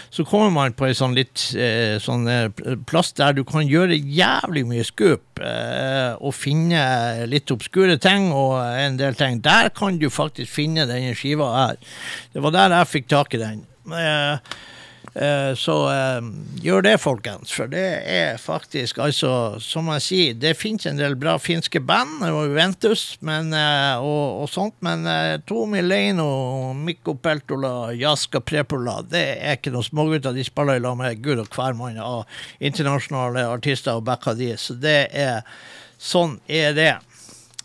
Så 0.09 0.25
kommer 0.25 0.49
man 0.51 0.73
på 0.75 0.85
en 0.85 0.95
sånn 0.95 1.15
litt 1.15 1.55
eh, 1.55 1.95
sånn 2.03 2.27
eh, 2.27 2.49
plass 2.89 3.13
der 3.15 3.31
du 3.37 3.43
kan 3.47 3.63
gjøre 3.63 3.95
jævlig 3.95 4.65
mye 4.67 4.83
skup 4.83 5.39
eh, 5.39 6.11
og 6.19 6.35
finne 6.35 7.25
litt 7.31 7.51
obskure 7.55 7.95
ting 7.95 8.33
og 8.35 8.59
en 8.59 8.97
del 8.99 9.15
ting. 9.15 9.39
Der 9.39 9.69
kan 9.69 9.97
du 10.01 10.09
faktisk 10.11 10.51
finne 10.51 10.85
denne 10.89 11.15
skiva 11.15 11.47
her. 11.55 11.75
Det 12.33 12.41
var 12.43 12.51
der 12.51 12.69
jeg 12.81 12.87
fikk 12.91 13.07
tak 13.15 13.33
i 13.33 13.37
den. 13.39 13.63
Eh, 13.87 14.35
så 15.14 15.76
eh, 15.91 16.28
gjør 16.64 16.86
det, 16.86 16.93
folkens. 17.03 17.51
For 17.51 17.68
det 17.72 17.84
er 18.07 18.38
faktisk, 18.39 19.01
altså, 19.03 19.59
som 19.59 19.89
jeg 19.95 20.05
sier, 20.05 20.38
det 20.39 20.53
finnes 20.55 20.88
en 20.88 20.99
del 20.99 21.18
bra 21.20 21.36
finske 21.41 21.82
band, 21.84 22.22
og 22.30 22.45
Juventus 22.47 23.18
men, 23.28 23.51
eh, 23.55 23.99
og, 23.99 24.45
og 24.45 24.51
sånt, 24.51 24.78
men 24.86 25.03
eh, 25.09 25.36
Tomi 25.47 25.84
Leino, 25.84 26.30
Mikko 26.78 27.18
Peltola, 27.20 27.91
Jaska 27.97 28.39
Prepola, 28.39 29.01
det 29.03 29.26
er 29.36 29.59
ikke 29.59 29.76
noen 29.76 29.89
smågutter. 29.89 30.36
De 30.38 30.47
spiller 30.47 30.80
i 30.80 30.86
lag 30.86 30.95
med 30.99 31.20
gud 31.26 31.43
og 31.43 31.51
hvermann 31.51 31.99
av 32.01 32.24
internasjonale 32.64 33.49
artister 33.51 33.99
og 33.99 34.07
backa 34.07 34.38
de, 34.38 34.53
så 34.59 34.80
det 34.80 34.99
er 35.12 35.43
Sånn 36.01 36.39
er 36.49 36.72
det. 36.74 36.93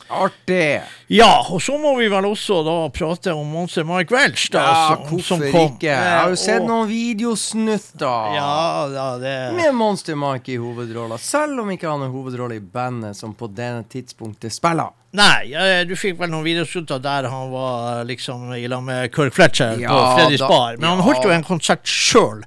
Artig! 0.08 0.82
Ja, 1.08 1.40
og 1.50 1.60
så 1.62 1.76
må 1.78 1.92
vi 1.98 2.08
vel 2.10 2.24
også 2.28 2.60
da 2.66 2.74
prate 2.94 3.32
om 3.34 3.46
Monster 3.50 3.84
Mike 3.86 4.14
Welch, 4.14 4.48
da, 4.54 4.62
Ja, 4.62 4.96
som, 5.08 5.20
som 5.22 5.40
kom. 5.52 5.76
ikke? 5.76 5.86
Jeg 5.90 5.96
har 6.18 6.26
jo 6.28 6.36
Eh, 6.36 6.42
sett 6.42 6.60
og- 6.62 6.68
noen 6.68 6.88
videosnutter 6.88 8.34
Ja, 8.36 8.86
ja, 8.92 9.06
det 9.18 9.34
med 9.56 9.74
Monster 9.74 10.16
Mike 10.16 10.48
i 10.52 10.56
hovedrolla, 10.56 11.18
selv 11.18 11.60
om 11.60 11.70
ikke 11.70 11.88
han 11.90 12.02
er 12.02 12.12
hovedrolle 12.14 12.56
i 12.56 12.60
bandet 12.60 13.16
som 13.16 13.34
på 13.34 13.48
denne 13.54 13.84
tidspunktet 13.88 14.52
spiller. 14.52 14.90
Nei, 15.16 15.84
du 15.88 15.94
fikk 15.96 16.18
vel 16.18 16.28
noen 16.28 16.44
videosnutter 16.44 17.00
der 17.00 17.28
han 17.32 17.50
var 17.50 18.04
liksom 18.04 18.50
i 18.56 18.66
lag 18.68 18.82
med 18.84 19.12
Kirk 19.14 19.32
Fletcher 19.34 19.76
på 19.76 19.80
Ja, 19.86 20.16
Freddy's 20.18 20.38
da- 20.42 20.48
Bar. 20.48 20.76
Men 20.76 20.90
han 20.90 21.00
holdt 21.06 21.24
jo 21.24 21.30
en 21.30 21.44
konsert 21.44 21.84
sjøl. 21.84 22.42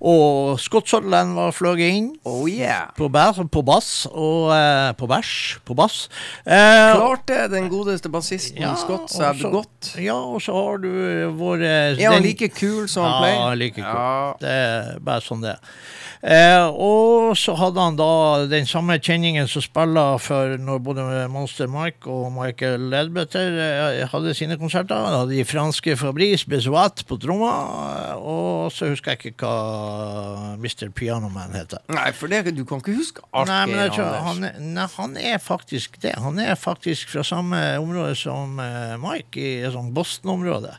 Og 0.00 0.60
Scott 0.62 0.86
Sutherland 0.86 1.32
var 1.34 1.50
fløyet 1.56 1.90
inn 1.96 2.08
Oh 2.28 2.44
yeah! 2.46 2.86
på, 2.94 3.08
bæ- 3.10 3.48
på 3.50 3.62
bass 3.66 4.06
og 4.12 4.52
eh, 4.54 4.92
På 4.98 5.08
bæsj, 5.10 5.58
på 5.66 5.74
bass. 5.74 6.04
Eh, 6.46 6.94
Klarte 6.94 7.48
den 7.50 7.66
godeste 7.72 8.08
bassisten 8.12 8.62
ja, 8.62 8.76
Scott 8.78 9.10
seg 9.10 9.42
godt. 9.50 9.94
Ja, 9.98 10.14
og 10.14 10.38
så 10.44 10.54
har 10.54 10.78
du 10.84 10.90
vår 11.38 11.64
eh, 11.66 11.98
Er 11.98 12.12
han 12.14 12.22
like 12.22 12.46
kul 12.54 12.86
som 12.88 13.08
han 13.08 13.12
Ja, 13.12 13.22
pleier? 13.24 13.56
like 13.64 13.74
kul. 13.80 13.88
Ja. 13.88 14.34
Det 14.38 14.54
er 14.54 15.00
bare 15.02 15.24
sånn 15.26 15.42
det 15.42 15.56
er. 15.56 15.72
Eh, 16.18 16.64
og 16.74 17.36
så 17.38 17.52
hadde 17.54 17.78
han 17.78 17.94
da 17.98 18.08
den 18.50 18.66
samme 18.66 18.96
kjenningen 18.98 19.46
som 19.50 19.62
spiller 19.62 20.16
for 20.18 20.56
når 20.58 20.80
både 20.82 21.04
Monster 21.30 21.68
Mike 21.70 22.10
og 22.10 22.32
Michael 22.34 22.88
Ledbetter 22.90 23.54
eh, 23.62 24.00
hadde 24.10 24.34
sine 24.34 24.56
konserter. 24.58 24.98
Han 24.98 25.14
hadde 25.20 25.36
de 25.36 25.44
franske 25.46 25.94
Fabrice 26.00 26.46
Bezoat 26.50 27.04
på 27.06 27.18
tromma, 27.22 27.52
og 28.18 28.72
så 28.74 28.90
husker 28.90 29.14
jeg 29.14 29.32
ikke 29.32 29.46
hva 29.46 29.54
Mr. 30.58 30.90
Pianoman 30.94 31.54
heter. 31.56 31.82
Nei, 31.92 32.10
for 32.16 32.30
det, 32.30 32.54
du 32.56 32.64
kan 32.68 32.82
ikke 32.82 32.96
huske 32.96 33.24
alt, 33.30 33.50
Nei, 33.50 33.62
men 33.70 33.82
jeg 33.86 34.22
han, 34.26 34.46
nei, 34.74 34.86
han 34.94 35.16
er 35.20 35.38
faktisk 35.42 35.98
det. 36.02 36.14
Han 36.22 36.40
er 36.42 36.58
faktisk 36.58 37.12
fra 37.12 37.24
samme 37.26 37.60
område 37.80 38.14
som 38.18 38.58
eh, 38.62 38.96
Mike, 39.00 39.40
i 39.40 39.64
et 39.66 39.74
sånt 39.74 39.94
Boston-område. 39.96 40.74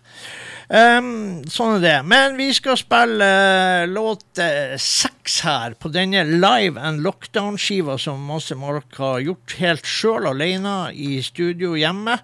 Um, 0.70 1.42
sånn 1.50 1.80
er 1.80 1.86
det. 1.86 1.96
Men 2.10 2.38
vi 2.38 2.52
skal 2.54 2.78
spille 2.80 3.26
uh, 3.26 3.88
låt 3.90 4.42
eh, 4.42 4.76
seks 4.78 5.40
her 5.46 5.74
på 5.80 5.92
denne 5.94 6.26
Live 6.30 6.78
and 6.78 7.02
Lockdown-skiva 7.06 7.98
som 8.02 8.22
Monster 8.30 8.60
Mark 8.60 9.00
har 9.02 9.24
gjort 9.26 9.58
helt 9.62 9.90
sjøl, 9.90 10.30
alene 10.30 10.78
i 10.94 11.18
studio 11.26 11.76
hjemme. 11.80 12.20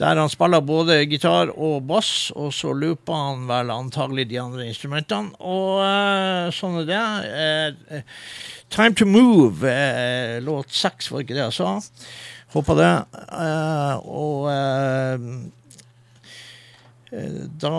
Der 0.00 0.16
han 0.16 0.30
spiller 0.32 0.62
både 0.64 1.02
gitar 1.04 1.50
og 1.52 1.84
bass, 1.88 2.30
og 2.32 2.54
så 2.56 2.72
looper 2.72 3.18
han 3.20 3.42
vel 3.50 3.72
antagelig 3.74 4.30
de 4.30 4.38
andre 4.40 4.64
instrumentene. 4.70 5.34
Og 5.44 5.82
uh, 5.84 6.48
sånn 6.56 6.80
er 6.80 6.88
det. 6.88 7.04
Eh, 7.44 8.02
Time 8.72 8.96
to 8.96 9.04
Move, 9.04 9.60
uh, 9.68 10.38
låt 10.46 10.72
seks, 10.72 11.10
var 11.12 11.24
ikke 11.26 11.36
det 11.36 11.44
jeg 11.44 11.58
sa? 11.58 11.74
Håper 12.50 12.80
det. 12.80 12.92
Eh, 13.30 14.08
og 14.10 14.48
da 17.10 17.70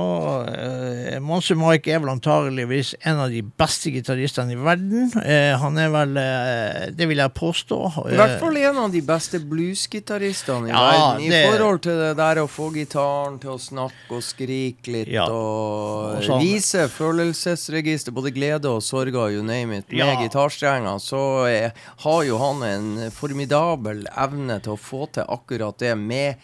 eh, 0.51 1.19
Monster 1.23 1.55
Mike 1.55 1.87
er 1.93 2.01
vel 2.03 2.09
antageligvis 2.11 2.89
en 3.07 3.21
av 3.23 3.29
de 3.31 3.39
beste 3.41 3.91
gitaristene 3.93 4.51
i 4.51 4.59
verden. 4.59 5.05
Eh, 5.23 5.53
han 5.61 5.77
er 5.79 5.89
vel 5.93 6.17
eh, 6.19 6.89
Det 6.97 7.07
vil 7.07 7.21
jeg 7.23 7.33
påstå. 7.37 7.77
I 8.11 8.17
hvert 8.19 8.35
fall 8.41 8.57
en 8.59 8.81
av 8.83 8.91
de 8.91 9.01
beste 9.07 9.39
bluesgitaristene 9.39 10.67
i 10.67 10.73
Ja, 10.73 10.83
verden. 10.91 11.23
I 11.23 11.29
det- 11.31 11.41
forhold 11.47 11.81
til 11.87 11.97
det 12.01 12.11
der 12.19 12.41
å 12.43 12.47
få 12.51 12.69
gitaren 12.75 13.39
til 13.39 13.53
å 13.55 13.59
snakke 13.59 14.11
og 14.17 14.21
skrike 14.21 14.91
litt 14.97 15.07
Ja. 15.07 15.25
og 15.31 16.17
Og 16.17 16.23
sånn. 16.27 16.41
vise 16.43 16.87
følelsesregister, 16.91 18.11
både 18.11 18.31
glede 18.35 18.65
og 18.69 18.81
sorger, 18.83 19.31
you 19.31 19.43
name 19.43 19.77
it, 19.77 19.89
med 19.91 19.99
Ja. 19.99 20.15
gitarstrenger, 20.21 20.99
så 20.99 21.47
er, 21.47 21.71
har 22.03 22.23
jo 22.23 22.37
han 22.37 22.63
en 22.63 23.11
formidabel 23.11 24.05
evne 24.17 24.61
til 24.61 24.73
å 24.73 24.79
få 24.79 25.07
til 25.11 25.23
akkurat 25.23 25.77
det 25.77 25.97
med 25.97 26.35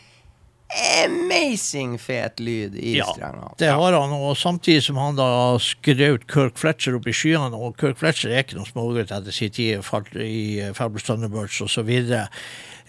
amazing 1.05 1.97
fet 2.01 2.39
lyd 2.43 2.75
i 2.75 2.97
Ja, 2.97 3.05
strengene. 3.13 3.53
det 3.59 3.69
har 3.71 3.93
han, 3.95 4.11
og 4.13 4.35
samtidig 4.37 4.83
som 4.83 4.97
han 4.99 5.15
da 5.15 5.57
skrøt 5.63 6.27
Kirk 6.27 6.57
Fletcher 6.59 6.97
opp 6.99 7.07
i 7.07 7.15
skyene, 7.15 7.53
og 7.55 7.77
Kirk 7.79 7.97
Fletcher 8.01 8.31
er 8.33 8.43
ikke 8.43 8.57
noen 8.59 8.69
smågutt 8.71 9.11
etter 9.15 9.31
sin 9.35 9.53
tid 9.55 9.83
falt 9.87 10.11
i 10.19 10.59
eh, 10.59 10.73
Fabulous 10.77 11.07
Thunderbirds 11.07 11.61
osv. 11.63 11.89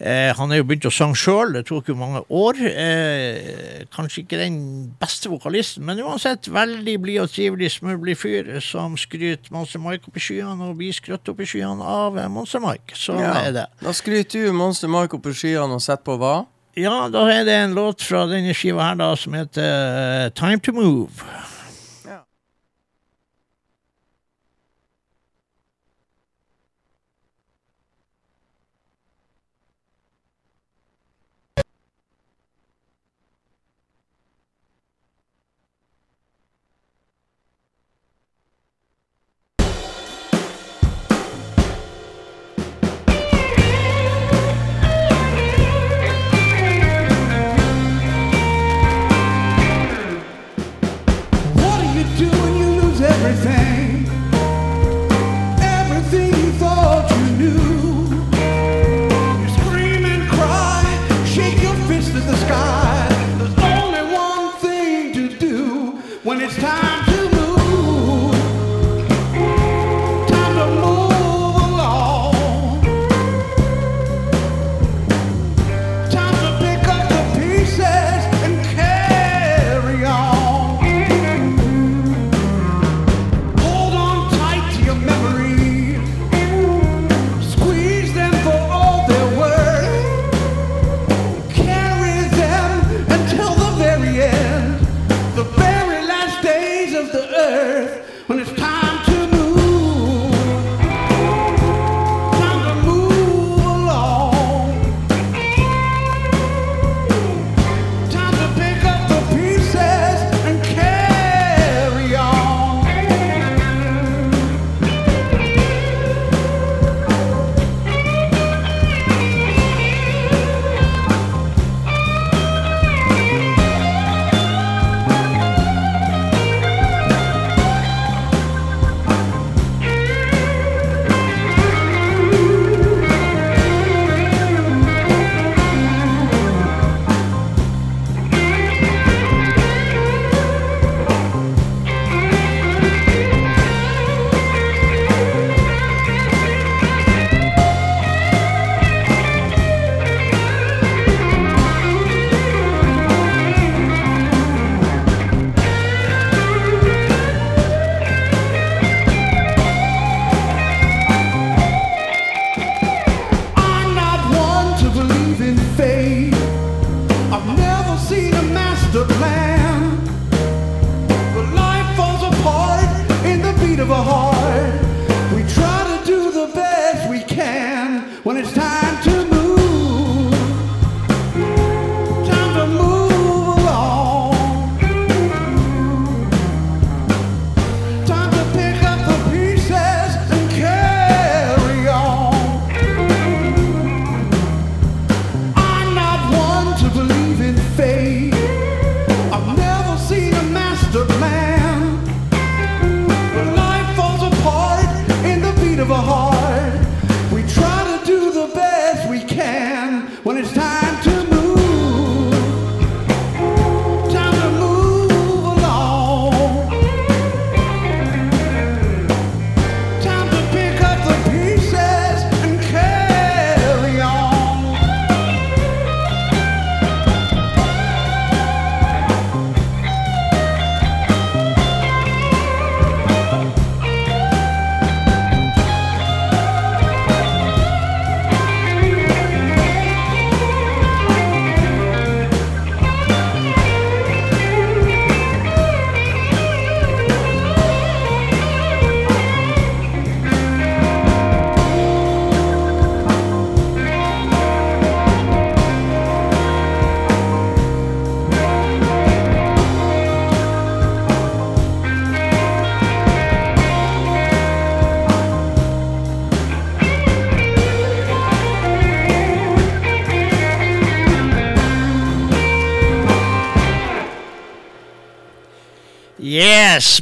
Eh, 0.00 0.30
han 0.38 0.52
er 0.54 0.60
jo 0.60 0.66
begynt 0.68 0.86
å 0.86 0.92
synge 0.94 1.18
sjøl, 1.18 1.52
det 1.56 1.64
tok 1.66 1.88
jo 1.90 1.96
mange 1.98 2.20
år. 2.30 2.58
Eh, 2.70 3.86
kanskje 3.94 4.22
ikke 4.24 4.38
den 4.42 4.58
beste 5.00 5.30
vokalisten, 5.32 5.82
men 5.88 5.98
uansett 6.04 6.46
veldig 6.54 6.98
blid 7.02 7.22
og 7.24 7.32
trivelig, 7.34 7.72
smørblid 7.78 8.18
fyr 8.20 8.52
som 8.62 8.94
skryter 9.00 9.50
Monster 9.54 9.82
Mike 9.82 10.06
opp 10.10 10.18
i 10.20 10.22
skyene, 10.22 10.68
og 10.70 10.78
blir 10.78 10.94
skrøtt 10.94 11.30
opp 11.32 11.40
i 11.42 11.48
skyene 11.50 11.82
av 11.82 12.18
eh, 12.18 12.28
Monster 12.30 12.62
Mike. 12.62 12.94
Sånn 12.98 13.22
Ja. 13.22 13.32
er 13.46 13.52
det. 13.52 13.66
Da 13.82 13.90
skryter 13.94 14.46
du 14.46 14.52
Monster 14.52 14.90
Mike 14.90 15.18
opp 15.18 15.26
i 15.26 15.34
skyene 15.34 15.74
og 15.78 15.82
setter 15.82 16.06
på 16.06 16.18
hva? 16.22 16.36
Ja, 16.78 17.08
da 17.10 17.24
er 17.32 17.42
det 17.44 17.54
en 17.58 17.74
låt 17.74 18.04
fra 18.06 18.20
denne 18.30 18.52
skiva 18.54 18.84
her 18.92 18.98
da 19.00 19.08
som 19.18 19.34
heter 19.34 19.64
eh, 19.66 20.28
Time 20.38 20.60
to 20.62 20.74
Move. 20.76 21.26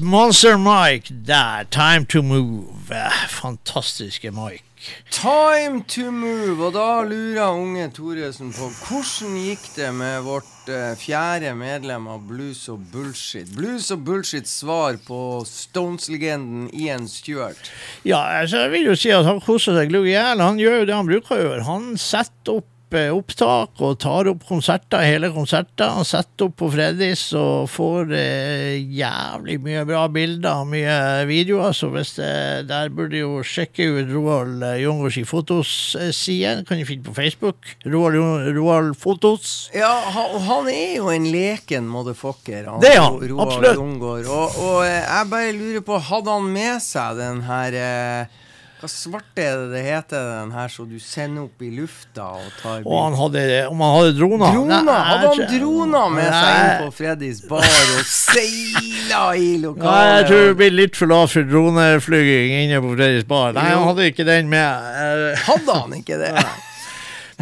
Monster 0.06 0.56
Mike 0.56 1.12
der. 1.26 1.64
Time 1.70 2.06
to 2.06 2.22
move. 2.22 2.90
Eh, 2.90 3.10
Fantastiske 3.28 4.30
Mike. 4.30 4.62
Time 5.10 5.82
to 5.88 6.10
move, 6.12 6.62
og 6.62 6.74
da 6.76 7.02
lurer 7.02 7.48
unge 7.50 7.88
Thoresen 7.90 8.52
på 8.54 8.68
hvordan 8.70 9.34
gikk 9.40 9.64
det 9.74 9.88
med 9.96 10.20
vårt 10.22 10.70
uh, 10.70 10.92
fjerde 11.00 11.50
medlem 11.58 12.06
av 12.12 12.22
Blues 12.28 12.60
og 12.70 12.84
Bullshit? 12.92 13.50
Blues 13.56 13.90
og 13.90 14.04
Bullshit 14.06 14.46
svar 14.46 15.00
på 15.08 15.18
Stones-legenden 15.48 16.68
Ian 16.70 17.08
Stewart. 17.10 17.72
Ja, 18.06 18.22
altså, 18.44 18.62
jeg 18.62 18.76
vil 18.76 18.88
jo 18.92 18.94
si 18.94 19.10
at 19.10 19.26
han 19.26 19.42
koser 19.42 19.74
seg 19.74 19.90
glugg 19.90 20.06
i 20.06 20.14
hjel. 20.14 20.44
Han 20.44 20.62
gjør 20.62 20.84
jo 20.84 20.86
det 20.86 20.98
han 21.00 21.10
bruker 21.10 21.34
å 21.34 21.42
gjøre. 21.42 21.66
Han 21.66 21.92
setter 21.98 22.60
opp 22.60 22.70
opptak 22.94 23.80
og 23.82 23.96
tar 23.98 24.28
opp 24.30 24.44
konserter, 24.46 25.02
hele 25.02 25.30
konserter. 25.34 25.90
Han 25.96 26.06
setter 26.06 26.46
opp 26.46 26.54
på 26.60 26.68
Freddys 26.70 27.24
og 27.34 27.66
får 27.72 28.12
eh, 28.14 28.76
jævlig 28.94 29.56
mye 29.64 29.82
bra 29.88 30.04
bilder 30.12 30.62
og 30.62 30.70
mye 30.70 30.94
videoer. 31.26 31.74
Så 31.74 31.90
hvis 31.90 32.14
det, 32.20 32.68
der 32.70 32.92
burde 32.94 33.18
jo 33.18 33.42
sjekke 33.42 33.88
ut 33.98 34.12
Roald 34.14 34.62
eh, 34.62 34.78
Jongårds 34.84 35.18
i 35.18 35.26
fotos-side. 35.26 36.62
Kan 36.68 36.78
du 36.78 36.86
finne 36.86 37.04
på 37.08 37.16
Facebook. 37.16 37.74
Roald, 37.84 38.52
Roald 38.56 38.94
Fotos. 38.96 39.68
Ja, 39.74 39.92
han, 40.14 40.38
han 40.46 40.70
er 40.70 40.96
jo 41.00 41.10
en 41.10 41.26
leken 41.32 41.90
motherfucker. 41.90 42.70
Han, 42.70 42.80
Det 42.84 42.94
er 42.94 43.02
han, 43.02 43.18
Roald 43.20 43.46
absolutt. 43.46 44.30
Og, 44.30 44.58
og 44.62 44.80
eh, 44.86 45.02
jeg 45.02 45.30
bare 45.34 45.54
lurer 45.58 45.86
på, 45.90 46.00
hadde 46.12 46.38
han 46.38 46.50
med 46.54 46.82
seg 46.84 47.18
den 47.18 47.46
her 47.50 47.80
eh, 47.82 48.42
Hva 48.86 48.92
svarte 48.92 49.42
er 49.42 49.56
det 49.64 49.70
det 49.72 49.80
heter, 49.82 50.26
den 50.44 50.52
her 50.54 50.68
som 50.70 50.86
du 50.86 51.00
sender 51.02 51.48
opp 51.48 51.62
i 51.66 51.72
lufta 51.74 52.26
og 52.38 52.44
tar 52.60 52.84
Og 52.86 52.94
han 53.02 53.16
hadde, 53.18 53.40
om 53.66 53.80
han 53.82 53.94
hadde 53.96 54.12
droner 54.14 54.52
Droner! 54.54 54.84
Nei, 54.86 54.98
Hadde 55.08 55.32
han 55.32 55.48
droner 55.56 56.12
med 56.14 56.28
seg 56.30 56.60
inn 56.60 56.84
på 56.84 56.92
Freddys 57.00 57.40
bar 57.50 57.66
og 57.66 58.04
seila 58.06 59.24
i 59.34 59.48
Nei, 59.56 59.58
lokalet? 59.64 60.12
jeg 60.12 60.28
tror 60.30 60.44
det 60.46 60.54
blir 60.62 60.76
litt 60.78 61.00
for 61.00 61.10
lavt 61.10 61.34
for 61.34 61.50
droneflyging 61.50 62.54
inne 62.62 62.78
på 62.84 62.94
Freddys 62.94 63.26
bar. 63.26 63.56
Nei, 63.58 63.66
han 63.72 63.88
hadde 63.90 64.06
ikke 64.12 64.26
den 64.28 64.54
med. 64.54 64.88
Eh, 65.02 65.44
Hadde 65.50 65.80
han 65.82 65.98
ikke 65.98 66.20
det? 66.22 66.32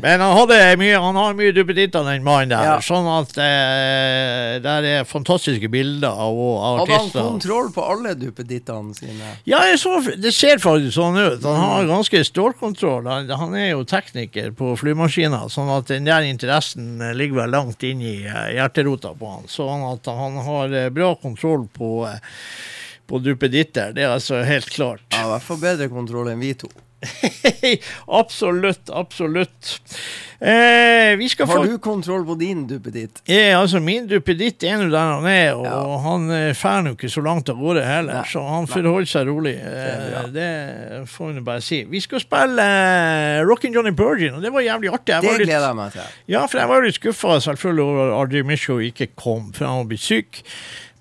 Men 0.02 0.20
han 0.20 0.32
hadde 0.34 0.56
mye 0.80 0.98
Han 0.98 1.16
har 1.18 1.36
mye 1.38 1.52
duppeditter, 1.54 2.02
den 2.06 2.24
mannen 2.26 2.50
der. 2.50 2.66
Ja. 2.66 2.78
Sånn 2.82 3.06
at 3.10 3.36
eh, 3.38 4.56
der 4.64 4.88
er 4.90 5.06
fantastiske 5.08 5.70
bilder 5.70 6.10
av, 6.10 6.34
av 6.34 6.80
Hadde 6.82 6.98
han 6.98 7.12
kontroll 7.14 7.70
på 7.74 7.84
alle 7.94 8.14
duppedittene 8.18 8.96
sine? 8.96 9.36
Ja, 9.48 9.62
så, 9.78 10.00
det 10.18 10.34
ser 10.34 10.58
faktisk 10.62 10.96
sånn 10.98 11.18
ut. 11.20 11.46
Han 11.46 11.60
har 11.62 11.88
ganske 11.90 12.24
stålkontroll. 12.26 13.06
Han, 13.10 13.30
han 13.30 13.56
er 13.58 13.70
jo 13.72 13.84
tekniker 13.88 14.50
på 14.58 14.74
flymaskiner, 14.80 15.46
sånn 15.52 15.70
at 15.76 15.90
den 15.92 16.08
der 16.10 16.26
interessen 16.26 16.98
eh, 16.98 17.14
ligger 17.16 17.44
vel 17.44 17.54
langt 17.54 17.86
inn 17.86 18.02
i 18.02 18.16
eh, 18.26 18.54
hjerterota 18.58 19.14
på 19.18 19.36
han. 19.36 19.50
Sånn 19.50 19.86
at 19.92 20.10
han 20.10 20.40
har 20.46 20.74
eh, 20.74 20.90
bra 20.94 21.14
kontroll 21.20 21.68
på, 21.70 21.92
eh, 22.10 22.18
på 23.10 23.20
duppeditter. 23.24 23.92
Det 23.96 24.02
er 24.06 24.14
altså 24.16 24.42
helt 24.46 24.70
klart. 24.72 25.04
Ja, 25.12 25.26
I 25.26 25.30
hvert 25.34 25.42
fall 25.50 25.60
bedre 25.62 25.88
kontroll 25.92 26.32
enn 26.32 26.40
vi 26.42 26.54
to. 26.54 26.70
absolutt, 28.06 28.90
absolutt. 28.90 29.74
Eh, 30.40 31.16
vi 31.16 31.28
skal 31.28 31.46
få 31.46 31.58
Har 31.58 31.66
du 31.66 31.78
kontroll 31.78 32.24
på 32.26 32.34
din 32.40 32.66
duppeditt? 32.68 33.20
Eh, 33.28 33.52
altså 33.60 33.80
Min 33.80 34.06
duppeditt 34.08 34.64
er 34.64 34.78
nå 34.80 34.88
der 34.92 35.10
han 35.14 35.26
er, 35.28 35.50
og 35.56 35.64
Ja. 35.68 35.98
han 36.04 36.24
eh, 36.32 36.52
fer 36.56 36.82
nå 36.84 36.94
ikke 36.96 37.08
så 37.12 37.22
langt 37.24 37.48
av 37.52 37.60
gårde 37.60 37.84
heller. 37.86 38.20
Nei. 38.22 38.24
Så 38.28 38.42
han 38.48 38.66
forholder 38.70 39.08
seg 39.12 39.28
rolig. 39.28 39.54
Eh, 39.60 40.30
det 40.34 40.48
får 41.12 41.32
vi 41.38 41.44
bare 41.44 41.64
si. 41.64 41.82
Vi 41.88 42.00
skal 42.04 42.20
spille 42.24 42.64
eh, 42.64 43.42
Rockin' 43.48 43.76
Johnny 43.76 43.92
Burgin, 43.96 44.34
og 44.38 44.42
det 44.44 44.52
var 44.52 44.64
jævlig 44.66 44.92
artig. 44.92 45.14
Jeg 45.14 45.22
Det 45.22 45.30
var 45.30 45.38
litt, 45.44 45.48
gleder 45.52 45.68
jeg 45.68 45.76
meg 45.80 45.92
til. 45.98 46.08
ja, 46.36 46.46
for 46.46 46.58
jeg 46.64 46.68
var 46.72 46.88
litt 46.88 47.00
skuffa 47.00 47.38
selvfølgelig 47.50 47.84
over 47.84 48.06
at 48.10 48.18
Ardi 48.22 48.42
Misho 48.48 48.78
ikke 48.80 49.10
kom, 49.14 49.52
for 49.52 49.66
han 49.68 49.82
var 49.84 49.92
blitt 49.92 50.04
syk. 50.08 50.42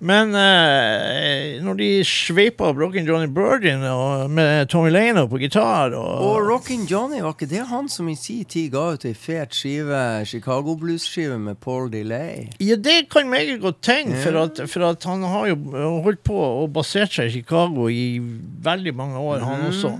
Men 0.02 0.34
eh, 0.34 1.60
når 1.62 1.76
de 1.78 1.88
sveipa 2.06 2.66
opp 2.72 2.80
Rockin' 2.82 3.06
Johnny 3.06 3.28
Virgin 3.30 3.84
og, 3.86 4.30
med 4.34 4.68
Tommy 4.72 4.90
Lano 4.90 5.26
på 5.30 5.38
gitar 5.38 5.94
og, 5.94 6.24
Og 6.24 6.48
Rockin' 6.48 6.84
Johnny, 6.90 7.20
var 7.22 7.36
ikke 7.36 7.48
det 7.50 7.62
han 7.70 7.88
som 7.88 8.08
i 8.10 8.16
sin 8.18 8.44
tid 8.44 8.72
ga 8.74 8.82
ut 8.96 9.06
ei 9.06 9.14
fet 9.14 9.54
skive, 9.54 10.00
Chicago 10.28 10.74
Blues-skive 10.80 11.38
med 11.38 11.60
Paul 11.62 11.88
Delay? 11.92 12.48
Ja, 12.60 12.76
det 12.76 13.08
kan 13.12 13.30
meget 13.30 13.60
godt 13.62 13.80
tenke, 13.86 14.18
for, 14.24 14.40
at, 14.42 14.60
for 14.70 14.88
at 14.90 15.06
han 15.08 15.22
har 15.22 15.46
jo 15.52 15.56
holdt 16.04 16.24
på 16.26 16.36
og 16.36 16.72
basert 16.74 17.14
seg 17.14 17.30
i 17.30 17.36
Chicago 17.38 17.86
i 17.88 18.18
veldig 18.64 18.94
mange 18.98 19.22
år, 19.22 19.46
han 19.46 19.66
også. 19.70 19.94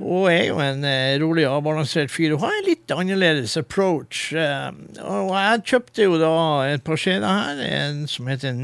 Og 0.00 0.30
er 0.32 0.46
jo 0.48 0.60
en 0.62 0.86
eh, 0.86 1.18
rolig, 1.20 1.44
avbalansert 1.50 2.12
fyr 2.12 2.36
og 2.36 2.44
har 2.46 2.56
en 2.56 2.68
litt 2.68 2.94
annerledes 2.94 3.56
approach. 3.60 4.30
Eh, 4.32 4.70
og 5.02 5.34
jeg 5.34 5.64
kjøpte 5.74 6.06
jo 6.06 6.16
da 6.20 6.32
et 6.70 6.86
par 6.86 7.00
skjeder 7.00 7.26
her, 7.26 7.60
en 7.66 8.04
som 8.10 8.30
heter 8.30 8.54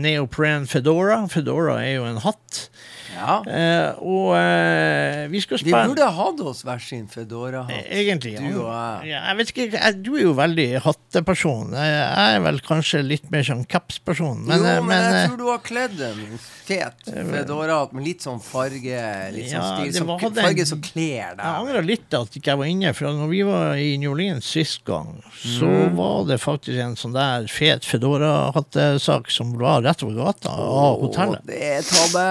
Neopren 0.47 0.69
Fedora. 0.69 1.27
Fedora 1.27 1.81
er 1.83 1.97
jo 1.97 2.05
en 2.07 2.21
hatt. 2.23 2.69
Ja. 3.17 3.37
Eh, 3.49 3.99
og 4.05 4.35
eh, 4.37 5.27
vi 5.33 5.41
skal 5.41 5.59
Vi 5.65 5.71
De 5.73 5.83
burde 5.89 6.07
hatt 6.19 6.41
oss 6.45 6.61
hver 6.67 6.83
sin 6.85 7.07
Fedora-hatt. 7.09 7.87
Egentlig. 7.89 8.35
Du 8.39 8.61
og 8.61 8.69
jeg. 8.69 9.09
Ja, 9.13 9.23
jeg 9.31 9.37
vet 9.41 9.53
ikke, 9.55 9.67
jeg, 9.73 9.97
Du 10.05 10.11
er 10.19 10.23
jo 10.27 10.35
veldig 10.37 10.67
hatteperson. 10.85 11.73
Jeg 11.73 12.37
er 12.37 12.41
vel 12.45 12.61
kanskje 12.67 13.01
litt 13.07 13.31
mer 13.33 13.43
sånn 13.49 13.65
capsperson. 13.67 14.45
Men, 14.47 14.59
jo, 14.61 14.65
eh, 14.69 14.81
men, 14.83 14.87
men 14.93 15.07
jeg 15.07 15.23
eh, 15.23 15.29
tror 15.31 15.41
du 15.41 15.47
har 15.51 15.63
kledd 15.65 16.01
en 16.11 16.23
fet 16.67 17.09
Fedora-hatt 17.09 17.93
med 17.97 18.05
litt 18.07 18.25
sånn 18.27 18.41
farge, 18.43 19.01
litt 19.33 19.49
sånn 19.51 19.63
Ja, 19.63 19.73
stil, 19.81 19.93
som, 19.97 20.13
den- 20.19 20.43
farge 20.43 20.67
som 20.69 20.81
kler 20.85 21.33
Jeg 21.37 21.39
angrer 21.47 21.87
litt 21.87 22.15
at 22.19 22.37
ikke 22.37 22.53
jeg 22.53 22.61
var 22.61 22.71
inne, 22.71 22.93
for 22.99 23.15
når 23.17 23.31
vi 23.33 23.43
var 23.47 23.77
i 23.81 23.93
New 24.03 24.13
Orleans 24.13 24.45
sist 24.47 24.85
gang, 24.85 25.23
så 25.41 25.67
Mm. 25.67 25.95
var 25.97 26.25
det 26.29 26.37
faktisk 26.43 26.79
en 26.83 26.97
sånn 26.99 27.15
der 27.15 27.47
fet 27.49 27.85
Fedora-hattesak 27.87 29.31
som 29.31 29.53
var 29.59 29.83
rett 29.83 30.03
over 30.03 30.15
gata 30.25 30.51
av 30.51 31.01
hotellet. 31.01 31.41
Oh, 31.43 31.47
det 31.47 31.61
er 31.63 31.83
tabbe. 31.87 32.25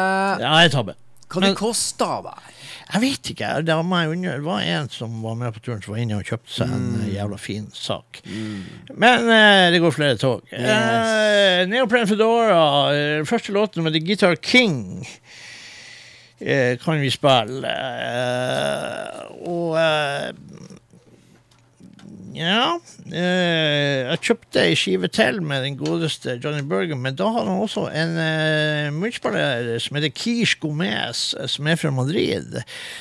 Ja, 0.44 0.54
jeg 0.66 0.72
tabbe. 0.76 0.96
Hva 1.26 1.42
det 1.42 1.56
kosta 1.58 2.08
da? 2.22 2.32
Jeg 2.94 3.02
vet 3.02 3.30
ikke. 3.34 3.48
Det 3.66 3.74
var, 3.76 3.86
meg 3.90 4.12
under, 4.14 4.36
det 4.38 4.46
var 4.46 4.62
en 4.62 4.90
som 4.94 5.16
var 5.24 5.34
med 5.40 5.56
på 5.56 5.64
turen 5.66 5.82
som 5.82 5.96
var 5.96 6.02
inne 6.04 6.20
og 6.20 6.28
kjøpte 6.30 6.54
seg 6.54 6.70
en 6.70 6.84
Mm. 6.86 7.00
eh, 7.02 7.08
jævla 7.16 7.40
fin 7.42 7.66
sak. 7.74 8.20
Men 8.94 9.26
uh, 9.26 9.72
det 9.74 9.82
går 9.82 9.96
flere 9.96 10.20
tog. 10.22 10.46
Uh, 10.54 11.66
Neopren 11.72 12.06
Fedora, 12.08 12.62
uh, 12.94 13.26
første 13.26 13.52
låten 13.58 13.84
med 13.84 13.98
The 13.98 14.04
Guitar 14.06 14.38
King. 14.38 15.02
uh, 16.46 16.78
kan 16.86 17.02
vi 17.02 17.10
spille. 17.10 17.74
Og 19.50 19.74
ja 22.36 22.76
eh, 23.10 24.06
Jeg 24.10 24.22
kjøpte 24.28 24.64
ei 24.66 24.76
skive 24.78 25.10
til 25.14 25.42
med 25.46 25.64
den 25.66 25.78
godeste 25.80 26.38
Johnny 26.44 26.64
Bergen, 26.68 27.02
men 27.04 27.16
da 27.18 27.30
har 27.32 27.48
han 27.48 27.64
også 27.64 27.88
en 27.96 28.18
uh, 28.20 29.80
som 29.80 29.98
heter 29.98 30.12
Kish 30.14 30.60
Gomez, 30.60 31.34
eh, 31.34 31.48
som 31.48 31.68
er 31.68 31.80
fra 31.80 31.92
Madrid, 31.96 32.60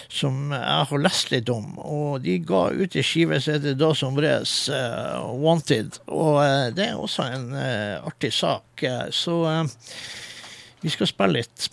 som 0.09 0.52
jeg 0.55 0.89
har 0.90 1.02
lest 1.02 1.32
litt 1.32 1.51
om. 1.52 1.78
Og 1.78 2.23
de 2.24 2.39
ga 2.47 2.69
ut 2.73 2.97
ei 2.97 3.05
skive 3.05 3.40
som 3.43 3.56
heter 3.56 3.78
Dos 3.78 4.05
Hombres 4.06 4.55
uh, 4.73 5.24
Wanted, 5.43 5.98
og 6.06 6.40
eh, 6.44 6.69
det 6.77 6.90
er 6.90 7.01
også 7.01 7.28
en 7.35 7.51
eh, 7.59 7.98
artig 8.05 8.32
sak. 8.35 8.62
så 9.11 9.35
vi 10.82 10.90
skal 10.93 11.09
spille 11.09 11.40
litt. 11.40 11.69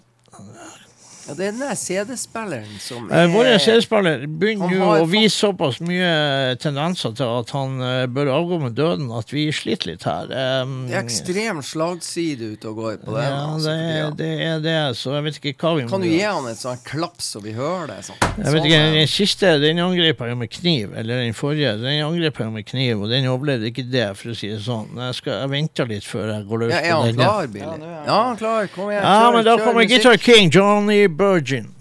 Ja, 1.31 1.35
det 1.37 1.45
er 1.47 1.51
den 1.53 1.61
der 1.63 1.75
CD-spilleren 1.79 2.71
som 2.83 3.05
Eh, 3.11 3.27
Vår 3.31 3.47
CD-spiller 3.63 4.25
begynner 4.27 4.71
jo 4.73 4.79
nå 4.81 4.87
å 4.99 5.05
vise 5.07 5.31
såpass 5.37 5.77
mye 5.83 6.55
tendenser 6.59 7.13
til 7.15 7.29
at 7.39 7.51
han 7.55 7.77
eh, 7.79 8.01
bør 8.11 8.31
avgå 8.35 8.57
med 8.65 8.75
døden 8.75 9.07
at 9.15 9.31
vi 9.31 9.45
sliter 9.55 9.93
litt 9.93 10.03
her. 10.07 10.27
Um, 10.65 10.73
Det 10.89 10.97
er 10.97 11.05
ekstrem 11.05 11.61
slagside 11.63 12.49
ute 12.57 12.67
og 12.67 12.75
går 12.81 12.97
på 13.05 13.15
den. 13.15 13.23
ja, 13.23 13.37
altså, 13.53 13.75
det, 13.77 14.01
er, 14.01 14.11
det 14.19 14.31
er 14.49 14.59
det, 14.65 14.75
så 14.99 15.15
jeg 15.15 15.25
vet 15.29 15.39
ikke 15.39 15.53
hva 15.63 15.71
vi 15.77 15.85
må 15.87 15.93
Kan 15.93 16.03
du 16.03 16.09
gi 16.09 16.19
han 16.25 16.49
et 16.51 16.59
sånt 16.59 16.83
klaps 16.87 17.31
så 17.31 17.39
vi 17.45 17.55
hører 17.55 17.87
det? 17.93 17.99
Sånn. 18.09 18.19
Jeg 18.35 18.55
vet 18.57 18.67
ikke, 18.67 18.81
Den 18.97 19.09
siste 19.15 19.53
den 19.63 19.79
angrep 19.85 20.25
jeg 20.27 20.39
med 20.43 20.51
kniv, 20.51 20.91
eller 20.99 21.23
den 21.23 21.37
forrige, 21.37 21.77
den 21.79 22.03
angrep 22.09 22.43
jeg 22.43 22.55
med 22.57 22.67
kniv, 22.67 23.05
og 23.05 23.07
den 23.15 23.29
overlevde 23.31 23.71
ikke 23.71 23.87
det, 23.87 24.09
for 24.19 24.33
å 24.33 24.37
si 24.37 24.51
det 24.51 24.59
sånn. 24.67 24.91
Jeg, 24.99 25.15
skal, 25.21 25.37
jeg 25.45 25.53
venter 25.55 25.87
litt 25.95 26.07
før 26.11 26.33
jeg 26.35 26.47
går 26.51 26.65
løs 26.65 26.75
Ja, 26.75 26.83
er 26.83 26.97
han 27.07 27.15
klar, 27.15 27.47
Billy? 27.55 27.79
Ja, 28.03 28.19
han 28.19 28.35
er 28.35 28.41
klar. 28.43 28.69
Kom 28.75 28.91
igjen, 28.91 28.99
Ja, 29.07 29.15
kjør, 29.21 29.37
men 29.37 29.47
da 29.47 29.55
kjør 29.55 29.65
kommer. 29.69 29.89
Guitar 29.95 30.17
King, 30.27 30.51
Johnny 30.51 30.99
Burgin. 31.07 31.20
Thank 31.21 31.80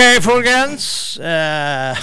OK, 0.00 0.22
folkens. 0.22 1.18
Eh, 1.18 1.96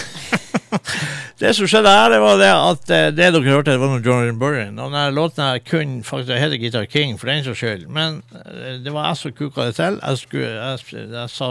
det 1.41 1.53
som 1.57 1.65
skjedde 1.65 1.89
her, 1.89 2.11
det 2.13 2.19
var 2.21 2.35
det 2.37 2.49
at 2.53 2.91
eh, 2.93 3.05
det 3.09 3.31
dere 3.33 3.41
hørte, 3.41 3.73
det 3.73 3.81
var 3.81 3.89
noe 3.89 4.03
Jordan 4.05 4.37
Burren. 4.37 4.77
Og 4.77 4.91
denne 4.91 5.15
låten 5.15 5.41
her 5.41 5.63
kun 5.65 5.95
faktisk 6.05 6.29
jeg 6.29 6.43
heter 6.43 6.61
Guitar 6.61 6.85
King, 6.85 7.15
for 7.17 7.31
den 7.31 7.41
saks 7.47 7.63
skyld. 7.63 7.87
Men 7.89 8.19
eh, 8.37 8.77
det 8.85 8.93
var 8.93 9.07
jeg 9.07 9.17
som 9.23 9.33
kuka 9.39 9.65
det 9.71 9.79
til. 9.79 9.97
Jeg, 9.97 10.21
skulle, 10.21 10.51
jeg, 10.53 11.09
jeg 11.15 11.33
sa 11.39 11.49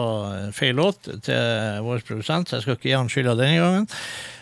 feil 0.55 0.79
låt 0.79 1.11
til 1.27 1.83
vår 1.89 2.07
produsent, 2.07 2.47
så 2.47 2.61
jeg 2.61 2.67
skal 2.69 2.79
ikke 2.79 2.91
gi 2.93 2.95
han 2.95 3.11
skylda 3.11 3.35
denne 3.43 3.65
gangen. 3.65 3.91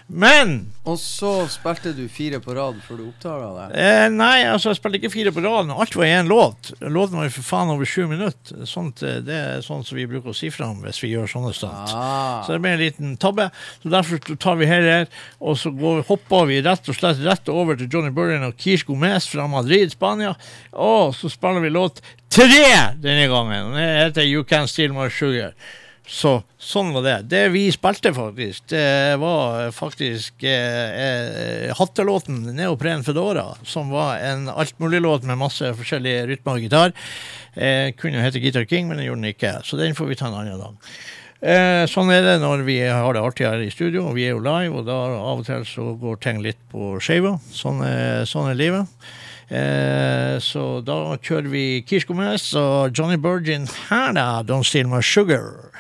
Men 0.07 0.73
Og 0.85 0.99
så 1.01 1.47
spilte 1.49 1.95
du 1.97 2.03
fire 2.13 2.37
på 2.45 2.53
rad 2.53 2.77
før 2.85 2.99
du 3.01 3.05
oppdaga 3.07 3.47
det. 3.57 3.81
Eh, 3.81 4.09
nei, 4.13 4.43
altså 4.45 4.69
jeg 4.69 4.77
spilte 4.77 4.99
ikke 4.99 5.11
fire 5.15 5.31
på 5.33 5.41
rad. 5.41 5.71
Alt 5.73 5.97
var 5.97 6.05
én 6.05 6.29
låt. 6.29 6.75
Låten 6.83 7.17
var 7.17 7.25
jo 7.25 7.33
for 7.39 7.47
faen 7.49 7.73
over 7.73 7.89
sju 7.89 8.05
minutter. 8.11 8.67
Sånt, 8.69 9.01
eh, 9.01 9.23
det 9.25 9.39
er 9.39 9.63
sånn 9.65 9.81
som 9.87 9.97
vi 9.97 10.05
bruker 10.11 10.35
å 10.35 10.37
si 10.37 10.51
fra 10.53 10.69
om 10.69 10.83
hvis 10.85 11.01
vi 11.01 11.15
gjør 11.15 11.31
sånne 11.33 11.55
stunt. 11.57 11.95
Ah. 11.97 12.43
Så 12.45 12.53
det 12.53 12.61
ble 12.61 12.75
en 12.77 12.83
liten 12.83 13.15
tabbe. 13.17 13.49
Så 13.81 13.93
derfor 13.95 14.37
tar 14.37 14.59
vi 14.61 14.69
her, 14.69 14.85
her 14.91 15.09
og 15.41 15.57
så 15.63 15.73
går, 15.73 16.03
hopper 16.11 16.51
vi 16.53 16.61
rett 16.67 16.93
og 16.93 16.99
slett 16.99 17.23
rett 17.25 17.49
over 17.49 17.81
til 17.81 17.89
Johnny 17.89 18.13
Burren 18.13 18.45
og 18.45 18.59
Kish 18.61 18.85
Gomez 18.85 19.31
fra 19.31 19.49
Madrid, 19.49 19.95
Spania. 19.97 20.35
Og 20.77 21.17
så 21.17 21.33
spiller 21.33 21.65
vi 21.65 21.73
låt 21.73 22.05
tre 22.29 22.93
denne 23.01 23.25
gangen. 23.33 23.73
Det 23.73 23.89
heter 24.03 24.29
You 24.29 24.45
Can 24.45 24.69
Steal 24.69 24.93
My 24.93 25.09
Sugar. 25.09 25.57
Så 26.05 26.35
sånn 26.61 26.93
var 26.93 27.05
det. 27.05 27.15
Det 27.33 27.43
vi 27.55 27.63
spilte, 27.73 28.13
faktisk, 28.13 28.67
det 28.69 29.17
var 29.23 29.71
faktisk 29.73 30.45
eh, 30.45 31.01
eh, 31.01 31.73
hattelåten 31.79 32.43
'Neopren 32.53 33.05
Fedora', 33.07 33.57
som 33.65 33.89
var 33.89 34.21
en 34.21 34.51
altmuliglåt 34.53 35.25
med 35.25 35.41
masse 35.41 35.73
forskjellige 35.79 36.27
rytmer 36.29 36.59
og 36.59 36.67
gitar. 36.67 36.93
Eh, 37.57 37.93
kunne 37.97 38.21
hete 38.21 38.43
Guitar 38.43 38.69
King, 38.69 38.89
men 38.89 39.01
det 39.01 39.09
gjorde 39.09 39.23
den 39.23 39.33
ikke, 39.33 39.59
så 39.65 39.81
den 39.81 39.97
får 39.97 40.13
vi 40.13 40.21
ta 40.21 40.29
en 40.29 40.41
annen 40.43 40.61
dag. 40.61 40.95
Eh, 41.41 41.85
sånn 41.89 42.13
er 42.13 42.23
det 42.25 42.39
når 42.41 42.65
vi 42.69 42.79
har 42.85 43.13
det 43.17 43.25
artig 43.25 43.49
her 43.49 43.65
i 43.65 43.73
studio, 43.73 44.09
og 44.09 44.17
vi 44.21 44.29
er 44.29 44.37
jo 44.37 44.45
live, 44.45 44.77
og 44.77 44.87
da 44.89 45.01
av 45.17 45.41
og 45.41 45.49
til 45.49 45.65
så 45.65 45.93
går 46.01 46.21
ting 46.21 46.45
litt 46.45 46.61
på 46.73 46.99
skeiva. 47.01 47.39
Sånn, 47.53 47.81
sånn 48.29 48.53
er 48.53 48.61
livet. 48.61 49.05
Eh, 49.49 50.39
så 50.41 50.81
da 50.85 51.17
kjører 51.21 51.51
vi 51.53 51.65
Gomez 52.09 52.47
og 52.57 52.97
Johnny 52.97 53.17
Burgin 53.21 53.69
her, 53.89 54.13
da. 54.17 54.43
Don't 54.43 54.65
Steal 54.65 54.89
My 54.89 55.03
Sugar. 55.03 55.71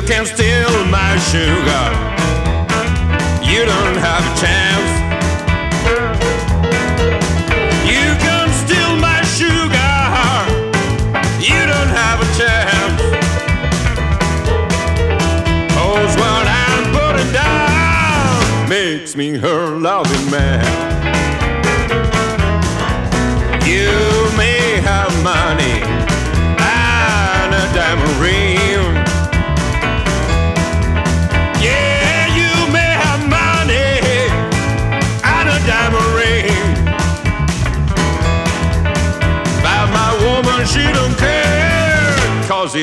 You 0.00 0.06
can 0.06 0.24
steal 0.24 0.84
my 0.86 1.18
sugar. 1.28 1.86
You 3.44 3.66
don't 3.66 3.98
have 3.98 4.24
a 4.24 4.34
chance. 4.40 4.90
You 7.84 8.16
can 8.24 8.48
steal 8.62 8.96
my 8.96 9.20
sugar. 9.36 9.92
You 11.38 11.66
don't 11.66 11.92
have 12.00 12.18
a 12.18 12.28
chance. 12.40 13.02
Cause 15.74 16.16
what 16.16 16.46
I'm 16.48 16.84
putting 16.94 17.32
down 17.34 18.68
makes 18.70 19.14
me 19.14 19.36
her 19.36 19.76
loving 19.76 20.30
man. 20.30 20.69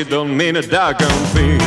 It 0.00 0.08
don't 0.08 0.36
mean 0.36 0.54
a 0.54 0.62
doggone 0.62 1.24
thing. 1.34 1.58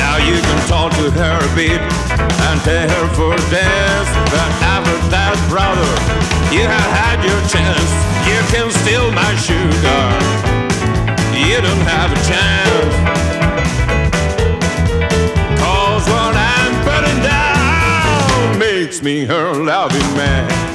Now 0.00 0.16
you 0.16 0.40
can 0.40 0.58
talk 0.66 0.92
to 0.92 1.10
her 1.10 1.36
a 1.36 1.54
bit 1.54 1.80
and 2.46 2.60
tell 2.62 2.88
her 2.88 3.06
for 3.14 3.36
dance. 3.52 4.10
But 4.32 4.48
after 4.64 4.96
that, 5.12 5.36
brother, 5.52 5.92
you 6.54 6.64
have 6.64 6.90
had 7.02 7.18
your 7.20 7.40
chance. 7.52 7.90
You 8.24 8.40
can 8.52 8.70
steal 8.80 9.12
my 9.12 9.32
sugar. 9.36 10.04
You 11.36 11.60
don't 11.60 11.84
have 11.84 12.10
a 12.16 12.20
chance. 12.30 12.94
Cause 15.60 16.04
what 16.08 16.34
I'm 16.34 16.72
putting 16.88 17.20
down 17.22 18.58
makes 18.58 19.02
me 19.02 19.26
her 19.26 19.52
loving 19.52 20.16
man. 20.16 20.65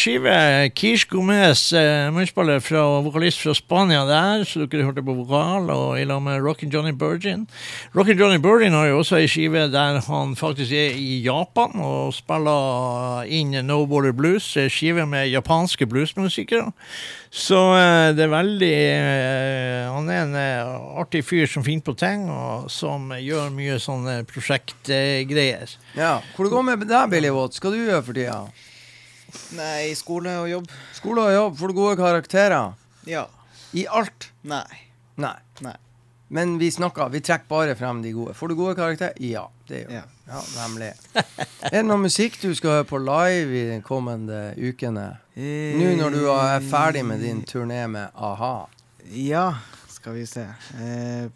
Skive. 0.00 0.70
Kish 0.74 1.08
Gomez, 1.10 1.72
eh, 1.72 2.08
munnspiller 2.14 2.60
fra 2.64 2.82
vokalist 3.04 3.40
fra 3.42 3.52
Spania 3.54 4.06
der, 4.08 4.44
så 4.48 4.64
dere 4.64 4.86
hørte 4.88 5.04
på 5.04 5.14
vokal, 5.18 5.68
og 5.70 6.00
i 6.00 6.04
lag 6.08 6.22
med 6.22 6.40
Rockin' 6.40 6.72
Johnny 6.72 6.92
Burgin. 6.92 7.46
Rockin' 7.94 8.18
Johnny 8.18 8.38
Burgin 8.38 8.72
har 8.72 8.86
jo 8.86 8.98
også 9.02 9.18
ei 9.20 9.28
skive 9.28 9.68
der 9.70 10.00
han 10.06 10.36
faktisk 10.36 10.72
er 10.72 10.96
i 10.96 11.20
Japan 11.24 11.76
og 11.76 12.14
spiller 12.14 13.28
inn 13.28 13.52
No 13.66 13.84
Border 13.86 14.12
Blues, 14.12 14.56
skive 14.72 15.06
med 15.06 15.28
japanske 15.28 15.86
bluesmusikere. 15.86 16.72
Så 17.30 17.58
eh, 17.76 18.10
det 18.16 18.24
er 18.24 18.32
veldig 18.32 18.72
eh, 18.74 19.84
Han 19.86 20.08
er 20.10 20.24
en 20.24 20.34
eh, 20.34 20.72
artig 20.98 21.22
fyr 21.22 21.46
som 21.46 21.62
finner 21.62 21.86
på 21.86 21.94
ting, 21.94 22.26
og 22.30 22.66
som 22.72 23.12
gjør 23.14 23.52
mye 23.54 23.78
sånne 23.78 24.24
prosjektgreier. 24.30 25.76
Ja. 25.94 26.18
Hvor 26.34 26.48
det 26.48 26.56
går 26.56 26.66
med 26.66 26.88
deg, 26.90 27.12
Billy 27.12 27.30
Watt? 27.36 27.54
Skal 27.54 27.76
du 27.76 27.84
gjøre 27.84 28.02
for 28.08 28.18
tida? 28.18 28.42
Nei, 29.58 29.92
skole 29.98 30.32
og 30.42 30.48
jobb. 30.50 30.70
Skole 30.96 31.26
og 31.28 31.34
jobb, 31.34 31.58
får 31.60 31.72
du 31.72 31.74
gode 31.80 31.96
karakterer? 32.00 32.72
Ja. 33.08 33.26
I 33.76 33.86
alt? 33.86 34.30
Nei. 34.42 34.66
Nei. 35.20 35.36
Nei. 35.64 35.76
Men 36.30 36.58
vi 36.60 36.68
snakker, 36.70 37.08
vi 37.10 37.20
trekker 37.26 37.48
bare 37.50 37.74
frem 37.74 38.02
de 38.04 38.12
gode. 38.14 38.34
Får 38.38 38.52
du 38.52 38.54
gode 38.58 38.76
karakterer? 38.78 39.16
Ja, 39.18 39.48
det 39.66 39.80
gjør 39.84 39.96
Ja. 39.96 40.02
ja. 40.30 40.42
nemlig. 40.60 40.92
Er 41.66 41.74
det 41.80 41.82
noe 41.88 41.98
musikk 41.98 42.36
du 42.42 42.52
skal 42.54 42.76
høre 42.78 42.86
på 42.86 43.00
live 43.02 43.56
i 43.58 43.64
de 43.72 43.80
kommende 43.82 44.38
ukene? 44.54 45.08
Nå 45.34 45.90
når 45.98 46.14
du 46.14 46.20
er 46.30 46.62
ferdig 46.70 47.02
med 47.08 47.24
din 47.24 47.42
turné 47.48 47.82
med 47.90 48.14
a-ha. 48.14 48.52
Ja, 49.10 49.48
skal 49.90 50.14
vi 50.20 50.26
se. 50.30 50.44
Eh, 50.78 51.26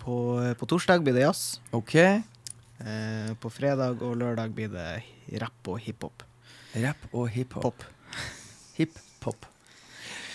på, 0.00 0.16
på 0.56 0.68
torsdag 0.70 1.04
blir 1.04 1.18
det 1.18 1.26
jazz. 1.26 1.58
OK? 1.76 1.94
Eh, 1.98 3.30
på 3.42 3.50
fredag 3.52 4.00
og 4.00 4.16
lørdag 4.16 4.54
blir 4.56 4.72
det 4.72 4.88
rapp 5.42 5.68
og 5.74 5.80
hiphop. 5.84 6.24
Rapp 6.76 7.08
og 7.14 7.28
hiphop. 7.32 7.84
Hiphop. 8.76 9.46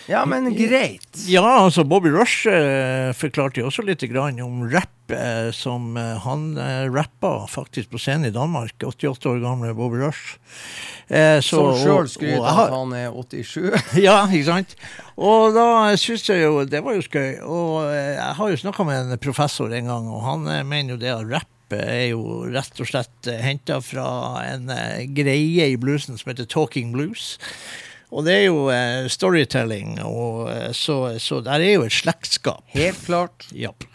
Ja, 0.09 0.25
men 0.27 0.49
greit. 0.57 1.05
Ja, 1.31 1.45
altså 1.63 1.85
Bobby 1.87 2.09
Rush 2.11 2.43
eh, 2.51 3.13
forklarte 3.15 3.61
jo 3.61 3.69
også 3.69 3.85
litt 3.87 4.01
grann 4.11 4.41
om 4.43 4.65
rapp, 4.67 5.13
eh, 5.15 5.47
som 5.55 5.93
eh, 5.95 6.17
han 6.25 6.57
eh, 6.59 6.89
rappa 6.91 7.45
faktisk 7.47 7.93
på 7.93 8.01
scenen 8.03 8.27
i 8.27 8.33
Danmark. 8.35 8.75
88 8.83 9.29
år 9.31 9.39
gamle 9.45 9.71
Bobby 9.77 10.01
Rush. 10.01 10.35
Eh, 11.07 11.39
så- 11.39 11.71
Som 11.71 11.79
sjøl 11.85 12.09
skryter 12.11 12.43
av 12.43 12.59
at 12.65 12.75
han 12.75 12.91
er 12.99 13.15
87. 13.15 13.71
Ja, 14.03 14.17
ikke 14.27 14.49
sant? 14.49 14.75
Og 15.15 15.53
da 15.55 15.69
syns 15.95 16.27
jeg 16.27 16.41
jo 16.43 16.65
Det 16.67 16.81
var 16.83 16.95
jo 16.97 17.05
skøy. 17.07 17.39
Og 17.47 17.87
eh, 17.93 18.17
jeg 18.17 18.35
har 18.41 18.51
jo 18.51 18.59
snakka 18.65 18.83
med 18.89 19.05
en 19.13 19.23
professor 19.23 19.71
en 19.71 19.87
gang, 19.87 20.11
og 20.11 20.25
han 20.27 20.47
eh, 20.51 20.65
mener 20.67 20.97
jo 20.97 20.99
det 21.05 21.13
at 21.15 21.23
rapp 21.31 21.49
eh, 21.71 21.87
er 22.03 22.05
jo 22.11 22.43
rett 22.51 22.83
og 22.83 22.89
slett 22.89 23.31
henta 23.39 23.79
fra 23.85 24.07
en 24.43 24.69
eh, 24.73 25.07
greie 25.15 25.71
i 25.71 25.79
bluesen 25.79 26.19
som 26.19 26.33
heter 26.33 26.49
talking 26.49 26.91
blues. 26.91 27.37
Og 28.13 28.27
det 28.27 28.33
er 28.33 28.43
jo 28.45 28.67
eh, 28.69 29.07
storytelling, 29.09 29.95
og 30.05 30.49
eh, 30.51 30.69
så, 30.77 31.15
så 31.17 31.39
der 31.45 31.63
er 31.65 31.79
jo 31.79 31.87
et 31.87 31.95
slektskap. 31.95 32.61
Helt 32.75 32.99
klart. 33.07 33.47
Japp. 33.57 33.87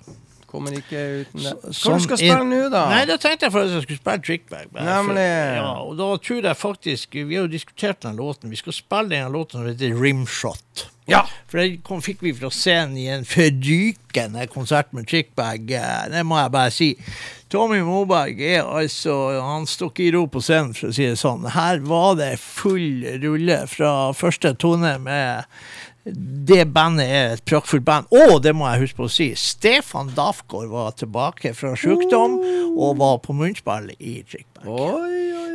Kommer 0.49 0.73
ikke 0.73 1.01
uten 1.27 1.43
det. 1.45 1.53
Hva 1.63 1.73
skal 1.77 1.99
du 1.99 2.05
skal 2.07 2.19
spille 2.23 2.45
nå, 2.49 2.61
da? 2.73 2.85
Nei, 2.89 3.03
Da 3.11 3.17
tenkte 3.21 3.47
jeg 3.47 3.53
for 3.53 3.67
at 3.67 3.75
jeg 3.75 3.83
skulle 3.85 4.01
spille 4.01 4.23
Trickbag. 4.25 4.71
Nemlig. 4.73 5.15
for-. 5.15 5.59
Ja, 5.61 5.73
og 5.85 5.97
da 6.01 6.07
tror 6.25 6.43
jeg 6.49 6.57
faktisk 6.57 7.15
Vi 7.21 7.35
har 7.37 7.43
jo 7.45 7.53
diskutert 7.53 8.01
den 8.07 8.17
låten. 8.17 8.49
Vi 8.51 8.57
skal 8.57 8.73
spille 8.73 9.11
den 9.13 9.33
låten 9.35 9.61
som 9.61 9.67
heter 9.69 9.93
Rimshot. 10.01 10.87
Ja. 11.09 11.23
For 11.49 11.57
det 11.61 11.83
kom, 11.85 12.01
fikk 12.05 12.21
vi 12.25 12.35
fra 12.37 12.51
scenen 12.53 12.97
i 13.01 13.07
en 13.13 13.25
fordykende 13.25 14.47
konsert 14.53 14.93
med 14.93 15.07
Trickbag. 15.09 15.71
eh, 15.71 16.09
Det 16.13 16.25
må 16.27 16.37
jeg 16.41 16.53
bare 16.53 16.71
si. 16.71 16.89
Tommy 17.49 17.79
Moberg 17.81 18.41
er 18.45 18.63
altså 18.67 19.41
Han 19.41 19.65
står 19.67 19.89
ikke 19.95 20.05
i 20.05 20.11
ro 20.13 20.27
på 20.29 20.41
scenen, 20.45 20.75
for 20.77 20.89
å 20.91 20.93
si 20.93 21.07
det 21.09 21.17
sånn. 21.17 21.47
Her 21.55 21.79
var 21.81 22.15
det 22.21 22.39
full 22.39 23.05
rulle 23.23 23.63
fra 23.67 24.13
første 24.13 24.53
tone 24.61 24.99
med 25.01 25.45
det 26.49 26.65
bandet 26.73 27.07
er 27.11 27.33
et 27.37 27.43
praktfullt 27.49 27.85
band. 27.85 28.07
Og 28.15 28.39
det 28.45 28.55
må 28.57 28.69
jeg 28.71 28.85
huske 28.87 28.97
på 29.01 29.07
å 29.09 29.13
si, 29.13 29.27
Stefan 29.39 30.11
Dafgård 30.17 30.69
var 30.73 30.95
tilbake 30.97 31.53
fra 31.57 31.75
sykdom 31.79 32.39
og 32.79 32.97
var 33.01 33.19
på 33.25 33.35
munnspill 33.37 33.91
i 33.99 34.21
Trickback. 34.29 34.69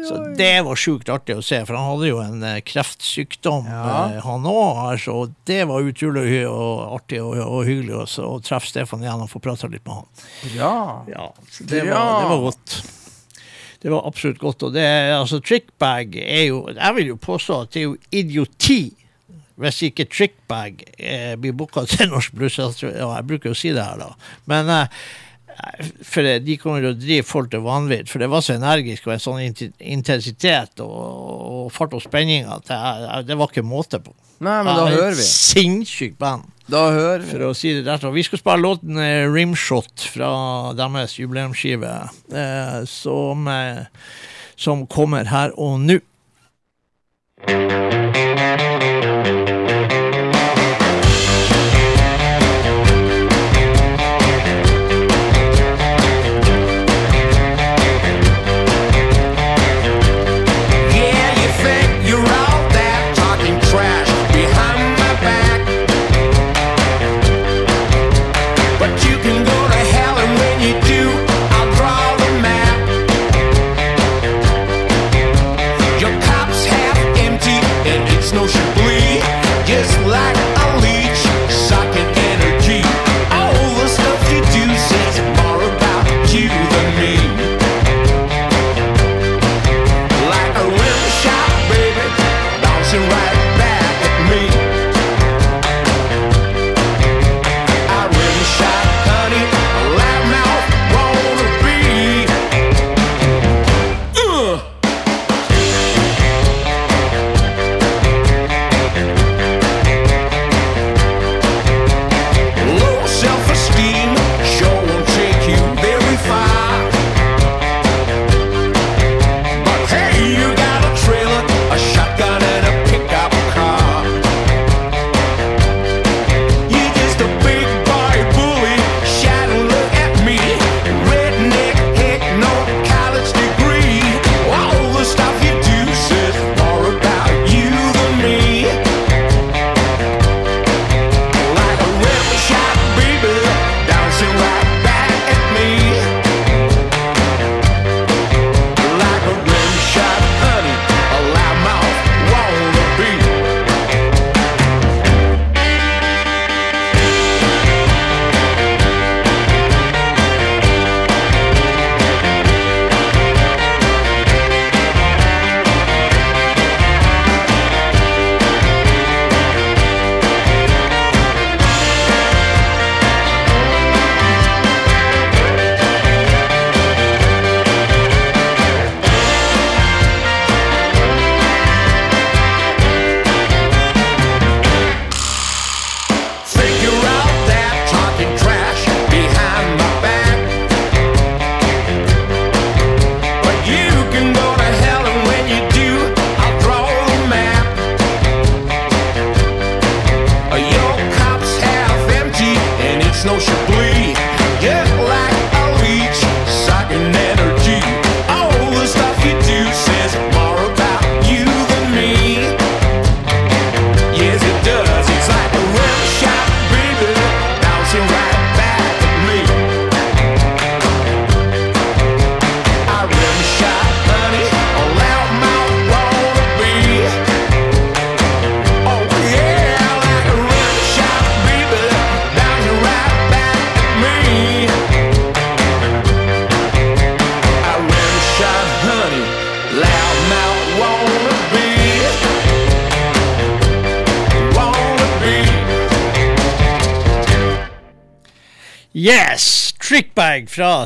Så 0.03 0.17
det 0.35 0.51
var 0.67 0.75
sjukt 0.75 1.07
artig 1.13 1.37
å 1.39 1.43
se, 1.45 1.61
for 1.63 1.77
han 1.79 1.85
hadde 1.93 2.09
jo 2.09 2.17
en 2.19 2.41
eh, 2.43 2.57
kreftsykdom, 2.67 3.69
Ja. 3.71 3.83
eh, 4.11 4.17
han 4.25 4.43
òg. 4.51 4.97
Så 4.99 5.15
det 5.47 5.61
var 5.69 5.79
utrolig 5.87 6.41
og 6.49 6.97
artig 6.97 7.21
og, 7.23 7.37
og 7.39 7.61
hyggelig 7.69 7.95
også, 8.01 8.25
å 8.27 8.41
treffe 8.43 8.67
Stefan 8.67 9.05
igjen 9.05 9.23
og 9.23 9.31
få 9.31 9.39
prata 9.45 9.69
litt 9.71 9.85
med 9.87 10.01
han. 10.01 10.09
Bra. 10.57 10.73
Ja, 11.07 11.29
det, 11.61 11.85
Bra. 11.87 12.01
var, 12.03 12.19
det 12.19 12.29
var 12.33 12.43
godt. 12.49 12.75
Det 13.83 13.91
var 13.91 14.05
absolutt 14.07 14.39
godt. 14.43 14.63
Og 14.67 14.75
det, 14.75 14.83
altså, 15.15 15.39
trickbag 15.43 16.13
er 16.23 16.45
jo 16.49 16.59
Jeg 16.71 16.95
vil 16.99 17.09
jo 17.13 17.17
påstå 17.19 17.61
at 17.65 17.71
det 17.73 17.81
er 17.81 17.87
jo 17.89 17.97
idioti 18.15 18.81
hvis 19.61 19.81
ikke 19.89 20.07
trickbag 20.09 20.81
eh, 20.97 21.35
blir 21.39 21.53
booka 21.57 21.85
til 21.89 22.09
Norsk 22.13 22.33
Blues. 22.37 22.57
Altså, 22.59 22.89
Ja, 22.89 23.11
jeg 23.17 23.27
bruker 23.29 23.51
jo 23.51 23.57
å 23.57 23.61
si 23.61 23.73
det 23.75 23.83
her, 23.85 23.99
da. 24.01 24.13
Men 24.49 24.69
eh, 24.73 25.03
for 26.01 26.25
de 26.41 26.55
kommer 26.57 26.81
til 26.81 26.93
å 26.95 26.97
drive 26.97 27.25
folk 27.29 27.51
til 27.53 27.61
vanvidd, 27.61 28.07
for 28.09 28.23
det 28.23 28.29
var 28.33 28.41
så 28.41 28.55
energisk 28.55 29.05
og 29.05 29.13
en 29.13 29.21
sånn 29.21 29.69
intensitet 29.77 30.81
og, 30.81 30.95
og 30.97 31.67
fart 31.75 31.93
og 31.93 32.01
spenning 32.01 32.47
at 32.49 32.65
det, 32.71 32.79
det 33.29 33.37
var 33.37 33.51
ikke 33.53 33.61
måte 33.65 33.99
på. 34.01 34.15
Nei, 34.43 34.57
men 34.65 34.73
da 34.75 34.87
hører 34.89 35.13
vi. 35.15 35.23
Sinnssykt 35.23 36.17
band 36.19 36.49
Da 36.67 36.81
hører 36.91 37.21
vi. 37.21 37.29
for 37.29 37.45
å 37.47 37.51
si 37.55 37.69
det 37.77 37.85
rett. 37.85 38.03
Og 38.09 38.15
vi 38.17 38.23
skal 38.25 38.41
spille 38.41 38.63
låten 38.65 38.97
eh, 38.99 39.27
Rimshot 39.29 40.07
fra 40.15 40.31
deres 40.75 41.15
jubileumsskive, 41.19 41.93
eh, 42.33 42.79
som, 42.89 43.47
eh, 43.47 43.85
som 44.57 44.87
kommer 44.89 45.29
her 45.31 45.53
og 45.55 45.77
nå. 45.85 45.99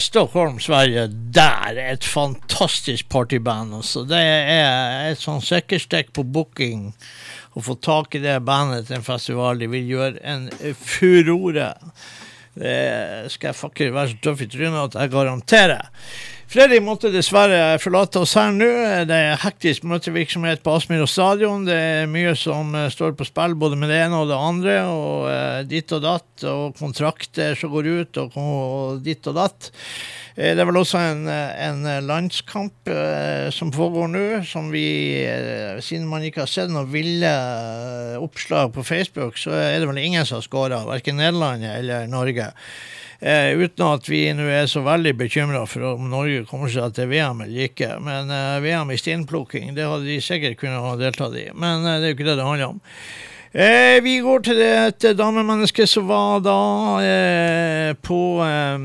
Stockholm, 0.07 0.59
Sverige. 0.59 1.07
Der! 1.35 1.77
Et 1.91 2.03
fantastisk 2.05 3.09
partyband. 3.09 3.73
Også. 3.73 4.05
Det 4.07 4.19
er 4.19 5.09
et 5.11 5.19
sånn 5.19 5.43
søkkerstikk 5.43 6.13
på 6.15 6.23
booking 6.23 6.93
å 7.57 7.63
få 7.65 7.75
tak 7.83 8.15
i 8.15 8.21
det 8.23 8.37
bandet 8.47 8.87
til 8.87 9.01
en 9.01 9.03
festival. 9.03 9.59
De 9.59 9.67
vil 9.67 9.91
gjøre 9.91 10.21
en 10.23 10.47
furore. 10.79 11.73
Det 12.55 12.77
skal 13.33 13.51
jeg 13.51 13.59
faktisk 13.59 13.97
være 13.97 14.13
så 14.13 14.21
tøff 14.23 14.45
i 14.45 14.49
trynet 14.53 14.79
at 14.85 14.97
jeg 15.01 15.13
garanterer. 15.17 15.91
Fredrik 16.47 16.79
måtte 16.79 17.09
dessverre 17.11 17.75
forlate 17.83 18.21
oss 18.23 18.31
her 18.39 18.53
nå. 18.55 18.67
Det 19.09 19.11
er 19.11 19.39
hektisk 19.41 19.83
møtevirksomhet 19.83 20.61
på 20.63 20.77
Aspmyra 20.77 21.03
stadion. 21.11 21.65
Det 21.67 21.75
er 21.75 22.05
mye 22.07 22.31
som 22.39 22.71
eh, 22.71 22.85
står 22.93 23.17
på 23.19 23.25
spill, 23.27 23.51
både 23.59 23.75
med 23.75 23.91
det 23.91 23.97
ene 24.05 24.21
og 24.21 24.29
det 24.29 24.37
andre. 24.39 24.75
Og 24.87 25.25
eh, 25.27 25.57
ditt 25.67 25.91
og 25.91 26.05
datt, 26.05 26.29
og 26.47 26.77
kontrakter 26.79 27.57
som 27.59 27.73
går 27.73 27.89
ut, 27.91 28.19
og, 28.23 29.01
ditt 29.03 29.27
og 29.27 29.35
datt. 29.35 29.67
Eh, 30.37 30.53
Det 30.55 30.63
er 30.63 30.69
vel 30.69 30.79
også 30.79 31.01
en, 31.03 31.27
en 31.27 31.83
landskamp 32.07 32.93
som 33.51 33.73
pågår 33.75 34.07
nå, 34.13 34.25
som 34.47 34.71
vi, 34.71 34.87
siden 35.83 36.07
man 36.07 36.23
ikke 36.23 36.45
har 36.45 36.53
sett 36.53 36.71
noen 36.71 36.87
ville 36.93 37.33
oppslag 38.23 38.71
på 38.71 38.87
Facebook, 38.87 39.35
så 39.35 39.51
er 39.51 39.81
det 39.81 39.91
vel 39.91 39.99
ingen 39.99 40.23
som 40.23 40.39
har 40.39 40.47
skåra, 40.47 40.85
verken 40.87 41.19
Nederland 41.19 41.67
eller 41.67 42.07
Norge. 42.07 42.53
Eh, 43.19 43.57
uten 43.57 43.85
at 43.87 44.09
vi 44.09 44.21
nå 44.37 44.45
er 44.45 44.67
så 44.69 44.83
veldig 44.85 45.15
bekymra 45.17 45.63
for 45.65 45.95
om 45.95 46.09
Norge 46.11 46.43
kommer 46.49 46.69
seg 46.69 46.93
til 46.93 47.09
VM 47.09 47.41
eller 47.47 47.69
ikke. 47.69 47.95
Men 48.03 48.29
eh, 48.33 48.59
VM 48.61 48.93
i 48.93 48.99
steinplukking, 49.01 49.73
det 49.77 49.87
hadde 49.89 50.05
de 50.05 50.19
sikkert 50.21 50.59
kunnet 50.61 50.83
ha 50.83 50.93
deltatt 50.99 51.37
i. 51.39 51.47
Men 51.57 51.81
eh, 51.81 51.97
det 51.97 52.05
er 52.05 52.13
jo 52.13 52.17
ikke 52.19 52.29
det 52.29 52.37
det 52.37 52.45
handler 52.45 52.75
om. 52.75 52.83
Eh, 53.57 53.97
vi 54.05 54.19
går 54.21 54.43
til 54.45 54.61
et 54.61 55.07
damemenneske 55.17 55.87
som 55.89 56.05
var 56.11 56.43
da 56.45 56.59
eh, 57.01 57.93
på 58.05 58.21
eh, 58.45 58.83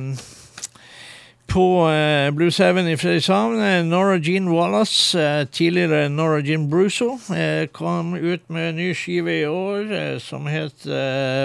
på 1.52 1.90
eh, 1.90 2.30
Blues 2.32 2.58
Heaven 2.58 2.86
i 2.88 2.96
Fredrikshavn. 2.96 3.60
eh, 3.60 3.84
Nora 3.84 4.16
Jean 4.18 4.48
Wallace, 4.48 5.18
eh, 5.20 5.44
tidligere 5.44 6.08
Nora 6.08 6.40
Jean 6.40 6.70
Brusso, 6.70 7.18
eh, 7.36 7.66
kom 7.66 8.14
ut 8.14 8.48
med 8.48 8.68
en 8.68 8.76
ny 8.76 8.94
skive 8.94 9.34
i 9.34 9.44
år 9.44 10.18
som 10.20 10.46
het 10.46 10.86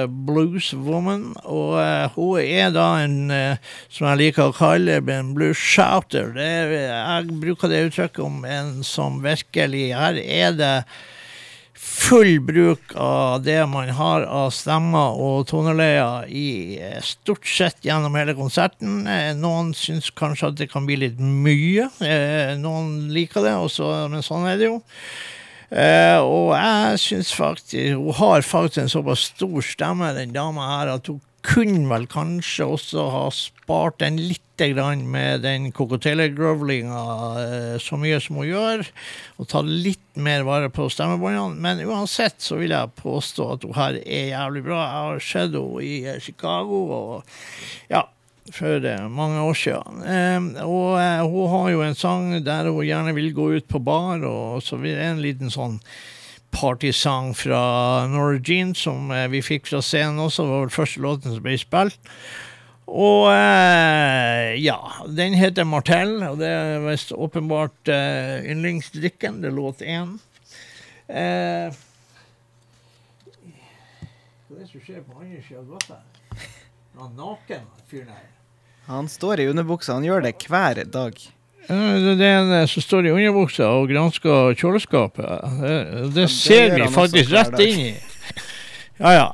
Blues 0.07 0.73
Woman. 0.73 1.33
Og 1.43 1.75
hun 2.15 2.39
er 2.39 2.71
da 2.71 2.87
en, 3.03 3.33
som 3.89 4.07
jeg 4.07 4.21
liker 4.21 4.47
å 4.47 4.55
kalle 4.55 5.01
en 5.01 5.33
blues 5.35 5.59
shouter. 5.59 6.31
Er, 6.37 6.71
jeg 6.87 7.39
bruker 7.41 7.67
det 7.67 7.83
uttrykket 7.89 8.23
om 8.23 8.45
en 8.45 8.83
som 8.87 9.19
virkelig 9.23 9.89
Her 9.97 10.21
er 10.23 10.55
det 10.55 10.73
full 11.97 12.39
bruk 12.39 12.93
av 12.95 13.41
det 13.43 13.65
man 13.69 13.89
har 13.89 14.25
av 14.29 14.51
stemmer 14.55 15.17
og 15.17 15.47
toneleier 15.49 16.27
i 16.29 16.77
eh, 16.79 16.99
stort 17.03 17.47
sett 17.49 17.81
gjennom 17.85 18.15
hele 18.19 18.35
konserten. 18.37 19.01
Eh, 19.09 19.31
Noen 19.37 19.73
syns 19.75 20.11
kanskje 20.15 20.51
at 20.51 20.59
det 20.61 20.69
kan 20.71 20.85
bli 20.87 20.99
litt 21.01 21.17
mye. 21.19 21.89
Eh, 22.05 22.53
Noen 22.61 23.09
liker 23.13 23.43
det, 23.47 23.55
også, 23.57 23.89
men 24.13 24.25
sånn 24.25 24.47
er 24.47 24.61
det 24.61 24.69
jo. 24.69 24.77
Og 25.67 26.53
jeg 26.55 26.99
syns 27.03 27.33
faktisk 27.35 27.97
Hun 27.99 28.13
har 28.15 28.45
faktisk 28.47 28.85
en 28.85 28.93
såpass 28.93 29.25
stor 29.33 29.65
stemme, 29.67 30.13
den 30.15 30.31
dama 30.31 30.69
her, 30.69 30.93
at 30.93 31.09
hun 31.11 31.19
kunne 31.47 31.87
vel 31.89 32.07
kanskje 32.11 32.67
også 32.67 33.07
ha 33.13 33.23
spart 33.33 34.01
den 34.03 34.19
litt 34.19 34.43
med 34.57 35.43
den 35.43 35.67
kokotele-grovlinga 35.69 37.01
eh, 37.43 37.75
så 37.77 37.93
mye 38.01 38.17
som 38.17 38.39
hun 38.39 38.47
gjør, 38.47 38.87
og 39.37 39.47
ta 39.51 39.61
litt 39.61 40.17
mer 40.17 40.47
vare 40.47 40.71
på 40.73 40.87
stemmebåndene. 40.89 41.61
Men 41.61 41.83
uansett 41.85 42.41
så 42.41 42.57
vil 42.57 42.73
jeg 42.73 42.95
påstå 42.97 43.51
at 43.53 43.67
hun 43.67 43.77
her 43.77 43.99
er 44.01 44.31
jævlig 44.31 44.63
bra. 44.65 44.79
Jeg 44.81 45.05
har 45.05 45.25
sett 45.27 45.53
henne 45.53 45.85
i 45.85 45.93
eh, 46.09 46.17
Chicago, 46.17 46.81
og 46.89 47.93
ja, 47.93 48.01
for 48.49 48.81
eh, 48.81 49.07
mange 49.13 49.45
år 49.45 49.61
siden. 49.61 50.01
Eh, 50.09 50.65
og 50.65 50.97
hun 51.29 51.49
har 51.53 51.71
jo 51.75 51.85
en 51.85 52.01
sang 52.01 52.31
der 52.41 52.71
hun 52.71 52.81
gjerne 52.81 53.13
vil 53.13 53.33
gå 53.37 53.51
ut 53.59 53.69
på 53.69 53.83
bar, 53.83 54.25
og 54.25 54.63
så 54.65 54.81
blir 54.81 54.97
det 54.97 55.05
en 55.11 55.21
liten 55.21 55.53
sånn 55.53 55.77
partysang 56.51 57.33
fra 57.37 57.61
Nora 58.09 58.39
Jean 58.39 58.73
som 58.75 59.11
eh, 59.11 59.27
vi 59.31 59.43
fikk 59.45 59.67
fra 59.69 59.81
scenen 59.83 60.21
også. 60.23 60.45
Det 60.45 60.53
var 60.53 60.65
vel 60.65 60.75
første 60.77 61.03
låten 61.03 61.35
som 61.35 61.45
ble 61.45 61.57
spilt. 61.61 62.13
Og 62.87 63.27
eh, 63.33 64.55
ja, 64.63 64.77
den 65.11 65.35
heter 65.35 65.67
Martell, 65.67 66.21
og 66.23 66.39
det 66.39 66.47
er 66.47 66.85
visst 66.85 67.11
åpenbart 67.11 67.91
eh, 67.91 68.47
yndlingsdrikken. 68.47 69.41
Det 69.43 69.51
er 69.51 69.57
låt 69.57 69.83
én. 69.83 70.15
Eh. 71.07 71.75
Han 78.87 79.09
står 79.11 79.43
i 79.43 79.49
underbuksa. 79.51 79.99
Han 79.99 80.07
gjør 80.07 80.23
det 80.23 80.37
hver 80.47 80.85
dag. 80.87 81.19
Det 81.67 82.23
er 82.23 82.37
en 82.41 82.53
eh, 82.61 82.67
som 82.71 82.83
står 82.83 83.09
i 83.09 83.15
underbuksa 83.15 83.67
og 83.75 83.89
gransker 83.91 84.53
kjøleskapet. 84.55 85.47
Det, 85.63 85.79
det 86.15 86.29
ser 86.31 86.77
vi 86.77 86.87
faktisk 86.93 87.33
rett 87.35 87.59
inn 87.65 87.81
i. 87.89 87.95
Ja, 88.97 89.11
ja. 89.13 89.27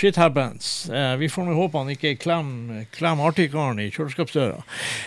Shit 0.00 0.16
happens. 0.16 0.88
Eh, 0.88 1.16
vi 1.20 1.28
får 1.28 1.44
nå 1.44 1.54
håpe 1.58 1.76
han 1.76 1.90
ikke 1.92 2.14
klemmer 2.22 2.86
klem 2.94 3.20
artigkaren 3.20 3.82
i 3.84 3.90
kjøleskapsdøra. 3.92 4.62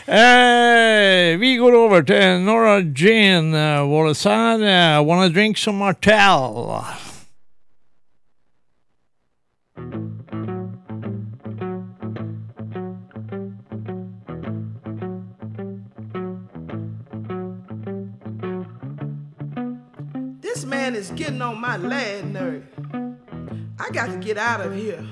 Eh, 0.06 1.34
vi 1.42 1.56
går 1.58 1.78
over 1.80 2.06
til 2.06 2.44
Nora 2.46 2.76
Jean 2.86 3.50
Wallace 3.90 4.30
her. 4.30 4.62
Eh, 4.62 5.00
wanna 5.02 5.32
drink 5.34 5.58
some 5.58 5.82
Martell? 5.82 6.84
Is 20.94 21.10
getting 21.15 21.41
on 21.41 21.60
my 21.60 21.76
lad 21.78 22.32
nerve. 22.32 22.64
I 23.80 23.90
got 23.90 24.11
to 24.11 24.18
get 24.18 24.38
out 24.38 24.61
of 24.61 24.76
here. 24.76 25.03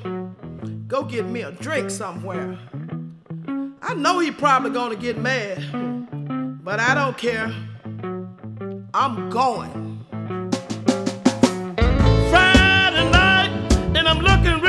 Go 0.87 1.03
get 1.03 1.25
me 1.25 1.41
a 1.41 1.51
drink 1.51 1.89
somewhere. 1.89 2.59
I 3.81 3.95
know 3.95 4.19
he 4.19 4.29
probably 4.29 4.69
gonna 4.69 4.95
get 4.95 5.17
mad, 5.17 5.57
but 6.63 6.79
I 6.79 6.93
don't 6.93 7.17
care. 7.17 7.51
I'm 8.93 9.29
going. 9.31 10.05
Friday 12.29 13.09
night, 13.11 13.49
and 13.95 14.07
I'm 14.07 14.19
looking 14.19 14.61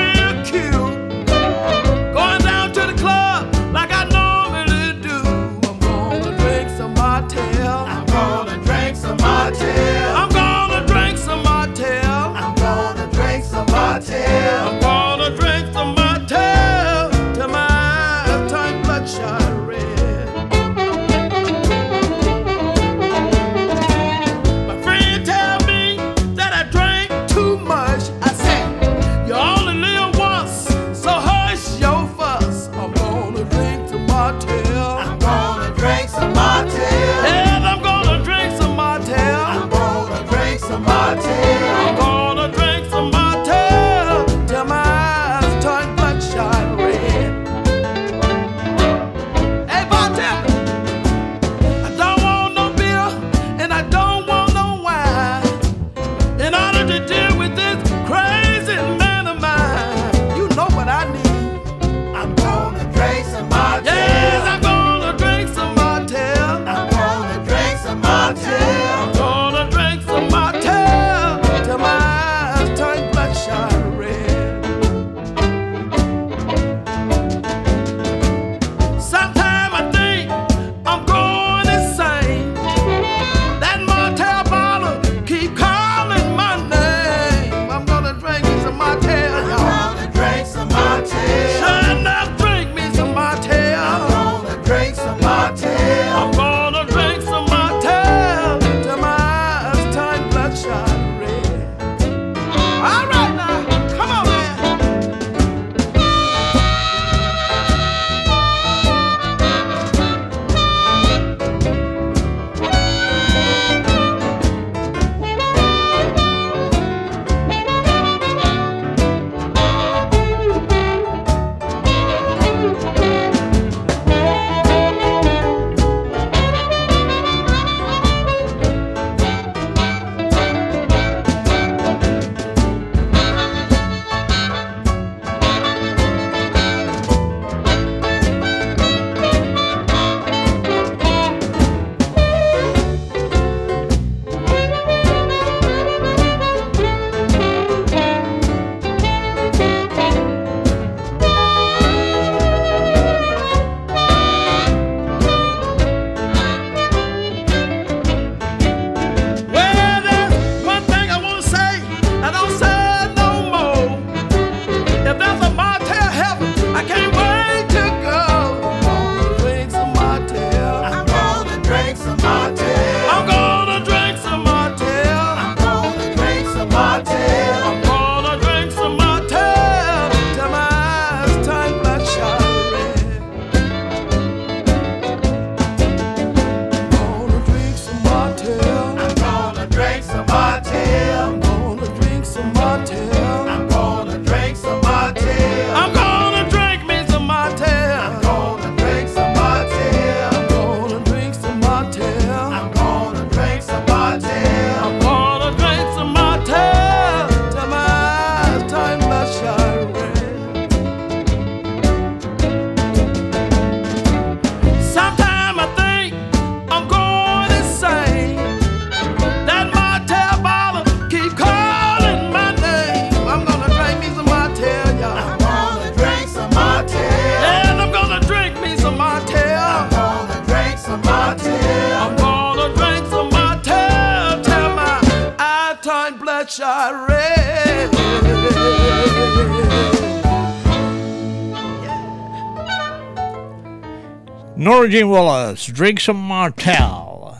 Norwegian 244.82 245.10
Wallace, 245.10 245.72
Drink 245.72 246.00
Some 246.00 246.26
Martell. 246.26 247.36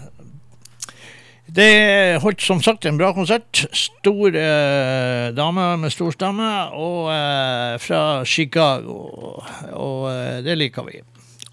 Det 1.51 2.21
holdt 2.23 2.45
som 2.47 2.61
sagt 2.63 2.87
en 2.87 3.01
bra 3.01 3.09
konsert. 3.17 3.65
Stor 3.75 4.37
eh, 4.39 5.33
dame 5.35 5.65
med 5.83 5.91
stor 5.91 6.15
stemme, 6.15 6.53
og 6.71 7.11
eh, 7.11 7.81
fra 7.83 8.23
Chicago. 8.23 9.43
Og 9.75 10.07
eh, 10.13 10.39
det 10.47 10.55
liker 10.61 10.87
vi. 10.87 11.03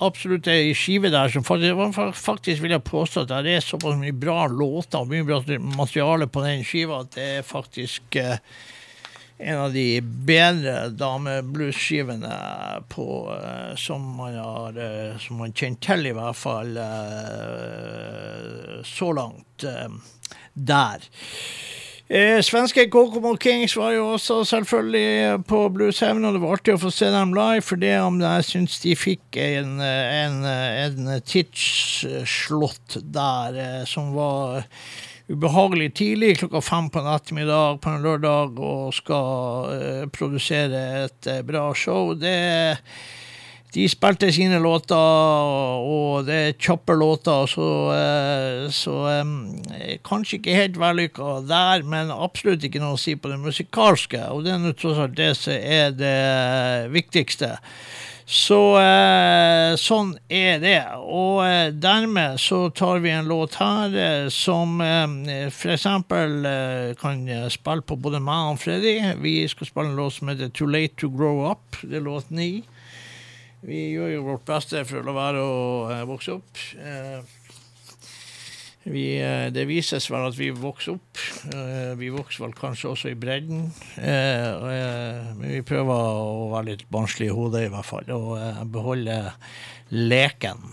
Absolutt 0.06 0.52
ei 0.54 0.76
skive 0.78 1.10
der 1.10 1.34
som 1.34 1.48
faktisk, 1.48 1.98
faktisk 2.22 2.62
vil 2.62 2.78
jeg 2.78 2.86
påstå 2.86 3.26
at 3.26 3.34
det 3.50 3.58
er 3.58 3.66
såpass 3.66 3.98
mye 3.98 4.14
bra 4.14 4.44
låter 4.46 5.02
og 5.02 5.10
mye 5.10 5.26
bra 5.26 5.42
materiale 5.74 6.30
på 6.30 6.46
den 6.46 6.62
skiva 6.62 7.02
at 7.02 7.18
det 7.18 7.32
er 7.40 7.50
faktisk 7.50 8.22
eh, 8.22 8.38
en 9.40 9.58
av 9.58 9.74
de 9.74 10.02
bedre 10.04 10.90
damebluesskivene 11.00 12.28
eh, 12.28 13.76
som 13.80 14.04
man 14.18 14.36
har 14.36 14.76
uh, 14.76 15.16
som 15.24 15.38
man 15.40 15.54
kjenner 15.56 15.80
til, 15.84 16.06
i 16.10 16.14
hvert 16.16 16.36
fall 16.36 16.76
uh, 16.76 18.84
så 18.84 19.12
langt 19.16 19.66
der. 20.54 21.00
Svenske 22.42 22.90
Kokomo 22.90 23.36
Kings 23.38 23.78
var 23.78 23.92
jo 23.94 24.08
også 24.16 24.42
selvfølgelig 24.50 25.44
på 25.46 25.70
Bluesheaven, 25.70 26.26
og 26.26 26.34
det 26.34 26.42
var 26.42 26.54
artig 26.56 26.74
å 26.74 26.80
få 26.82 26.90
se 26.90 27.06
dem 27.14 27.36
live, 27.38 27.62
for 27.62 27.78
det 27.78 28.02
om 28.02 28.18
jeg 28.24 28.48
syns 28.48 28.80
de 28.82 28.96
fikk 28.98 29.38
en, 29.38 29.78
en, 29.78 30.42
en 30.50 31.22
tidsslott 31.22 32.98
der 33.14 33.86
som 33.86 34.10
var 34.18 34.66
ubehagelig 35.30 35.94
tidlig, 36.00 36.38
klokka 36.42 36.62
fem 36.66 36.90
på 36.90 37.04
en 37.04 37.14
ettermiddag 37.14 37.80
på 37.84 37.94
en 37.94 38.04
lørdag, 38.04 38.60
og 38.60 38.94
skal 38.98 39.72
eh, 39.78 40.04
produsere 40.14 40.84
et 41.06 41.30
eh, 41.30 41.42
bra 41.46 41.70
show. 41.78 42.16
Det 42.18 42.36
de 43.70 43.84
spilte 43.86 44.32
sine 44.34 44.58
låter, 44.58 44.98
og 44.98 46.26
det 46.26 46.38
er 46.48 46.56
kjappe 46.58 46.96
låter, 46.98 47.46
så, 47.52 47.68
eh, 47.94 48.64
så 48.74 48.96
eh, 49.12 50.00
kanskje 50.06 50.40
ikke 50.40 50.56
helt 50.58 50.80
vellykka 50.82 51.36
der, 51.46 51.86
men 51.86 52.10
absolutt 52.10 52.66
ikke 52.66 52.82
noe 52.82 52.98
å 52.98 53.02
si 53.02 53.14
på 53.14 53.30
det 53.30 53.38
musikalske. 53.44 54.24
Og 54.34 54.48
det 54.48 54.56
er 54.56 54.74
tross 54.74 55.04
alt 55.06 55.18
det 55.20 55.36
som 55.38 55.54
er 55.54 55.94
det 55.94 56.90
viktigste. 56.96 57.54
Så 58.30 58.58
eh, 58.78 59.72
sånn 59.82 60.12
er 60.30 60.60
det. 60.62 60.84
Og 61.02 61.40
eh, 61.48 61.72
dermed 61.74 62.38
så 62.38 62.68
tar 62.78 63.00
vi 63.02 63.10
en 63.10 63.26
låt 63.26 63.58
her 63.58 63.96
eh, 63.98 64.28
som 64.30 64.76
eh, 64.86 65.48
f.eks. 65.48 65.88
Eh, 65.90 66.92
kan 67.02 67.24
spille 67.50 67.88
på 67.90 67.98
både 67.98 68.22
meg 68.22 68.52
og 68.52 68.62
Freddy. 68.62 68.94
Vi 69.24 69.34
skal 69.50 69.72
spille 69.72 69.90
en 69.90 69.98
låt 69.98 70.20
som 70.20 70.30
heter 70.30 70.54
Too 70.54 70.70
Late 70.70 70.94
To 71.02 71.10
Grow 71.10 71.42
Up. 71.50 71.82
Det 71.82 71.98
er 71.98 72.06
låt 72.06 72.30
ni. 72.30 72.52
Vi 73.66 73.82
gjør 73.96 74.14
jo 74.14 74.28
vårt 74.28 74.46
beste 74.46 74.86
for 74.86 75.02
å 75.02 75.10
la 75.10 75.18
være 75.18 75.42
å 75.42 75.60
eh, 75.96 76.06
vokse 76.14 76.38
opp. 76.38 76.66
Vi, 78.84 79.20
eh, 79.22 79.50
det 79.52 79.66
vises 79.68 80.08
vel 80.12 80.30
at 80.30 80.38
vi 80.40 80.50
vokser 80.56 80.96
opp. 80.96 81.20
Eh, 81.52 81.96
vi 82.00 82.10
vokser 82.14 82.46
vel 82.46 82.54
kanskje 82.56 82.90
også 82.94 83.12
i 83.12 83.18
bredden. 83.20 83.74
Eh, 84.00 85.34
men 85.36 85.52
vi 85.52 85.62
prøver 85.68 85.92
å 85.92 86.48
være 86.54 86.72
litt 86.72 86.86
barnslige 86.92 87.34
i 87.34 87.36
hodet, 87.36 87.66
i 87.68 87.74
hvert 87.74 87.86
fall. 87.86 88.08
Og 88.16 88.38
eh, 88.40 88.64
beholde 88.72 89.18
leken. 89.90 90.64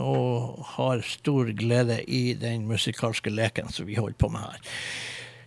Og 0.00 0.64
har 0.78 1.04
stor 1.04 1.52
glede 1.58 2.00
i 2.06 2.32
den 2.38 2.68
musikalske 2.70 3.30
leken 3.34 3.68
som 3.74 3.88
vi 3.90 3.98
holder 3.98 4.16
på 4.18 4.32
med 4.32 4.46
her. 4.46 4.60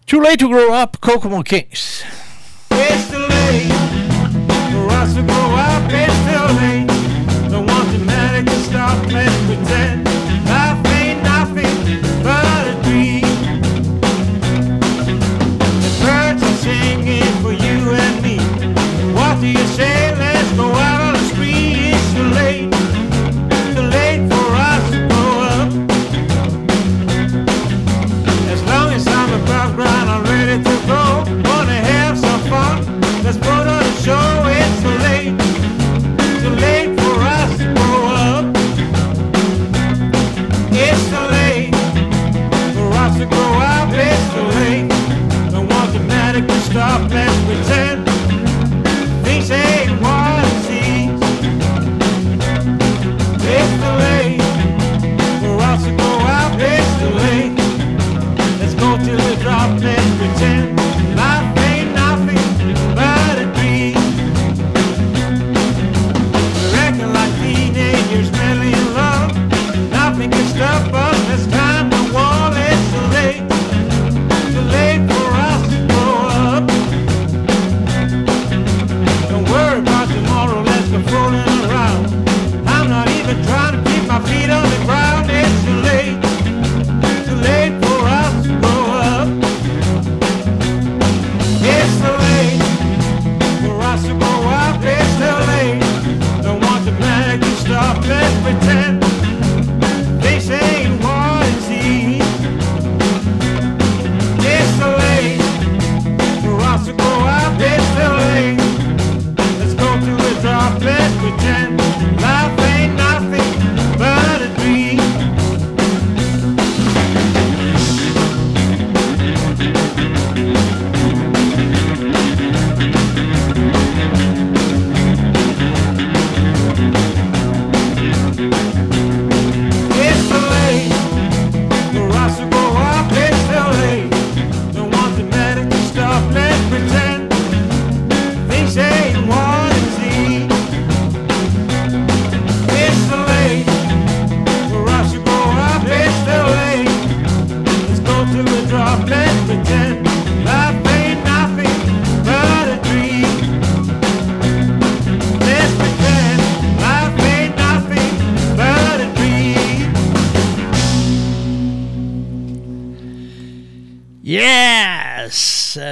Too 0.05 0.19
late 0.19 0.43
to 0.43 0.49
grow 0.49 0.73
up, 0.75 0.99
Kokomo 1.01 1.41
Kings. 1.41 2.03
It's 2.71 3.09
too 3.09 3.17
late 3.17 3.71
for 4.73 4.87
us 4.91 5.13
to 5.15 5.23
grow 5.23 5.55
up. 5.55 5.89
It's 5.89 6.19
too 6.27 6.47
late. 6.59 6.87
Don't 7.49 7.65
want 7.65 7.91
to 7.93 7.99
matter 8.05 8.43
to 8.43 8.59
stop. 8.63 8.97
and 9.11 9.47
pretend 9.47 10.10
the 19.41 19.70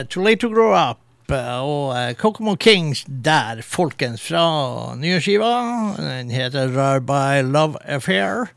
Too 0.08 0.24
Late 0.24 0.42
To 0.46 0.50
Grow 0.54 0.74
Up. 0.74 1.00
uh, 1.30 1.60
Og 1.62 1.92
uh, 1.94 2.14
Kokomo 2.18 2.56
Kings 2.56 3.04
der, 3.08 3.62
folkens, 3.62 4.22
fra 4.22 4.96
nye 4.98 5.20
skiva. 5.22 5.54
Den 6.00 6.32
heter 6.34 6.72
Rare 6.74 7.02
by 7.02 7.44
Love 7.46 7.78
Affair. 7.86 8.50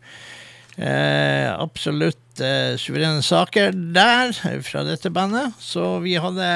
Eh, 0.80 1.52
absolutt 1.52 2.40
eh, 2.40 2.78
suverene 2.80 3.20
saker 3.22 3.74
der 3.92 4.32
fra 4.64 4.86
dette 4.88 5.10
bandet. 5.12 5.52
Så 5.60 5.98
vi 6.00 6.14
hadde 6.16 6.48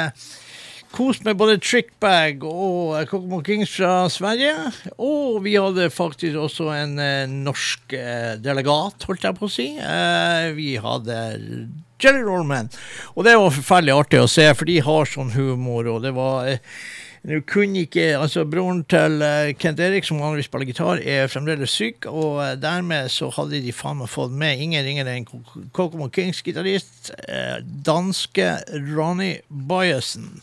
kost 0.97 1.27
med 1.27 1.37
både 1.37 1.59
Trickbag 1.61 2.41
og 2.49 2.95
eh, 2.97 3.05
Kokomo 3.11 3.43
Kings 3.45 3.75
fra 3.77 4.07
Sverige. 4.09 4.55
Og 4.97 5.43
vi 5.45 5.59
hadde 5.61 5.91
faktisk 5.93 6.41
også 6.47 6.71
en 6.79 6.97
eh, 6.99 7.29
norsk 7.29 7.93
eh, 7.93 8.33
delegat, 8.41 9.05
holdt 9.05 9.29
jeg 9.29 9.37
på 9.37 9.51
å 9.51 9.53
si. 9.53 9.69
Eh, 9.77 10.49
vi 10.57 10.73
hadde 10.81 11.21
Jelly 12.03 12.23
Rollman. 12.27 12.71
Og 13.15 13.25
det 13.27 13.35
var 13.39 13.55
forferdelig 13.57 13.95
artig 13.97 14.21
å 14.23 14.29
se, 14.31 14.47
for 14.55 14.69
de 14.69 14.79
har 14.85 15.11
sånn 15.11 15.33
humor, 15.37 15.89
og 15.95 16.03
det 16.05 16.13
var 16.17 16.51
eh, 16.51 16.61
nå 17.27 17.41
kunne 17.49 17.81
ikke, 17.87 18.05
altså 18.21 18.45
Broren 18.47 18.85
til 18.91 19.17
eh, 19.25 19.51
Kent 19.59 19.81
Erik, 19.83 20.05
som 20.07 20.21
vanligvis 20.23 20.47
spiller 20.51 20.69
gitar, 20.71 21.01
er 21.03 21.31
fremdeles 21.33 21.73
syk, 21.75 22.07
og 22.11 22.39
eh, 22.45 22.53
dermed 22.63 23.11
så 23.11 23.33
hadde 23.35 23.63
de 23.65 23.73
faen 23.75 23.99
meg 24.03 24.13
fått 24.13 24.37
med 24.37 24.63
ingen 24.63 24.85
ringere 24.87 25.17
enn 25.17 25.27
Ko- 25.27 25.43
Kokomo 25.75 26.07
Kings-gitarist, 26.15 27.11
danske 27.87 28.53
Ronny 28.93 29.37
Boyesen. 29.49 30.37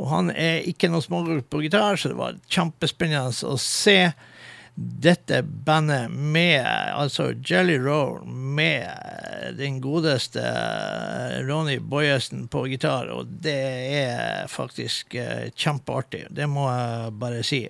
Og 0.00 0.06
han 0.12 0.30
er 0.32 0.62
ikke 0.68 0.88
noe 0.88 1.04
smågutt 1.04 1.48
på 1.52 1.60
gitar, 1.64 1.96
så 2.00 2.08
det 2.12 2.16
var 2.20 2.36
kjempespennende 2.48 3.32
å 3.50 3.56
se 3.60 3.98
dette 4.74 5.42
bandet 5.42 6.10
med 6.10 6.64
altså 6.64 7.32
Jelly 7.44 7.76
Roll 7.80 8.22
med 8.26 8.88
den 9.58 9.80
godeste 9.82 10.44
Ronny 11.48 11.78
Boyesen 11.80 12.46
på 12.48 12.66
gitar, 12.70 13.10
og 13.12 13.28
det 13.44 13.58
er 14.00 14.48
faktisk 14.48 15.14
eh, 15.18 15.50
kjempeartig. 15.56 16.26
Det 16.30 16.48
må 16.48 16.68
jeg 16.70 17.12
bare 17.20 17.44
si. 17.46 17.64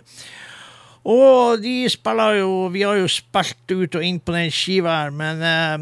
Og 1.09 1.63
de 1.63 1.89
spiller 1.89 2.43
jo 2.43 2.69
Vi 2.75 2.83
har 2.85 2.99
jo 3.01 3.09
spilt 3.09 3.73
ut 3.73 3.97
og 3.97 4.05
inn 4.05 4.19
på 4.21 4.35
den 4.35 4.51
skiva 4.53 4.99
her, 4.99 5.15
men 5.17 5.41
eh, 5.41 5.77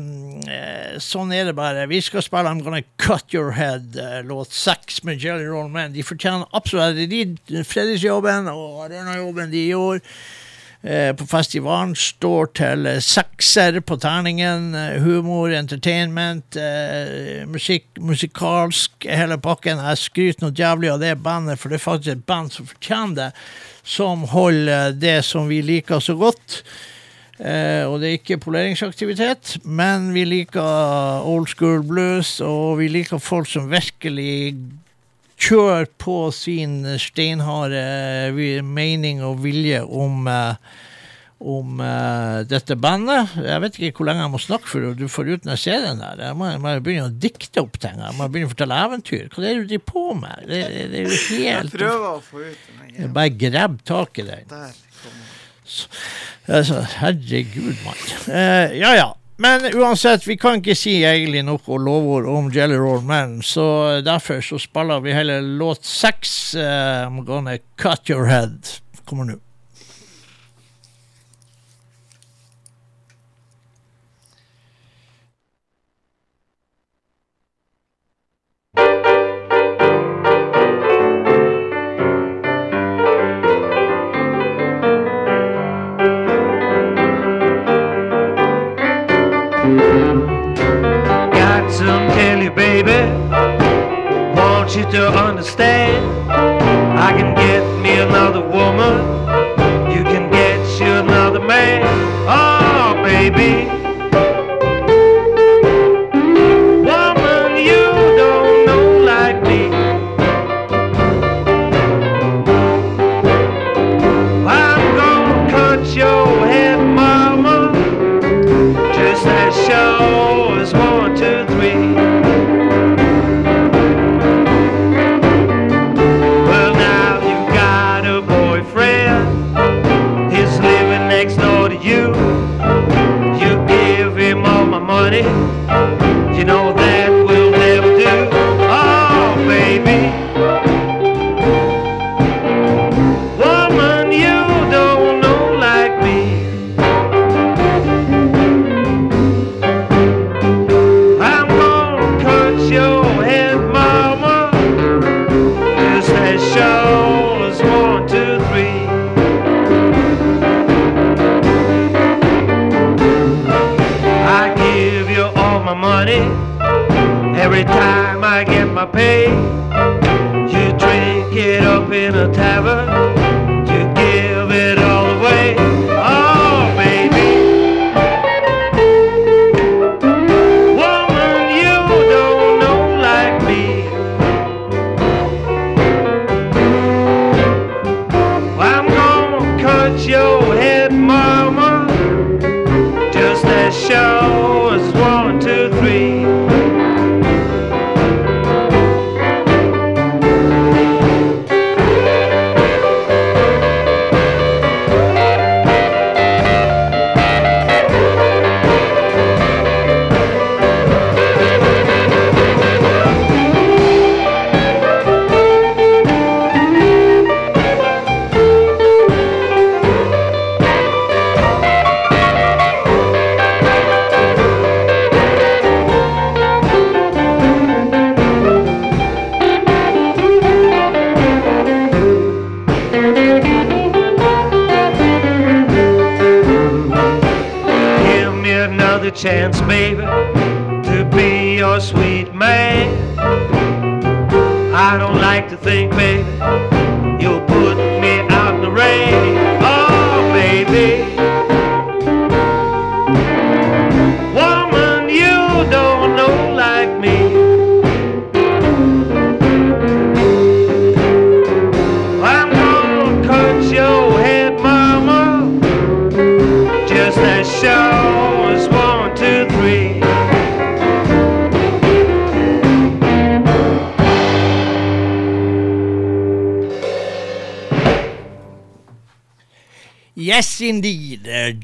eh, 0.55 0.99
sånn 1.03 1.33
er 1.35 1.51
det 1.51 1.57
bare. 1.59 1.89
Vi 1.91 2.01
skal 2.05 2.23
spille 2.23 2.51
I'm 2.51 2.63
Gonna 2.63 2.85
Cut 3.03 3.35
Your 3.35 3.57
Head, 3.59 3.99
eh, 3.99 4.21
låt 4.27 4.55
seks 4.55 5.03
med 5.03 5.19
Jelly 5.23 5.49
Roll 5.51 5.73
Man. 5.75 5.97
De 5.97 6.07
fortjener 6.07 6.47
absolutt 6.55 7.11
de 7.11 7.65
Fredriksjobben 7.67 8.51
og 8.53 8.85
arenajobben 8.87 9.51
de 9.51 9.65
gjorde 9.73 10.05
eh, 10.05 10.47
på 11.19 11.27
festivalen 11.27 11.97
står 11.99 12.53
til 12.55 12.87
eh, 12.87 13.01
sekser 13.03 13.81
på 13.83 13.97
terningen. 13.99 14.75
eh, 14.79 15.01
humor, 15.03 15.51
entertainment, 15.51 16.57
eh, 16.57 17.43
musikk, 17.51 17.89
musikalsk, 17.99 19.09
hele 19.11 19.39
pakken. 19.43 19.83
Jeg 19.83 19.99
skryter 19.99 20.47
noe 20.47 20.55
jævlig 20.55 20.93
av 20.93 21.01
det 21.03 21.17
bandet, 21.23 21.59
for 21.59 21.69
det 21.69 21.81
er 21.81 21.85
faktisk 21.85 22.13
et 22.15 22.27
band 22.27 22.55
som 22.55 22.67
fortjener 22.67 23.15
det. 23.15 23.33
Som 23.83 24.23
holder 24.31 24.93
det 24.93 25.25
som 25.25 25.49
vi 25.49 25.63
liker 25.63 25.99
så 25.99 26.15
godt. 26.15 26.63
Eh, 27.39 27.83
og 27.87 27.99
det 27.99 28.09
er 28.09 28.19
ikke 28.19 28.41
poleringsaktivitet, 28.43 29.59
men 29.65 30.13
vi 30.15 30.25
liker 30.27 31.27
old 31.27 31.49
school 31.51 31.83
blues, 31.87 32.41
og 32.41 32.79
vi 32.79 32.89
liker 32.91 33.19
folk 33.19 33.51
som 33.51 33.71
virkelig 33.71 34.55
kjører 35.39 35.89
på 36.01 36.29
sin 36.35 36.83
steinharde 37.01 37.83
mening 38.67 39.23
og 39.25 39.43
vilje 39.45 39.81
om, 39.85 40.27
eh, 40.31 40.79
om 41.39 41.79
uh, 41.79 42.43
dette 42.51 42.75
bandet. 42.75 43.37
Jeg 43.47 43.63
vet 43.63 43.79
ikke 43.79 44.01
hvor 44.01 44.09
lenge 44.11 44.25
jeg 44.25 44.33
må 44.33 44.41
snakke 44.43 44.71
før 44.73 44.89
du 44.99 45.07
får 45.13 45.31
ut 45.31 45.47
den 45.47 45.61
CD-en 45.61 46.03
der. 46.03 46.25
Jeg 46.27 46.39
må, 46.39 46.49
jeg 46.51 46.63
må 46.65 46.75
begynne 46.83 47.13
å 47.13 47.21
dikte 47.27 47.63
opp 47.63 47.79
ting. 47.79 48.01
Jeg 48.03 48.19
må 48.19 48.27
begynne 48.27 48.51
å 48.51 48.55
fortelle 48.57 48.81
eventyr. 48.89 49.29
Hva 49.31 49.45
er 49.45 49.47
det 49.47 49.55
du 49.61 49.71
driver 49.71 49.87
på 49.93 50.05
med? 50.25 50.43
Det, 50.51 50.61
det, 50.75 50.85
det 50.91 51.05
er 51.05 51.07
jo 51.07 51.41
Jeg 51.45 51.73
prøver 51.77 52.11
å 52.11 52.19
få 52.27 52.43
ut 52.43 52.67
den. 52.67 52.83
Jeg 52.99 53.15
Bare 53.15 53.35
grab 53.47 53.79
tak 53.87 54.19
i 54.19 54.27
den. 54.27 54.51
Den. 54.51 54.85
Altså, 56.49 56.83
herregud, 56.99 57.75
mann. 57.85 58.05
Uh, 58.27 58.75
ja, 58.75 58.93
ja. 58.99 59.09
Men 59.41 59.75
uansett, 59.75 60.27
vi 60.27 60.35
kan 60.37 60.59
ikke 60.59 60.75
si 60.75 60.97
egentlig 61.07 61.45
noe 61.47 61.77
lovord 61.79 62.27
om 62.27 62.49
Jelly 62.51 62.75
Roll 62.75 63.05
Man, 63.07 63.37
så 63.47 64.01
derfor 64.03 64.43
så 64.43 64.59
spiller 64.59 65.05
vi 65.05 65.15
heller 65.15 65.41
låt 65.41 65.85
seks. 65.87 66.55
uh, 66.59 67.07
I'm 67.07 67.25
gonna 67.25 67.59
cut 67.77 68.11
your 68.11 68.27
head. 68.27 68.67
Kommer 69.05 69.25
nå. 69.25 69.39
You 94.79 94.91
to 94.93 95.09
understand. 95.09 96.31
I 96.31 97.11
can 97.11 97.35
get 97.35 97.63
me 97.83 97.99
another 97.99 98.41
woman. 98.41 98.95
You 99.91 100.05
can 100.05 100.31
get 100.31 100.81
you 100.81 100.87
another 100.87 101.41
man. 101.41 101.83
Oh, 102.29 102.95
baby. 103.03 103.78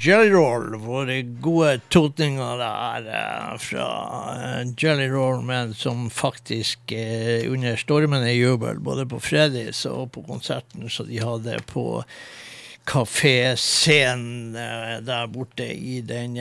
Jelly 0.04 0.30
Roll, 0.30 0.74
våre 0.76 1.22
gode 1.22 1.78
totninger 1.88 2.58
der 2.60 3.06
eh, 3.08 3.52
fra 3.56 3.86
eh, 4.34 4.66
Jelly 4.76 5.06
Roll, 5.08 5.40
men 5.48 5.72
som 5.74 6.10
faktisk 6.12 6.92
eh, 6.92 7.48
under 7.48 7.76
stormende 7.80 8.32
jubel, 8.34 8.82
både 8.84 9.06
på 9.08 9.20
Fredis 9.24 9.86
og 9.88 10.10
på 10.12 10.26
konserten 10.26 10.90
som 10.92 11.08
de 11.08 11.22
hadde 11.24 11.56
på 11.72 12.02
kaféscenen 12.84 14.52
der 15.06 15.32
borte 15.32 15.70
i 15.72 16.02
den 16.04 16.36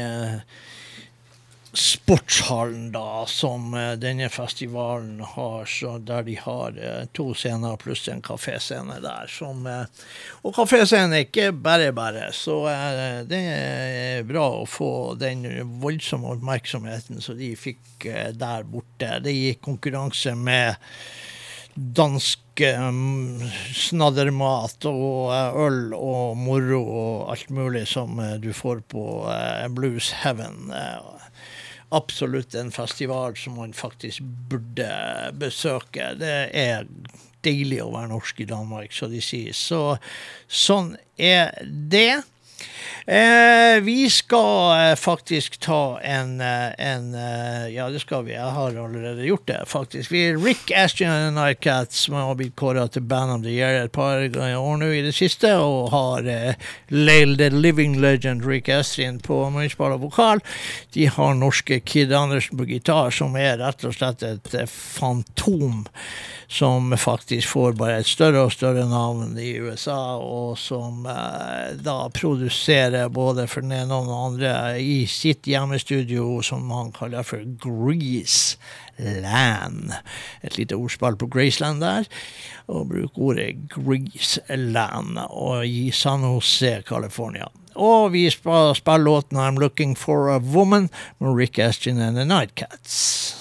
sportshallen 1.73 2.91
da, 2.91 3.25
som 3.25 3.73
eh, 3.73 3.93
denne 3.97 4.29
festivalen 4.29 5.19
har, 5.25 5.69
der 5.99 6.23
de 6.23 6.35
har 6.37 6.77
eh, 6.77 7.05
to 7.17 7.31
scener 7.33 7.77
pluss 7.81 8.05
en 8.07 8.21
kaféscene 8.21 8.99
der. 9.01 9.27
Som, 9.27 9.65
eh, 9.67 9.85
og 10.43 10.53
kaféscenen 10.53 11.17
er 11.17 11.25
ikke 11.25 11.49
bare 11.51 11.89
bare, 11.95 12.29
så 12.33 12.59
det 13.29 13.41
er 13.41 14.23
bra 14.29 14.45
å 14.59 14.69
få 14.69 14.91
den 15.17 15.47
voldsomme 15.81 16.35
oppmerksomheten 16.35 17.21
som 17.21 17.37
de 17.39 17.53
fikk 17.57 18.07
der 18.37 18.69
borte. 18.69 19.17
Det 19.25 19.33
gikk 19.33 19.63
konkurranse 19.65 20.35
med 20.37 20.77
dansk 21.73 22.61
um, 22.77 23.41
snaddermat 23.73 24.85
og 24.85 25.33
øl 25.57 25.95
og 25.97 26.37
moro 26.37 26.83
og 26.83 27.31
alt 27.33 27.49
mulig 27.49 27.87
som 27.89 28.21
du 28.43 28.51
får 28.53 28.83
på 28.93 29.05
Blues 29.73 30.11
Heaven. 30.21 30.69
Eh, 30.69 31.31
absolutt 31.93 32.55
en 32.57 32.71
festival 32.73 33.37
som 33.37 33.57
man 33.59 33.73
faktisk 33.77 34.23
burde 34.49 34.89
besøke. 35.39 36.13
Det 36.19 36.35
er 36.49 36.87
deilig 37.43 37.81
å 37.83 37.91
være 37.93 38.11
norsk 38.13 38.43
i 38.43 38.49
Danmark, 38.49 38.93
så 38.95 39.09
de 39.11 39.21
sier. 39.23 39.55
Så 39.55 39.97
sånn 40.47 40.95
er 41.17 41.53
det. 41.63 42.23
Eh, 43.05 43.81
vi 43.83 44.09
skal 44.09 44.91
eh, 44.91 44.95
faktisk 44.95 45.57
ta 45.59 45.99
en, 45.99 46.41
eh, 46.41 46.71
en 46.77 47.15
eh, 47.15 47.67
Ja, 47.75 47.89
det 47.89 47.99
skal 47.99 48.23
vi. 48.23 48.31
Jeg 48.31 48.53
har 48.55 48.77
allerede 48.79 49.25
gjort 49.27 49.47
det, 49.47 49.59
faktisk. 49.67 50.11
Vi 50.11 50.21
er 50.29 50.37
Rick 50.37 50.71
Aston 50.71 51.07
and 51.07 51.35
Nightcats, 51.35 51.97
som 52.05 52.15
har 52.15 52.35
blitt 52.39 52.55
kåra 52.55 52.87
til 52.87 53.01
Band 53.01 53.31
of 53.31 53.41
the 53.43 53.51
Year 53.51 53.83
et 53.83 53.91
par 53.91 54.23
år 54.23 54.77
nå 54.79 54.91
i 54.95 55.01
det 55.03 55.15
siste, 55.15 55.51
og 55.59 55.91
har 55.91 56.29
eh, 56.31 56.69
Lail 56.89 57.35
the 57.37 57.49
Living 57.49 57.99
Legend 57.99 58.45
Rick 58.47 58.69
Astrid 58.69 59.19
på 59.27 59.41
munnspill 59.51 59.97
og 59.97 60.05
vokal. 60.07 60.43
De 60.95 61.09
har 61.11 61.35
norske 61.35 61.81
Kid 61.83 62.13
Andersen 62.13 62.57
på 62.57 62.69
gitar, 62.71 63.11
som 63.11 63.35
er 63.35 63.59
rett 63.59 63.83
og 63.83 63.97
slett 63.97 64.23
et 64.23 64.55
fantom 64.69 65.83
som 66.53 66.97
faktisk 66.97 67.47
får 67.49 67.73
bare 67.79 67.97
et 68.03 68.07
større 68.07 68.43
og 68.45 68.51
større 68.53 68.85
navn 68.85 69.33
i 69.41 69.55
USA, 69.57 70.19
og 70.21 70.53
som 70.61 71.07
eh, 71.09 71.71
da 71.81 71.95
produserer 72.13 73.09
både 73.09 73.47
for 73.49 73.65
den 73.65 73.73
ene 73.73 73.97
og 73.97 74.05
den 74.05 74.19
andre 74.19 74.53
i 74.77 74.99
sitt 75.09 75.49
hjemmestudio, 75.49 76.43
som 76.45 76.69
han 76.69 76.93
kaller 76.93 77.25
for 77.25 77.41
Grease 77.63 78.59
Land. 79.01 79.95
Et 80.45 80.59
lite 80.59 80.77
ordspill 80.77 81.17
på 81.17 81.31
Graceland 81.33 81.81
der, 81.81 82.05
og 82.69 82.91
bruker 82.93 83.25
ordet 83.31 83.49
Grease 83.73 84.45
Land, 84.53 85.17
og 85.25 85.65
i 85.65 85.89
San 85.89 86.21
Jose, 86.21 86.83
California. 86.85 87.49
Og 87.73 88.11
vi 88.13 88.27
spiller 88.29 89.01
låten 89.01 89.41
I'm 89.41 89.57
Looking 89.57 89.97
for 89.97 90.29
a 90.29 90.37
Woman 90.37 90.89
med 91.17 91.33
Rick 91.35 91.57
Astin 91.57 91.97
and 91.97 92.15
the 92.15 92.25
Nightcats. 92.25 93.39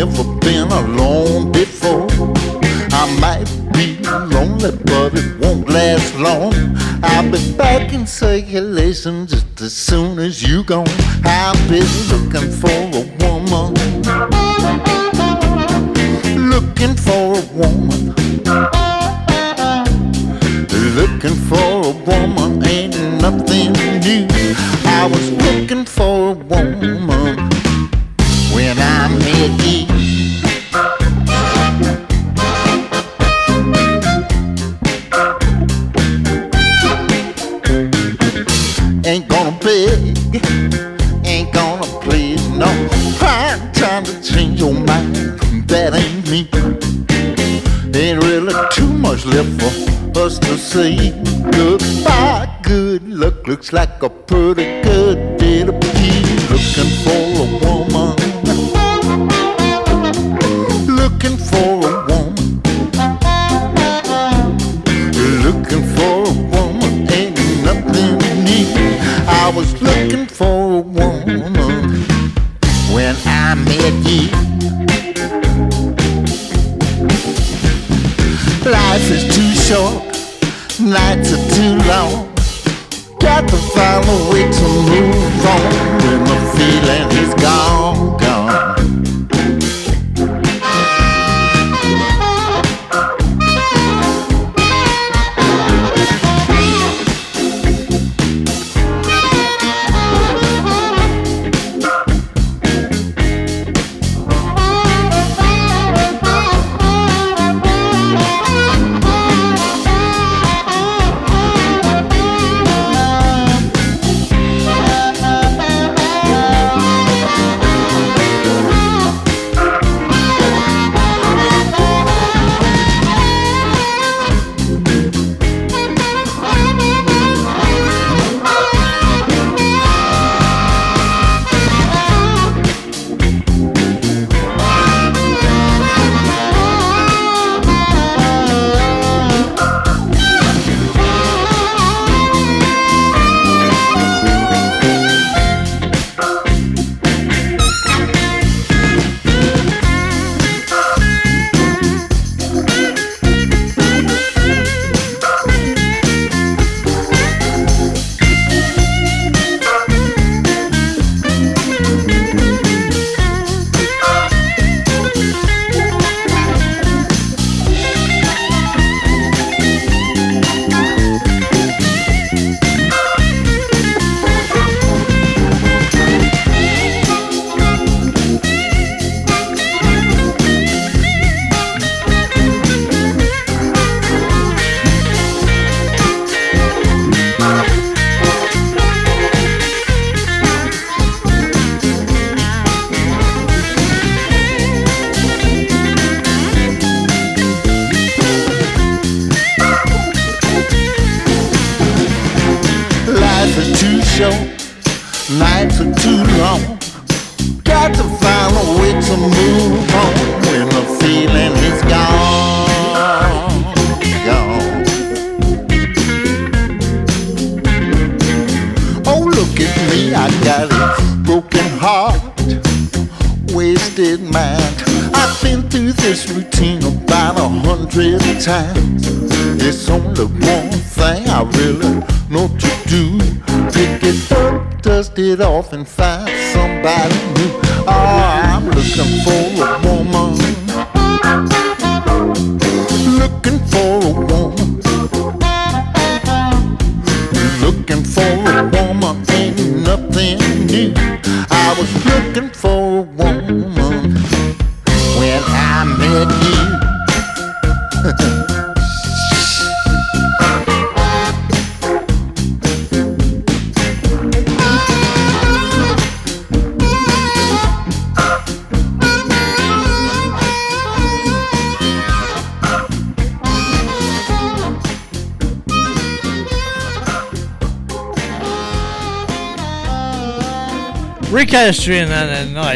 Never 0.00 0.24
been 0.40 0.68
alone 0.70 1.52
before. 1.52 2.39
Be 3.80 3.96
lonely, 4.02 4.72
but 4.84 5.14
it 5.14 5.40
won't 5.40 5.70
last 5.70 6.14
long. 6.18 6.52
I'll 7.02 7.30
be 7.30 7.40
back 7.56 7.94
in 7.94 8.06
circulation 8.06 9.26
just 9.26 9.58
as 9.62 9.72
soon 9.72 10.18
as 10.18 10.42
you 10.42 10.62
gone. 10.64 10.86
I've 11.24 11.56
been 11.66 11.88
looking 12.12 12.50
for 12.60 12.68
a 12.68 13.04
woman, 13.24 13.72
looking 16.50 16.94
for 16.94 17.38
a 17.38 17.44
woman, 17.56 18.12
looking 20.94 21.36
for 21.48 21.70
a 21.82 21.94
woman. 22.04 22.62
Ain't 22.66 23.00
nothing 23.22 23.72
new. 24.04 24.28
I 24.84 25.08
was 25.10 25.30
looking 25.30 25.86
for 25.86 26.32
a 26.32 26.34
woman 26.34 27.06
when 28.52 28.78
I 28.78 29.08
met 29.08 29.66
you. 29.66 30.29
Much 49.24 49.34
left 49.34 50.14
for 50.14 50.20
us 50.20 50.38
to 50.38 50.56
say 50.58 51.10
goodbye. 51.52 52.48
Good 52.62 53.08
luck 53.08 53.46
looks 53.46 53.72
like 53.72 54.02
a 54.02 54.08
pretty 54.08 54.82
good 54.82 55.38
day 55.38 55.64
to 55.64 55.72
be 55.72 56.10
looking 56.48 56.90
for 57.04 57.12
a 57.42 57.58
woman. 57.64 58.29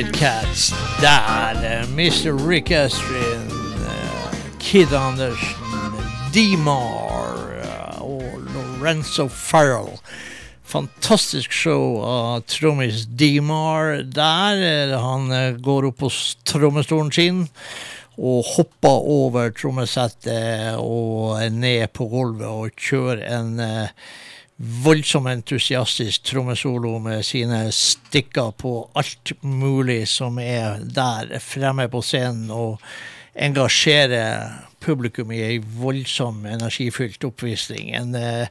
The 0.02 0.10
Der. 1.00 1.56
eh, 1.64 1.86
Mr. 1.86 2.48
Rick 2.48 2.70
Astrian, 2.70 3.48
eh, 3.86 4.34
Kid 4.58 4.92
Andersen, 4.92 5.94
D-Mar 6.32 7.62
eh, 7.62 8.02
og 8.02 8.22
Lorenzo 8.54 9.28
Farrell. 9.28 10.00
Fantastisk 10.64 11.52
show 11.52 12.02
av 12.02 12.40
trommis 12.40 13.06
D-Mar 13.06 14.02
der. 14.02 14.96
Han 14.98 15.30
går 15.62 15.86
opp 15.92 16.02
på 16.02 16.10
trommestolen 16.44 17.12
sin 17.12 17.44
og 18.18 18.44
hopper 18.56 19.08
over 19.14 19.54
trommesettet 19.54 20.74
og 20.78 21.38
ned 21.54 21.86
på 21.94 22.08
gulvet 22.10 22.50
og 22.50 22.74
kjører 22.78 23.22
en 23.38 23.56
eh, 24.58 24.64
voldsom 24.84 25.26
entusiastisk 25.26 26.22
trommesolo 26.22 26.98
med 26.98 27.24
sine 27.24 27.72
stikker 27.72 28.52
på 28.56 28.90
alt 28.94 29.32
mulig 29.42 30.08
som 30.08 30.38
er 30.38 30.78
der 30.84 31.38
fremme 31.40 31.88
på 31.88 32.02
scenen, 32.02 32.50
og 32.50 32.80
engasjerer 33.34 34.70
publikum 34.84 35.32
i 35.32 35.40
ei 35.42 35.58
voldsom 35.58 36.44
energifylt 36.46 37.24
oppvisning. 37.24 37.90
En 37.96 38.14
eh, 38.14 38.48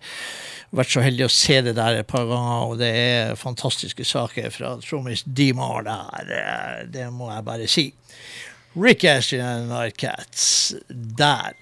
vært 0.73 0.91
så 0.91 1.03
heldig 1.05 1.27
å 1.27 1.31
se 1.31 1.61
det 1.61 1.75
der 1.77 2.01
et 2.01 2.09
par 2.09 2.25
ganger, 2.25 2.65
og 2.67 2.80
det 2.81 2.89
er 2.91 3.35
fantastiske 3.39 4.03
saker 4.03 4.49
fra 4.51 4.75
trommis 4.81 5.23
Dimar 5.25 5.85
der. 5.88 6.34
eh, 6.34 6.88
Det 6.89 7.11
må 7.13 7.31
jeg 7.31 7.45
bare 7.45 7.67
si. 7.67 7.93
Rick 8.75 9.03
Ashley 9.03 9.39
and 9.39 9.69
Nightcats 9.69 10.73
der. 10.89 11.53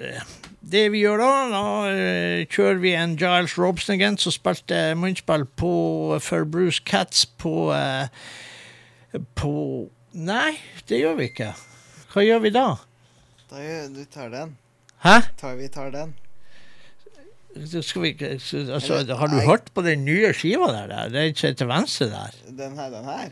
Det 0.71 0.85
vi 0.93 1.01
gjør 1.03 1.19
da, 1.19 1.31
da 1.51 1.63
eh, 1.91 2.43
kjører 2.47 2.79
vi 2.79 2.93
en 2.95 3.17
Giles 3.19 3.57
Robson 3.59 3.97
igjen, 3.97 4.17
som 4.21 4.31
spilte 4.31 4.77
munnspill 4.95 5.43
på, 5.59 5.73
for 6.23 6.47
Bruce 6.47 6.83
Cats 6.87 7.25
på 7.25 7.71
eh, 7.75 8.07
På 9.35 9.51
Nei, 10.11 10.53
det 10.87 11.01
gjør 11.01 11.17
vi 11.19 11.29
ikke. 11.31 11.53
Hva 12.11 12.23
gjør 12.23 12.41
vi 12.43 12.51
da? 12.55 12.65
Da 13.51 13.61
du 13.91 14.03
tar 14.11 14.31
den. 14.31 14.57
Hæ? 15.03 15.17
Tar, 15.39 15.55
vi 15.59 15.67
tar 15.71 15.91
den. 15.91 16.13
Vi 17.55 18.15
altså, 18.23 19.15
Har 19.17 19.27
du 19.27 19.39
hørt 19.43 19.71
på 19.75 19.83
den 19.83 20.05
nye 20.05 20.33
skiva 20.33 20.67
der? 20.71 20.87
der? 20.87 21.09
Den 21.09 21.55
til 21.55 21.67
venstre 21.67 22.07
der? 22.11 22.35
Den 22.47 22.77
her, 22.79 22.89
den 22.89 23.05
her. 23.05 23.29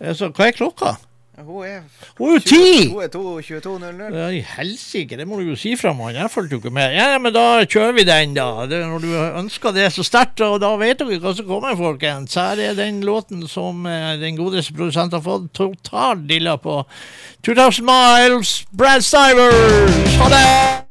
Altså, 0.00 0.28
hva 0.28 0.48
er 0.48 0.56
klokka? 0.56 0.96
Hun 1.34 1.64
er 1.66 1.80
Hun 2.18 2.28
er 2.28 2.34
jo 2.34 2.42
ti! 2.46 2.88
Hun 2.92 3.02
er 3.02 3.08
22.00. 3.08 4.14
Ja, 4.14 4.28
i 4.30 4.44
helsike, 4.54 5.16
det 5.18 5.26
må 5.26 5.40
du 5.40 5.48
jo 5.48 5.56
si 5.58 5.74
fra 5.76 5.90
om. 5.90 6.04
Jeg 6.14 6.30
fulgte 6.30 6.54
jo 6.54 6.62
ikke 6.62 6.70
med. 6.74 6.94
Ja, 6.94 7.18
men 7.18 7.34
da 7.34 7.64
kjører 7.66 7.96
vi 7.96 8.06
den, 8.06 8.36
da. 8.38 8.66
Det, 8.70 8.78
når 8.86 9.02
du 9.02 9.10
ønsker 9.42 9.74
det 9.74 9.88
så 9.96 10.06
sterkt, 10.06 10.44
og 10.46 10.60
da 10.62 10.70
vet 10.78 11.02
dere 11.02 11.18
hva 11.18 11.34
som 11.34 11.50
kommer, 11.50 11.74
folkens. 11.80 12.38
Her 12.38 12.62
er 12.62 12.78
den 12.78 13.02
låten 13.02 13.42
som 13.50 13.82
eh, 13.90 14.14
den 14.22 14.38
godeste 14.38 14.76
produsenten 14.78 15.18
har 15.18 15.26
fått 15.26 15.50
total 15.58 16.22
dilla 16.30 16.54
på. 16.54 16.84
2000 17.42 17.90
Miles, 17.90 18.56
Brad 18.70 19.02
Stivers. 19.02 20.18
Ha 20.22 20.32
det! 20.38 20.83